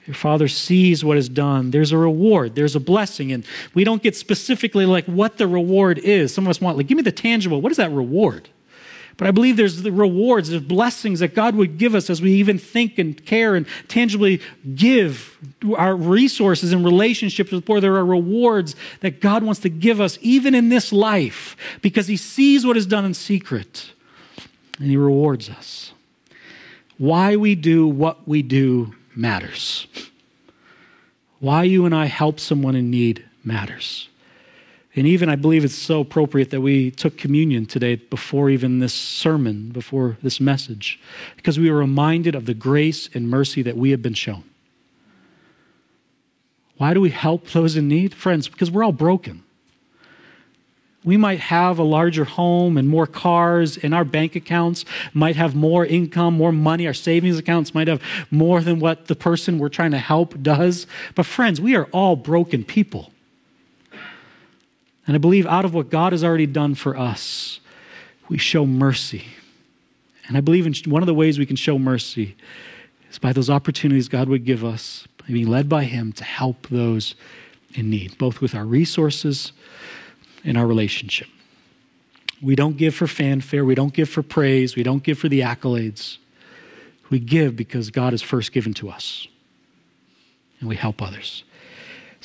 Your 0.06 0.14
Father 0.14 0.48
sees 0.48 1.04
what 1.04 1.18
is 1.18 1.30
done. 1.30 1.72
There's 1.72 1.92
a 1.92 1.98
reward, 1.98 2.54
there's 2.54 2.76
a 2.76 2.80
blessing, 2.80 3.32
and 3.32 3.44
we 3.74 3.84
don't 3.84 4.04
get 4.04 4.16
specifically 4.16 4.86
like 4.86 5.06
what 5.06 5.38
the 5.38 5.48
reward 5.48 5.98
is. 6.00 6.34
Some 6.34 6.46
of 6.46 6.50
us 6.50 6.62
want, 6.62 6.78
like, 6.78 6.88
give 6.88 6.96
me 6.96 7.02
the 7.02 7.12
tangible. 7.12 7.60
What 7.62 7.72
is 7.72 7.78
that 7.78 7.92
reward? 7.92 8.50
But 9.18 9.28
I 9.28 9.32
believe 9.32 9.56
there's 9.56 9.82
the 9.82 9.92
rewards, 9.92 10.50
there's 10.50 10.62
blessings 10.62 11.22
that 11.22 11.34
God 11.34 11.56
would 11.56 11.78
give 11.78 11.96
us 11.96 12.10
as 12.10 12.22
we 12.22 12.34
even 12.34 12.60
think 12.60 12.98
and 12.98 13.24
care 13.26 13.56
and 13.56 13.66
tangibly 13.88 14.42
give 14.76 15.38
our 15.78 15.96
resources 15.96 16.74
and 16.74 16.84
relationships 16.84 17.52
with 17.52 17.66
poor. 17.66 17.80
There 17.80 17.96
are 17.96 18.06
rewards 18.06 18.76
that 19.00 19.22
God 19.22 19.44
wants 19.44 19.62
to 19.62 19.70
give 19.70 20.02
us 20.02 20.18
even 20.22 20.54
in 20.54 20.68
this 20.70 20.92
life 20.92 21.56
because 21.82 22.08
He 22.08 22.18
sees 22.18 22.66
what 22.66 22.76
is 22.76 22.86
done 22.86 23.06
in 23.06 23.14
secret 23.14 23.92
and 24.80 24.90
He 24.90 24.98
rewards 24.98 25.50
us. 25.50 25.94
Why 26.98 27.36
we 27.36 27.56
do 27.56 27.88
what 27.88 28.28
we 28.28 28.42
do 28.42 28.96
matters. 29.16 29.88
Why 31.40 31.64
you 31.64 31.86
and 31.86 31.96
I 31.96 32.06
help 32.06 32.40
someone 32.40 32.76
in 32.76 32.90
need 32.90 33.26
matters. 33.44 34.10
And 34.96 35.06
even 35.06 35.28
I 35.28 35.36
believe 35.36 35.66
it's 35.66 35.76
so 35.76 36.00
appropriate 36.00 36.52
that 36.52 36.62
we 36.62 36.90
took 36.90 37.18
communion 37.18 37.66
today 37.66 37.96
before 37.96 38.50
even 38.50 38.80
this 38.80 38.94
sermon, 38.94 39.70
before 39.70 40.18
this 40.24 40.40
message, 40.40 41.00
because 41.36 41.60
we 41.60 41.70
were 41.70 41.80
reminded 41.80 42.34
of 42.34 42.46
the 42.46 42.54
grace 42.54 43.10
and 43.14 43.30
mercy 43.30 43.62
that 43.62 43.76
we 43.76 43.92
have 43.92 44.02
been 44.02 44.14
shown. 44.14 44.44
Why 46.78 46.94
do 46.94 47.02
we 47.02 47.10
help 47.10 47.50
those 47.50 47.76
in 47.76 47.88
need? 47.88 48.14
Friends, 48.14 48.48
because 48.48 48.72
we're 48.72 48.84
all 48.84 48.92
broken. 48.92 49.44
We 51.04 51.18
might 51.18 51.40
have 51.40 51.78
a 51.78 51.84
larger 51.84 52.24
home 52.24 52.78
and 52.78 52.88
more 52.88 53.06
cars, 53.06 53.78
and 53.78 53.94
our 53.94 54.04
bank 54.04 54.36
accounts 54.36 54.86
might 55.14 55.36
have 55.36 55.56
more 55.56 55.86
income, 55.86 56.34
more 56.34 56.52
money. 56.52 56.88
Our 56.88 56.94
savings 56.94 57.38
accounts 57.38 57.76
might 57.76 57.88
have 57.88 58.02
more 58.32 58.62
than 58.62 58.80
what 58.80 59.08
the 59.08 59.16
person 59.16 59.60
we're 59.60 59.70
trying 59.70 59.92
to 59.92 60.00
help 60.00 60.42
does. 60.42 60.88
But, 61.14 61.28
friends, 61.28 61.62
we 61.62 61.76
are 61.76 61.86
all 61.92 62.16
broken 62.16 62.64
people. 62.64 63.12
And 65.08 65.16
I 65.16 65.20
believe 65.20 65.46
out 65.46 65.66
of 65.66 65.74
what 65.74 65.90
God 65.90 66.14
has 66.14 66.24
already 66.24 66.48
done 66.48 66.76
for 66.76 66.98
us, 66.98 67.60
we 68.28 68.38
show 68.38 68.66
mercy. 68.66 69.26
And 70.28 70.36
I 70.36 70.42
believe 70.42 70.66
in 70.66 70.74
one 70.92 71.04
of 71.04 71.08
the 71.08 71.14
ways 71.14 71.38
we 71.38 71.46
can 71.46 71.56
show 71.56 71.78
mercy 71.78 72.36
is 73.12 73.20
by 73.20 73.32
those 73.32 73.50
opportunities 73.50 74.08
God 74.08 74.28
would 74.30 74.46
give 74.46 74.66
us, 74.66 75.08
being 75.28 75.48
led 75.48 75.70
by 75.70 75.84
Him 75.84 76.12
to 76.14 76.24
help 76.24 76.68
those 76.68 77.16
in 77.74 77.90
need, 77.90 78.18
both 78.18 78.42
with 78.42 78.56
our 78.56 78.66
resources 78.66 79.52
and 80.44 80.58
our 80.58 80.66
relationship. 80.66 81.28
We 82.42 82.56
don't 82.56 82.78
give 82.78 82.94
for 82.94 83.08
fanfare, 83.08 83.64
we 83.64 83.76
don't 83.76 83.94
give 83.94 84.10
for 84.10 84.22
praise, 84.22 84.76
we 84.76 84.84
don't 84.84 85.04
give 85.04 85.18
for 85.18 85.30
the 85.30 85.42
accolades. 85.42 86.18
We 87.10 87.20
give 87.20 87.56
because 87.56 87.92
God 87.92 88.14
has 88.14 88.22
first 88.22 88.52
given 88.52 88.74
to 88.76 88.90
us, 88.90 89.28
and 90.60 90.68
we 90.68 90.76
help 90.76 91.02
others. 91.02 91.45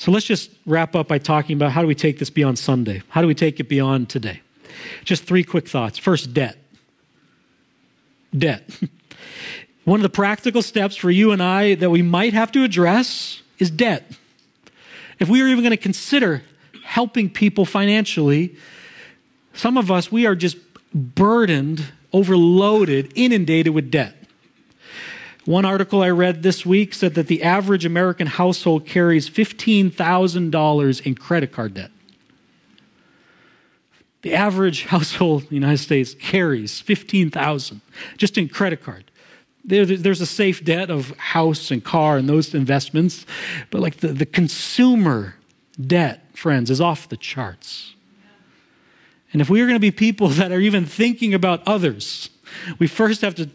So 0.01 0.09
let's 0.09 0.25
just 0.25 0.49
wrap 0.65 0.95
up 0.95 1.07
by 1.07 1.19
talking 1.19 1.55
about 1.55 1.73
how 1.73 1.81
do 1.81 1.87
we 1.87 1.93
take 1.93 2.17
this 2.17 2.31
beyond 2.31 2.57
Sunday? 2.57 3.03
How 3.09 3.21
do 3.21 3.27
we 3.27 3.35
take 3.35 3.59
it 3.59 3.69
beyond 3.69 4.09
today? 4.09 4.41
Just 5.05 5.25
three 5.25 5.43
quick 5.43 5.67
thoughts. 5.69 5.99
First, 5.99 6.33
debt. 6.33 6.57
Debt. 8.35 8.67
One 9.85 9.99
of 9.99 10.01
the 10.01 10.09
practical 10.09 10.63
steps 10.63 10.95
for 10.95 11.11
you 11.11 11.31
and 11.31 11.43
I 11.43 11.75
that 11.75 11.91
we 11.91 12.01
might 12.01 12.33
have 12.33 12.51
to 12.53 12.63
address 12.63 13.43
is 13.59 13.69
debt. 13.69 14.11
If 15.19 15.29
we 15.29 15.39
are 15.43 15.47
even 15.47 15.63
going 15.63 15.69
to 15.69 15.77
consider 15.77 16.41
helping 16.83 17.29
people 17.29 17.63
financially, 17.63 18.55
some 19.53 19.77
of 19.77 19.91
us, 19.91 20.11
we 20.11 20.25
are 20.25 20.33
just 20.33 20.57
burdened, 20.95 21.91
overloaded, 22.11 23.13
inundated 23.13 23.75
with 23.75 23.91
debt. 23.91 24.15
One 25.45 25.65
article 25.65 26.03
I 26.03 26.09
read 26.09 26.43
this 26.43 26.65
week 26.65 26.93
said 26.93 27.15
that 27.15 27.27
the 27.27 27.41
average 27.41 27.83
American 27.83 28.27
household 28.27 28.85
carries 28.85 29.29
$15,000 29.29 31.01
in 31.05 31.15
credit 31.15 31.51
card 31.51 31.73
debt. 31.73 31.91
The 34.21 34.35
average 34.35 34.85
household 34.87 35.43
in 35.43 35.49
the 35.49 35.55
United 35.55 35.79
States 35.79 36.13
carries 36.13 36.81
$15,000, 36.81 37.81
just 38.17 38.37
in 38.37 38.49
credit 38.49 38.83
card. 38.83 39.05
There, 39.63 39.85
there's 39.85 40.21
a 40.21 40.27
safe 40.27 40.63
debt 40.63 40.89
of 40.89 41.15
house 41.17 41.71
and 41.71 41.83
car 41.83 42.17
and 42.17 42.27
those 42.27 42.53
investments, 42.53 43.25
but 43.69 43.81
like 43.81 43.97
the, 43.97 44.09
the 44.09 44.25
consumer 44.25 45.35
debt, 45.79 46.25
friends, 46.33 46.69
is 46.69 46.81
off 46.81 47.09
the 47.09 47.17
charts. 47.17 47.93
And 49.33 49.41
if 49.41 49.49
we 49.49 49.61
are 49.61 49.65
going 49.65 49.75
to 49.75 49.79
be 49.79 49.91
people 49.91 50.27
that 50.29 50.51
are 50.51 50.59
even 50.59 50.85
thinking 50.85 51.33
about 51.33 51.63
others, 51.67 52.29
we 52.77 52.85
first 52.87 53.21
have 53.21 53.33
to 53.35 53.49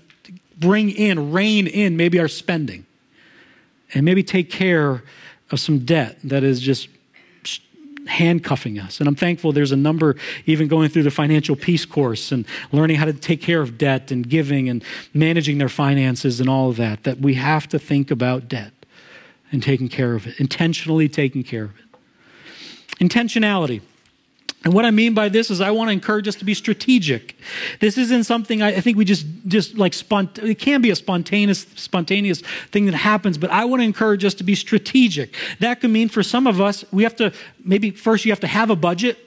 bring 0.58 0.90
in, 0.90 1.32
rein 1.32 1.66
in 1.66 1.96
maybe 1.96 2.18
our 2.18 2.28
spending, 2.28 2.86
and 3.94 4.04
maybe 4.04 4.22
take 4.22 4.50
care 4.50 5.02
of 5.50 5.60
some 5.60 5.80
debt 5.80 6.18
that 6.24 6.42
is 6.42 6.60
just 6.60 6.88
handcuffing 8.06 8.78
us. 8.78 9.00
And 9.00 9.08
I'm 9.08 9.16
thankful 9.16 9.52
there's 9.52 9.72
a 9.72 9.76
number 9.76 10.16
even 10.46 10.68
going 10.68 10.88
through 10.88 11.02
the 11.02 11.10
financial 11.10 11.56
peace 11.56 11.84
course 11.84 12.32
and 12.32 12.46
learning 12.72 12.96
how 12.96 13.04
to 13.04 13.12
take 13.12 13.42
care 13.42 13.60
of 13.60 13.78
debt 13.78 14.10
and 14.10 14.28
giving 14.28 14.68
and 14.68 14.84
managing 15.12 15.58
their 15.58 15.68
finances 15.68 16.40
and 16.40 16.48
all 16.48 16.70
of 16.70 16.76
that, 16.76 17.04
that 17.04 17.18
we 17.18 17.34
have 17.34 17.68
to 17.68 17.78
think 17.78 18.10
about 18.10 18.48
debt 18.48 18.72
and 19.52 19.62
taking 19.62 19.88
care 19.88 20.14
of 20.14 20.26
it, 20.26 20.38
intentionally 20.38 21.08
taking 21.08 21.42
care 21.42 21.64
of 21.64 21.72
it. 21.78 21.84
Intentionality. 23.00 23.82
And 24.66 24.74
what 24.74 24.84
I 24.84 24.90
mean 24.90 25.14
by 25.14 25.28
this 25.28 25.48
is 25.48 25.60
I 25.60 25.70
want 25.70 25.90
to 25.90 25.92
encourage 25.92 26.26
us 26.26 26.34
to 26.34 26.44
be 26.44 26.52
strategic. 26.52 27.36
This 27.78 27.96
isn't 27.96 28.24
something 28.24 28.62
I, 28.62 28.70
I 28.70 28.80
think 28.80 28.96
we 28.96 29.04
just, 29.04 29.24
just 29.46 29.78
like, 29.78 29.92
spont- 29.92 30.42
it 30.42 30.58
can 30.58 30.82
be 30.82 30.90
a 30.90 30.96
spontaneous, 30.96 31.60
spontaneous 31.76 32.40
thing 32.72 32.86
that 32.86 32.96
happens, 32.96 33.38
but 33.38 33.48
I 33.50 33.64
want 33.64 33.82
to 33.82 33.84
encourage 33.84 34.24
us 34.24 34.34
to 34.34 34.42
be 34.42 34.56
strategic. 34.56 35.36
That 35.60 35.80
could 35.80 35.90
mean 35.90 36.08
for 36.08 36.24
some 36.24 36.48
of 36.48 36.60
us, 36.60 36.84
we 36.90 37.04
have 37.04 37.14
to, 37.14 37.32
maybe 37.64 37.92
first 37.92 38.24
you 38.24 38.32
have 38.32 38.40
to 38.40 38.48
have 38.48 38.68
a 38.68 38.74
budget. 38.74 39.18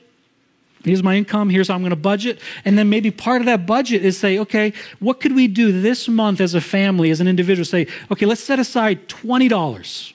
Here's 0.83 1.03
my 1.03 1.15
income. 1.15 1.49
Here's 1.49 1.69
how 1.69 1.75
I'm 1.75 1.83
going 1.83 1.91
to 1.91 1.95
budget. 1.95 2.41
And 2.65 2.77
then 2.77 2.89
maybe 2.89 3.09
part 3.09 3.41
of 3.41 3.45
that 3.45 3.65
budget 3.65 4.03
is 4.03 4.17
say, 4.17 4.39
okay, 4.39 4.73
what 4.99 5.21
could 5.21 5.33
we 5.33 5.47
do 5.47 5.81
this 5.81 6.09
month 6.09 6.41
as 6.41 6.53
a 6.53 6.59
family, 6.59 7.11
as 7.11 7.21
an 7.21 7.29
individual? 7.29 7.63
Say, 7.63 7.87
okay, 8.11 8.25
let's 8.25 8.43
set 8.43 8.59
aside 8.59 9.07
$20 9.07 10.13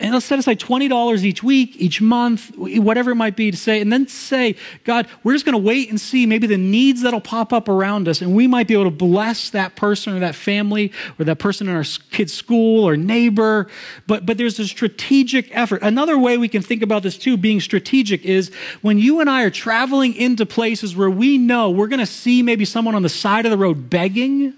and 0.00 0.12
let's 0.12 0.26
set 0.26 0.38
aside 0.38 0.60
$20 0.60 1.24
each 1.24 1.42
week, 1.42 1.74
each 1.76 2.00
month, 2.00 2.56
whatever 2.56 3.10
it 3.10 3.16
might 3.16 3.34
be 3.34 3.50
to 3.50 3.56
say, 3.56 3.80
and 3.80 3.92
then 3.92 4.06
say, 4.06 4.54
God, 4.84 5.08
we're 5.24 5.32
just 5.32 5.44
going 5.44 5.54
to 5.54 5.58
wait 5.58 5.90
and 5.90 6.00
see 6.00 6.24
maybe 6.24 6.46
the 6.46 6.56
needs 6.56 7.02
that'll 7.02 7.20
pop 7.20 7.52
up 7.52 7.68
around 7.68 8.06
us, 8.06 8.22
and 8.22 8.32
we 8.36 8.46
might 8.46 8.68
be 8.68 8.74
able 8.74 8.84
to 8.84 8.90
bless 8.92 9.50
that 9.50 9.74
person 9.74 10.14
or 10.14 10.20
that 10.20 10.36
family 10.36 10.92
or 11.18 11.24
that 11.24 11.40
person 11.40 11.68
in 11.68 11.74
our 11.74 11.84
kid's 12.12 12.32
school 12.32 12.84
or 12.84 12.96
neighbor. 12.96 13.66
But, 14.06 14.24
but 14.24 14.38
there's 14.38 14.60
a 14.60 14.68
strategic 14.68 15.48
effort. 15.56 15.82
Another 15.82 16.16
way 16.16 16.38
we 16.38 16.48
can 16.48 16.62
think 16.62 16.82
about 16.82 17.02
this 17.02 17.18
too, 17.18 17.36
being 17.36 17.60
strategic, 17.60 18.24
is 18.24 18.52
when 18.82 18.98
you 18.98 19.20
and 19.20 19.28
I 19.28 19.42
are 19.42 19.50
traveling 19.50 20.14
into 20.14 20.46
places 20.46 20.94
where 20.94 21.10
we 21.10 21.38
know 21.38 21.70
we're 21.70 21.88
going 21.88 21.98
to 21.98 22.06
see 22.06 22.40
maybe 22.40 22.64
someone 22.64 22.94
on 22.94 23.02
the 23.02 23.08
side 23.08 23.46
of 23.46 23.50
the 23.50 23.58
road 23.58 23.90
begging, 23.90 24.54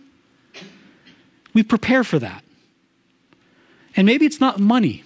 we 1.55 1.63
prepare 1.63 2.05
for 2.05 2.19
that. 2.19 2.45
And 3.97 4.05
maybe 4.05 4.27
it's 4.27 4.39
not 4.39 4.61
money. 4.61 5.05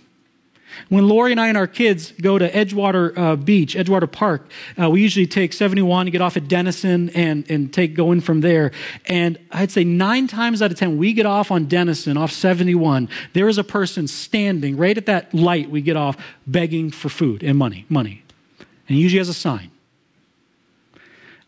When 0.89 1.09
Lori 1.09 1.31
and 1.31 1.41
I 1.41 1.49
and 1.49 1.57
our 1.57 1.67
kids 1.67 2.13
go 2.13 2.39
to 2.39 2.51
Edgewater 2.51 3.17
uh, 3.17 3.37
Beach, 3.37 3.75
Edgewater 3.75 4.11
Park, 4.11 4.49
uh, 4.81 4.91
we 4.91 5.03
usually 5.03 5.27
take 5.27 5.53
71 5.53 6.07
to 6.07 6.11
get 6.11 6.21
off 6.21 6.37
at 6.37 6.49
Denison 6.49 7.11
and, 7.11 7.49
and 7.51 7.73
take 7.73 7.95
going 7.95 8.21
from 8.21 8.41
there. 8.41 8.73
And 9.07 9.39
I'd 9.51 9.71
say 9.71 9.85
nine 9.85 10.27
times 10.27 10.63
out 10.63 10.71
of 10.71 10.79
10, 10.79 10.99
we 10.99 11.13
get 11.13 11.27
off 11.27 11.51
on 11.51 11.67
Denison, 11.67 12.17
off 12.17 12.33
71. 12.33 13.09
There 13.33 13.49
is 13.49 13.59
a 13.59 13.65
person 13.65 14.09
standing 14.09 14.77
right 14.77 14.97
at 14.97 15.07
that 15.07 15.33
light 15.35 15.71
we 15.71 15.83
get 15.83 15.97
off 15.97 16.17
begging 16.47 16.91
for 16.91 17.09
food 17.09 17.43
and 17.43 17.59
money, 17.59 17.87
money. 17.89 18.23
And 18.89 18.97
he 18.97 19.03
usually 19.03 19.19
has 19.19 19.29
a 19.29 19.35
sign. 19.35 19.71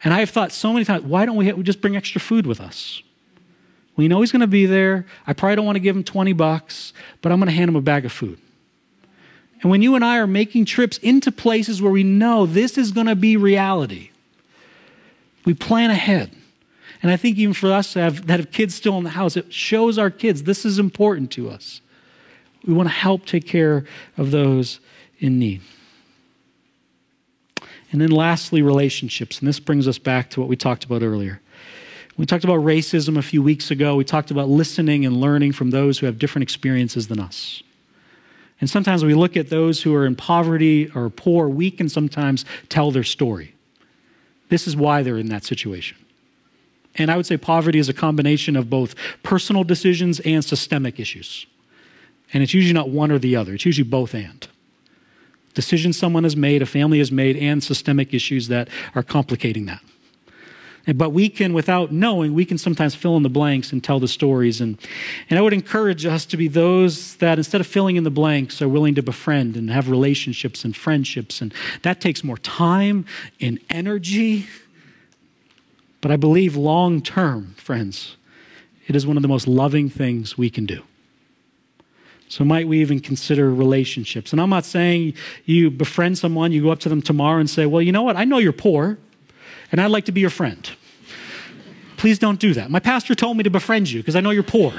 And 0.04 0.14
I 0.14 0.20
have 0.20 0.30
thought 0.30 0.52
so 0.52 0.72
many 0.72 0.84
times, 0.84 1.04
why 1.04 1.26
don't 1.26 1.36
we, 1.36 1.52
we 1.52 1.62
just 1.62 1.80
bring 1.80 1.96
extra 1.96 2.20
food 2.20 2.46
with 2.46 2.60
us? 2.60 3.02
We 3.96 4.08
know 4.08 4.20
he's 4.20 4.30
going 4.30 4.40
to 4.40 4.46
be 4.46 4.66
there. 4.66 5.06
I 5.26 5.32
probably 5.32 5.56
don't 5.56 5.64
want 5.64 5.76
to 5.76 5.80
give 5.80 5.96
him 5.96 6.04
20 6.04 6.32
bucks, 6.34 6.92
but 7.22 7.32
I'm 7.32 7.38
going 7.38 7.48
to 7.48 7.54
hand 7.54 7.70
him 7.70 7.76
a 7.76 7.80
bag 7.80 8.04
of 8.04 8.12
food. 8.12 8.38
And 9.62 9.70
when 9.70 9.82
you 9.82 9.94
and 9.94 10.04
I 10.04 10.18
are 10.18 10.26
making 10.26 10.66
trips 10.66 10.98
into 10.98 11.32
places 11.32 11.80
where 11.80 11.92
we 11.92 12.02
know 12.02 12.46
this 12.46 12.76
is 12.76 12.92
going 12.92 13.06
to 13.06 13.16
be 13.16 13.36
reality, 13.36 14.10
we 15.44 15.54
plan 15.54 15.90
ahead. 15.90 16.32
And 17.02 17.10
I 17.10 17.16
think 17.16 17.38
even 17.38 17.54
for 17.54 17.72
us 17.72 17.94
have, 17.94 18.26
that 18.26 18.40
have 18.40 18.50
kids 18.50 18.74
still 18.74 18.98
in 18.98 19.04
the 19.04 19.10
house, 19.10 19.36
it 19.36 19.52
shows 19.52 19.98
our 19.98 20.10
kids 20.10 20.42
this 20.42 20.64
is 20.64 20.78
important 20.78 21.30
to 21.32 21.48
us. 21.48 21.80
We 22.66 22.74
want 22.74 22.88
to 22.88 22.94
help 22.94 23.26
take 23.26 23.46
care 23.46 23.84
of 24.16 24.30
those 24.30 24.80
in 25.18 25.38
need. 25.38 25.62
And 27.92 28.00
then 28.00 28.10
lastly, 28.10 28.60
relationships. 28.60 29.38
And 29.38 29.48
this 29.48 29.60
brings 29.60 29.86
us 29.86 29.98
back 29.98 30.30
to 30.30 30.40
what 30.40 30.48
we 30.48 30.56
talked 30.56 30.84
about 30.84 31.02
earlier. 31.02 31.40
We 32.16 32.26
talked 32.26 32.44
about 32.44 32.60
racism 32.60 33.18
a 33.18 33.22
few 33.22 33.42
weeks 33.42 33.70
ago. 33.70 33.94
We 33.94 34.04
talked 34.04 34.30
about 34.30 34.48
listening 34.48 35.04
and 35.04 35.18
learning 35.18 35.52
from 35.52 35.70
those 35.70 35.98
who 35.98 36.06
have 36.06 36.18
different 36.18 36.42
experiences 36.42 37.08
than 37.08 37.20
us. 37.20 37.62
And 38.60 38.70
sometimes 38.70 39.04
we 39.04 39.14
look 39.14 39.36
at 39.36 39.50
those 39.50 39.82
who 39.82 39.94
are 39.94 40.06
in 40.06 40.16
poverty 40.16 40.90
or 40.94 41.10
poor, 41.10 41.48
we 41.48 41.70
can 41.70 41.88
sometimes 41.88 42.44
tell 42.68 42.90
their 42.90 43.04
story. 43.04 43.54
This 44.48 44.66
is 44.66 44.76
why 44.76 45.02
they're 45.02 45.18
in 45.18 45.28
that 45.28 45.44
situation. 45.44 45.98
And 46.94 47.10
I 47.10 47.16
would 47.16 47.26
say 47.26 47.36
poverty 47.36 47.78
is 47.78 47.88
a 47.88 47.94
combination 47.94 48.56
of 48.56 48.70
both 48.70 48.94
personal 49.22 49.64
decisions 49.64 50.20
and 50.20 50.42
systemic 50.44 50.98
issues. 50.98 51.46
And 52.32 52.42
it's 52.42 52.54
usually 52.54 52.72
not 52.72 52.88
one 52.88 53.12
or 53.12 53.18
the 53.18 53.36
other, 53.36 53.54
it's 53.54 53.66
usually 53.66 53.88
both 53.88 54.14
and. 54.14 54.48
Decisions 55.54 55.98
someone 55.98 56.24
has 56.24 56.36
made, 56.36 56.60
a 56.60 56.66
family 56.66 56.98
has 56.98 57.10
made, 57.10 57.36
and 57.36 57.62
systemic 57.62 58.12
issues 58.12 58.48
that 58.48 58.68
are 58.94 59.02
complicating 59.02 59.66
that. 59.66 59.80
But 60.94 61.10
we 61.10 61.28
can, 61.28 61.52
without 61.52 61.90
knowing, 61.90 62.32
we 62.32 62.44
can 62.44 62.58
sometimes 62.58 62.94
fill 62.94 63.16
in 63.16 63.24
the 63.24 63.28
blanks 63.28 63.72
and 63.72 63.82
tell 63.82 63.98
the 63.98 64.06
stories. 64.06 64.60
And, 64.60 64.78
and 65.28 65.36
I 65.38 65.42
would 65.42 65.52
encourage 65.52 66.06
us 66.06 66.24
to 66.26 66.36
be 66.36 66.46
those 66.46 67.16
that, 67.16 67.38
instead 67.38 67.60
of 67.60 67.66
filling 67.66 67.96
in 67.96 68.04
the 68.04 68.10
blanks, 68.10 68.62
are 68.62 68.68
willing 68.68 68.94
to 68.94 69.02
befriend 69.02 69.56
and 69.56 69.68
have 69.70 69.90
relationships 69.90 70.64
and 70.64 70.76
friendships. 70.76 71.40
And 71.40 71.52
that 71.82 72.00
takes 72.00 72.22
more 72.22 72.38
time 72.38 73.04
and 73.40 73.58
energy. 73.68 74.46
But 76.00 76.12
I 76.12 76.16
believe 76.16 76.54
long 76.54 77.02
term, 77.02 77.54
friends, 77.56 78.16
it 78.86 78.94
is 78.94 79.08
one 79.08 79.16
of 79.16 79.22
the 79.22 79.28
most 79.28 79.48
loving 79.48 79.90
things 79.90 80.38
we 80.38 80.50
can 80.50 80.66
do. 80.66 80.84
So, 82.28 82.44
might 82.44 82.68
we 82.68 82.80
even 82.80 83.00
consider 83.00 83.52
relationships? 83.52 84.32
And 84.32 84.40
I'm 84.40 84.50
not 84.50 84.64
saying 84.64 85.14
you 85.44 85.70
befriend 85.70 86.18
someone, 86.18 86.52
you 86.52 86.62
go 86.62 86.70
up 86.70 86.80
to 86.80 86.88
them 86.88 87.02
tomorrow 87.02 87.40
and 87.40 87.50
say, 87.50 87.66
Well, 87.66 87.82
you 87.82 87.90
know 87.90 88.02
what? 88.02 88.16
I 88.16 88.24
know 88.24 88.38
you're 88.38 88.52
poor 88.52 88.98
and 89.72 89.80
I'd 89.80 89.90
like 89.90 90.04
to 90.06 90.12
be 90.12 90.20
your 90.20 90.30
friend. 90.30 90.68
Please 91.96 92.18
don't 92.18 92.38
do 92.38 92.54
that. 92.54 92.70
My 92.70 92.80
pastor 92.80 93.14
told 93.14 93.36
me 93.36 93.42
to 93.42 93.50
befriend 93.50 93.90
you 93.90 94.00
because 94.00 94.16
I 94.16 94.20
know 94.20 94.30
you're 94.30 94.42
poor. 94.42 94.72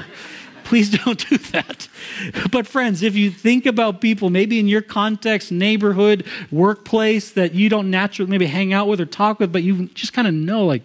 Please 0.64 0.90
don't 1.04 1.28
do 1.28 1.38
that. 1.38 1.88
But, 2.50 2.66
friends, 2.66 3.02
if 3.02 3.16
you 3.16 3.30
think 3.30 3.66
about 3.66 4.00
people, 4.00 4.30
maybe 4.30 4.58
in 4.58 4.68
your 4.68 4.82
context, 4.82 5.50
neighborhood, 5.50 6.26
workplace, 6.50 7.30
that 7.32 7.54
you 7.54 7.68
don't 7.68 7.90
naturally 7.90 8.30
maybe 8.30 8.46
hang 8.46 8.72
out 8.72 8.86
with 8.86 9.00
or 9.00 9.06
talk 9.06 9.40
with, 9.40 9.52
but 9.52 9.62
you 9.62 9.86
just 9.88 10.12
kind 10.12 10.28
of 10.28 10.34
know 10.34 10.64
like 10.64 10.82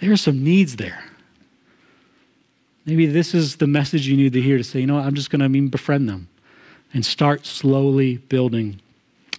there 0.00 0.10
are 0.10 0.16
some 0.16 0.42
needs 0.42 0.76
there. 0.76 1.04
Maybe 2.86 3.04
this 3.04 3.34
is 3.34 3.56
the 3.56 3.66
message 3.66 4.08
you 4.08 4.16
need 4.16 4.32
to 4.32 4.40
hear 4.40 4.56
to 4.56 4.64
say, 4.64 4.80
you 4.80 4.86
know 4.86 4.94
what, 4.94 5.04
I'm 5.04 5.14
just 5.14 5.30
going 5.30 5.40
to 5.40 5.48
mean 5.48 5.68
befriend 5.68 6.08
them 6.08 6.28
and 6.94 7.04
start 7.04 7.44
slowly 7.44 8.16
building 8.16 8.80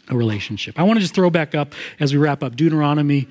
a 0.10 0.18
relationship. 0.18 0.80
I 0.80 0.84
want 0.84 0.98
to 0.98 1.02
just 1.02 1.14
throw 1.14 1.30
back 1.30 1.56
up 1.56 1.74
as 2.00 2.14
we 2.14 2.20
wrap 2.20 2.44
up 2.44 2.56
Deuteronomy 2.56 3.28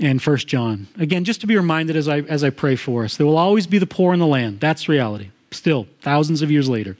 and 0.00 0.22
First 0.22 0.48
John. 0.48 0.86
Again, 0.98 1.24
just 1.24 1.40
to 1.42 1.46
be 1.46 1.56
reminded 1.56 1.96
as 1.96 2.08
I, 2.08 2.20
as 2.20 2.42
I 2.42 2.50
pray 2.50 2.76
for 2.76 3.04
us, 3.04 3.16
there 3.16 3.26
will 3.26 3.38
always 3.38 3.66
be 3.66 3.78
the 3.78 3.86
poor 3.86 4.12
in 4.14 4.20
the 4.20 4.26
land. 4.26 4.60
That's 4.60 4.88
reality. 4.88 5.30
Still, 5.50 5.86
thousands 6.00 6.42
of 6.42 6.50
years 6.50 6.68
later. 6.68 6.96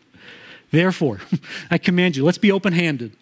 Therefore, 0.70 1.20
I 1.70 1.78
command 1.78 2.16
you, 2.16 2.24
let's 2.24 2.38
be 2.38 2.52
open 2.52 2.72
handed 2.72 3.12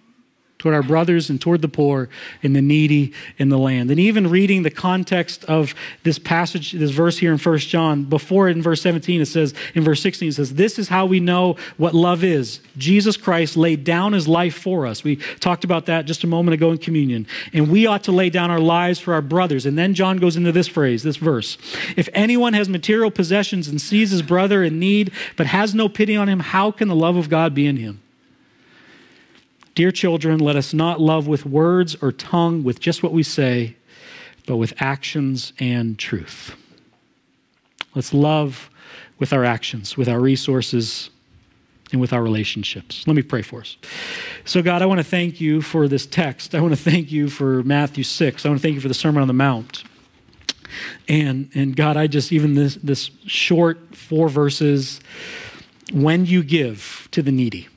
toward 0.62 0.76
our 0.76 0.82
brothers 0.82 1.28
and 1.28 1.40
toward 1.40 1.60
the 1.60 1.68
poor 1.68 2.08
and 2.40 2.54
the 2.54 2.62
needy 2.62 3.12
in 3.36 3.48
the 3.48 3.58
land. 3.58 3.90
And 3.90 3.98
even 3.98 4.30
reading 4.30 4.62
the 4.62 4.70
context 4.70 5.44
of 5.46 5.74
this 6.04 6.20
passage, 6.20 6.70
this 6.70 6.92
verse 6.92 7.18
here 7.18 7.32
in 7.32 7.38
1 7.38 7.58
John, 7.58 8.04
before 8.04 8.48
in 8.48 8.62
verse 8.62 8.80
17, 8.80 9.20
it 9.20 9.26
says, 9.26 9.54
in 9.74 9.82
verse 9.82 10.00
16, 10.00 10.28
it 10.28 10.32
says, 10.34 10.54
This 10.54 10.78
is 10.78 10.88
how 10.88 11.04
we 11.04 11.18
know 11.18 11.56
what 11.78 11.96
love 11.96 12.22
is. 12.22 12.60
Jesus 12.78 13.16
Christ 13.16 13.56
laid 13.56 13.82
down 13.82 14.12
his 14.12 14.28
life 14.28 14.54
for 14.54 14.86
us. 14.86 15.02
We 15.02 15.16
talked 15.40 15.64
about 15.64 15.86
that 15.86 16.04
just 16.06 16.22
a 16.22 16.28
moment 16.28 16.54
ago 16.54 16.70
in 16.70 16.78
communion. 16.78 17.26
And 17.52 17.68
we 17.68 17.88
ought 17.88 18.04
to 18.04 18.12
lay 18.12 18.30
down 18.30 18.52
our 18.52 18.60
lives 18.60 19.00
for 19.00 19.14
our 19.14 19.22
brothers. 19.22 19.66
And 19.66 19.76
then 19.76 19.94
John 19.94 20.18
goes 20.18 20.36
into 20.36 20.52
this 20.52 20.68
phrase, 20.68 21.02
this 21.02 21.16
verse. 21.16 21.58
If 21.96 22.08
anyone 22.14 22.52
has 22.52 22.68
material 22.68 23.10
possessions 23.10 23.66
and 23.66 23.80
sees 23.80 24.12
his 24.12 24.22
brother 24.22 24.62
in 24.62 24.78
need, 24.78 25.10
but 25.36 25.46
has 25.46 25.74
no 25.74 25.88
pity 25.88 26.14
on 26.14 26.28
him, 26.28 26.38
how 26.38 26.70
can 26.70 26.86
the 26.86 26.94
love 26.94 27.16
of 27.16 27.28
God 27.28 27.52
be 27.52 27.66
in 27.66 27.78
him? 27.78 28.00
Dear 29.74 29.90
children, 29.90 30.38
let 30.38 30.56
us 30.56 30.74
not 30.74 31.00
love 31.00 31.26
with 31.26 31.46
words 31.46 31.96
or 32.02 32.12
tongue, 32.12 32.62
with 32.62 32.78
just 32.78 33.02
what 33.02 33.12
we 33.12 33.22
say, 33.22 33.76
but 34.46 34.56
with 34.56 34.74
actions 34.80 35.52
and 35.58 35.98
truth. 35.98 36.54
Let's 37.94 38.12
love 38.12 38.70
with 39.18 39.32
our 39.32 39.44
actions, 39.44 39.96
with 39.96 40.08
our 40.08 40.20
resources, 40.20 41.10
and 41.92 42.00
with 42.00 42.12
our 42.12 42.22
relationships. 42.22 43.06
Let 43.06 43.16
me 43.16 43.22
pray 43.22 43.42
for 43.42 43.60
us. 43.60 43.76
So, 44.44 44.62
God, 44.62 44.82
I 44.82 44.86
want 44.86 44.98
to 44.98 45.04
thank 45.04 45.40
you 45.40 45.62
for 45.62 45.88
this 45.88 46.06
text. 46.06 46.54
I 46.54 46.60
want 46.60 46.74
to 46.74 46.80
thank 46.80 47.12
you 47.12 47.28
for 47.28 47.62
Matthew 47.62 48.04
6. 48.04 48.44
I 48.44 48.48
want 48.48 48.60
to 48.60 48.62
thank 48.62 48.74
you 48.74 48.80
for 48.80 48.88
the 48.88 48.94
Sermon 48.94 49.22
on 49.22 49.28
the 49.28 49.34
Mount. 49.34 49.84
And, 51.08 51.50
and 51.54 51.76
God, 51.76 51.96
I 51.96 52.06
just, 52.06 52.32
even 52.32 52.54
this, 52.54 52.76
this 52.76 53.10
short 53.26 53.94
four 53.94 54.28
verses, 54.28 55.00
when 55.92 56.24
you 56.24 56.42
give 56.42 57.08
to 57.10 57.22
the 57.22 57.30
needy, 57.30 57.68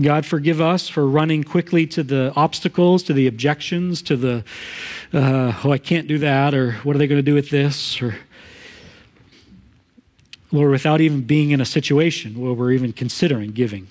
God, 0.00 0.26
forgive 0.26 0.60
us 0.60 0.88
for 0.88 1.08
running 1.08 1.42
quickly 1.42 1.86
to 1.86 2.02
the 2.02 2.30
obstacles, 2.36 3.02
to 3.04 3.14
the 3.14 3.26
objections, 3.26 4.02
to 4.02 4.16
the, 4.16 4.44
uh, 5.14 5.54
oh, 5.64 5.72
I 5.72 5.78
can't 5.78 6.06
do 6.06 6.18
that, 6.18 6.54
or 6.54 6.72
what 6.82 6.94
are 6.94 6.98
they 6.98 7.06
going 7.06 7.18
to 7.18 7.22
do 7.22 7.32
with 7.32 7.48
this? 7.48 8.02
Or, 8.02 8.14
Lord, 10.52 10.70
without 10.70 11.00
even 11.00 11.22
being 11.22 11.50
in 11.50 11.62
a 11.62 11.64
situation 11.64 12.38
where 12.38 12.52
we're 12.52 12.72
even 12.72 12.92
considering 12.92 13.52
giving 13.52 13.88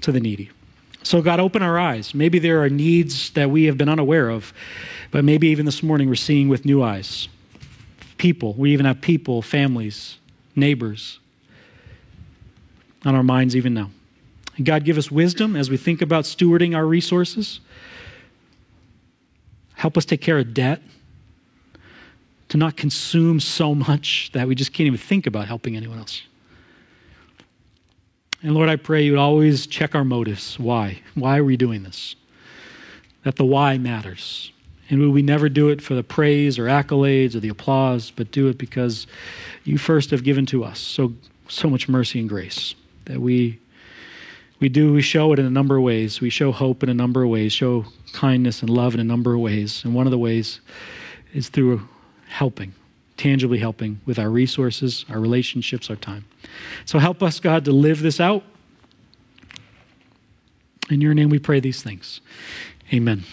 to 0.00 0.10
the 0.10 0.20
needy. 0.20 0.50
So, 1.02 1.20
God, 1.20 1.38
open 1.38 1.62
our 1.62 1.78
eyes. 1.78 2.14
Maybe 2.14 2.38
there 2.38 2.62
are 2.62 2.70
needs 2.70 3.30
that 3.30 3.50
we 3.50 3.64
have 3.64 3.76
been 3.76 3.90
unaware 3.90 4.30
of, 4.30 4.54
but 5.10 5.22
maybe 5.22 5.48
even 5.48 5.66
this 5.66 5.82
morning 5.82 6.08
we're 6.08 6.14
seeing 6.14 6.48
with 6.48 6.64
new 6.64 6.82
eyes. 6.82 7.28
People, 8.16 8.54
we 8.54 8.72
even 8.72 8.86
have 8.86 9.02
people, 9.02 9.42
families, 9.42 10.16
neighbors 10.56 11.18
on 13.04 13.14
our 13.14 13.22
minds 13.22 13.54
even 13.54 13.74
now. 13.74 13.90
God, 14.62 14.84
give 14.84 14.98
us 14.98 15.10
wisdom 15.10 15.56
as 15.56 15.70
we 15.70 15.76
think 15.76 16.02
about 16.02 16.24
stewarding 16.24 16.76
our 16.76 16.86
resources. 16.86 17.60
Help 19.74 19.96
us 19.96 20.04
take 20.04 20.20
care 20.20 20.38
of 20.38 20.52
debt, 20.52 20.82
to 22.50 22.56
not 22.56 22.76
consume 22.76 23.38
so 23.38 23.74
much 23.74 24.30
that 24.32 24.48
we 24.48 24.54
just 24.56 24.72
can't 24.72 24.88
even 24.88 24.98
think 24.98 25.26
about 25.26 25.46
helping 25.46 25.76
anyone 25.76 25.98
else. 25.98 26.22
And 28.42 28.54
Lord, 28.54 28.68
I 28.68 28.76
pray 28.76 29.04
you 29.04 29.12
would 29.12 29.20
always 29.20 29.66
check 29.66 29.94
our 29.94 30.04
motives. 30.04 30.58
Why? 30.58 31.00
Why 31.14 31.38
are 31.38 31.44
we 31.44 31.56
doing 31.56 31.84
this? 31.84 32.16
That 33.22 33.36
the 33.36 33.44
why 33.44 33.78
matters. 33.78 34.50
And 34.88 34.98
would 34.98 35.12
we 35.12 35.22
never 35.22 35.48
do 35.48 35.68
it 35.68 35.80
for 35.80 35.94
the 35.94 36.02
praise 36.02 36.58
or 36.58 36.64
accolades 36.64 37.36
or 37.36 37.40
the 37.40 37.48
applause, 37.48 38.10
but 38.10 38.32
do 38.32 38.48
it 38.48 38.58
because 38.58 39.06
you 39.62 39.78
first 39.78 40.10
have 40.10 40.24
given 40.24 40.44
to 40.46 40.64
us 40.64 40.80
so, 40.80 41.12
so 41.48 41.70
much 41.70 41.88
mercy 41.88 42.18
and 42.18 42.28
grace 42.28 42.74
that 43.04 43.20
we 43.20 43.59
We 44.60 44.68
do, 44.68 44.92
we 44.92 45.00
show 45.00 45.32
it 45.32 45.38
in 45.38 45.46
a 45.46 45.50
number 45.50 45.78
of 45.78 45.82
ways. 45.82 46.20
We 46.20 46.28
show 46.28 46.52
hope 46.52 46.82
in 46.82 46.90
a 46.90 46.94
number 46.94 47.22
of 47.22 47.30
ways, 47.30 47.52
show 47.52 47.86
kindness 48.12 48.60
and 48.60 48.68
love 48.68 48.92
in 48.92 49.00
a 49.00 49.04
number 49.04 49.34
of 49.34 49.40
ways. 49.40 49.82
And 49.84 49.94
one 49.94 50.06
of 50.06 50.10
the 50.10 50.18
ways 50.18 50.60
is 51.32 51.48
through 51.48 51.88
helping, 52.28 52.74
tangibly 53.16 53.58
helping 53.58 54.00
with 54.04 54.18
our 54.18 54.28
resources, 54.28 55.06
our 55.08 55.18
relationships, 55.18 55.88
our 55.88 55.96
time. 55.96 56.26
So 56.84 56.98
help 56.98 57.22
us, 57.22 57.40
God, 57.40 57.64
to 57.64 57.72
live 57.72 58.02
this 58.02 58.20
out. 58.20 58.44
In 60.90 61.00
your 61.00 61.14
name 61.14 61.30
we 61.30 61.38
pray 61.38 61.60
these 61.60 61.82
things. 61.82 62.20
Amen. 62.92 63.24